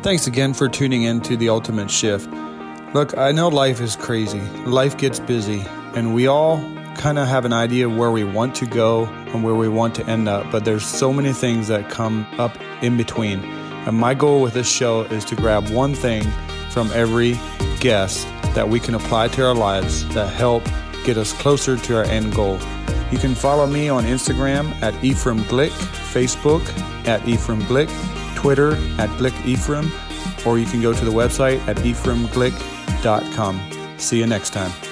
Thanks 0.02 0.26
again 0.28 0.54
for 0.54 0.70
tuning 0.70 1.04
in 1.04 1.20
to 1.22 1.36
The 1.36 1.50
Ultimate 1.50 1.92
Shift. 1.92 2.30
Look, 2.94 3.18
I 3.18 3.34
know 3.34 3.50
life 3.50 3.82
is 3.82 3.98
crazy, 3.98 4.40
life 4.66 4.98
gets 4.98 5.20
busy, 5.20 5.62
and 5.96 6.16
we 6.16 6.28
all 6.28 6.58
kind 6.96 7.20
of 7.20 7.28
have 7.28 7.44
an 7.46 7.54
idea 7.54 7.88
of 7.88 7.96
where 7.96 8.10
we 8.10 8.24
want 8.24 8.56
to 8.56 8.66
go 8.66 9.06
and 9.06 9.44
where 9.44 9.56
we 9.56 9.68
want 9.68 9.96
to 9.96 10.06
end 10.08 10.30
up, 10.30 10.50
but 10.52 10.66
there's 10.66 10.86
so 10.86 11.12
many 11.12 11.34
things 11.34 11.68
that 11.68 11.90
come 11.90 12.26
up 12.38 12.58
in 12.82 12.98
between. 12.98 13.44
And 13.86 13.98
my 13.98 14.14
goal 14.14 14.42
with 14.42 14.54
this 14.54 14.70
show 14.70 15.02
is 15.04 15.26
to 15.26 15.36
grab 15.36 15.70
one 15.70 15.94
thing 15.94 16.24
from 16.70 16.92
every 16.94 17.38
guest 17.80 18.28
that 18.56 18.70
we 18.70 18.80
can 18.80 18.96
apply 18.96 19.28
to 19.30 19.46
our 19.46 19.56
lives 19.56 20.08
that 20.10 20.34
help 20.34 20.64
get 21.04 21.18
us 21.18 21.34
closer 21.34 21.78
to 21.78 21.98
our 21.98 22.06
end 22.06 22.34
goal. 22.34 22.58
You 23.12 23.18
can 23.18 23.34
follow 23.34 23.66
me 23.66 23.90
on 23.90 24.04
Instagram 24.04 24.72
at 24.82 24.94
Ephraim 25.04 25.40
Glick, 25.46 25.72
Facebook 26.14 26.62
at 27.08 27.28
Ephraim 27.28 27.62
Glick, 27.64 27.90
Twitter 28.36 28.74
at 29.00 29.10
Glick 29.18 29.46
Ephraim, 29.46 29.92
or 30.46 30.60
you 30.60 30.66
can 30.66 30.82
go 30.82 30.94
to 30.94 31.06
the 31.06 31.12
website 31.12 31.60
at 31.68 31.78
ephraimglick.com. 31.78 33.60
See 33.98 34.20
you 34.20 34.28
next 34.28 34.52
time. 34.52 34.89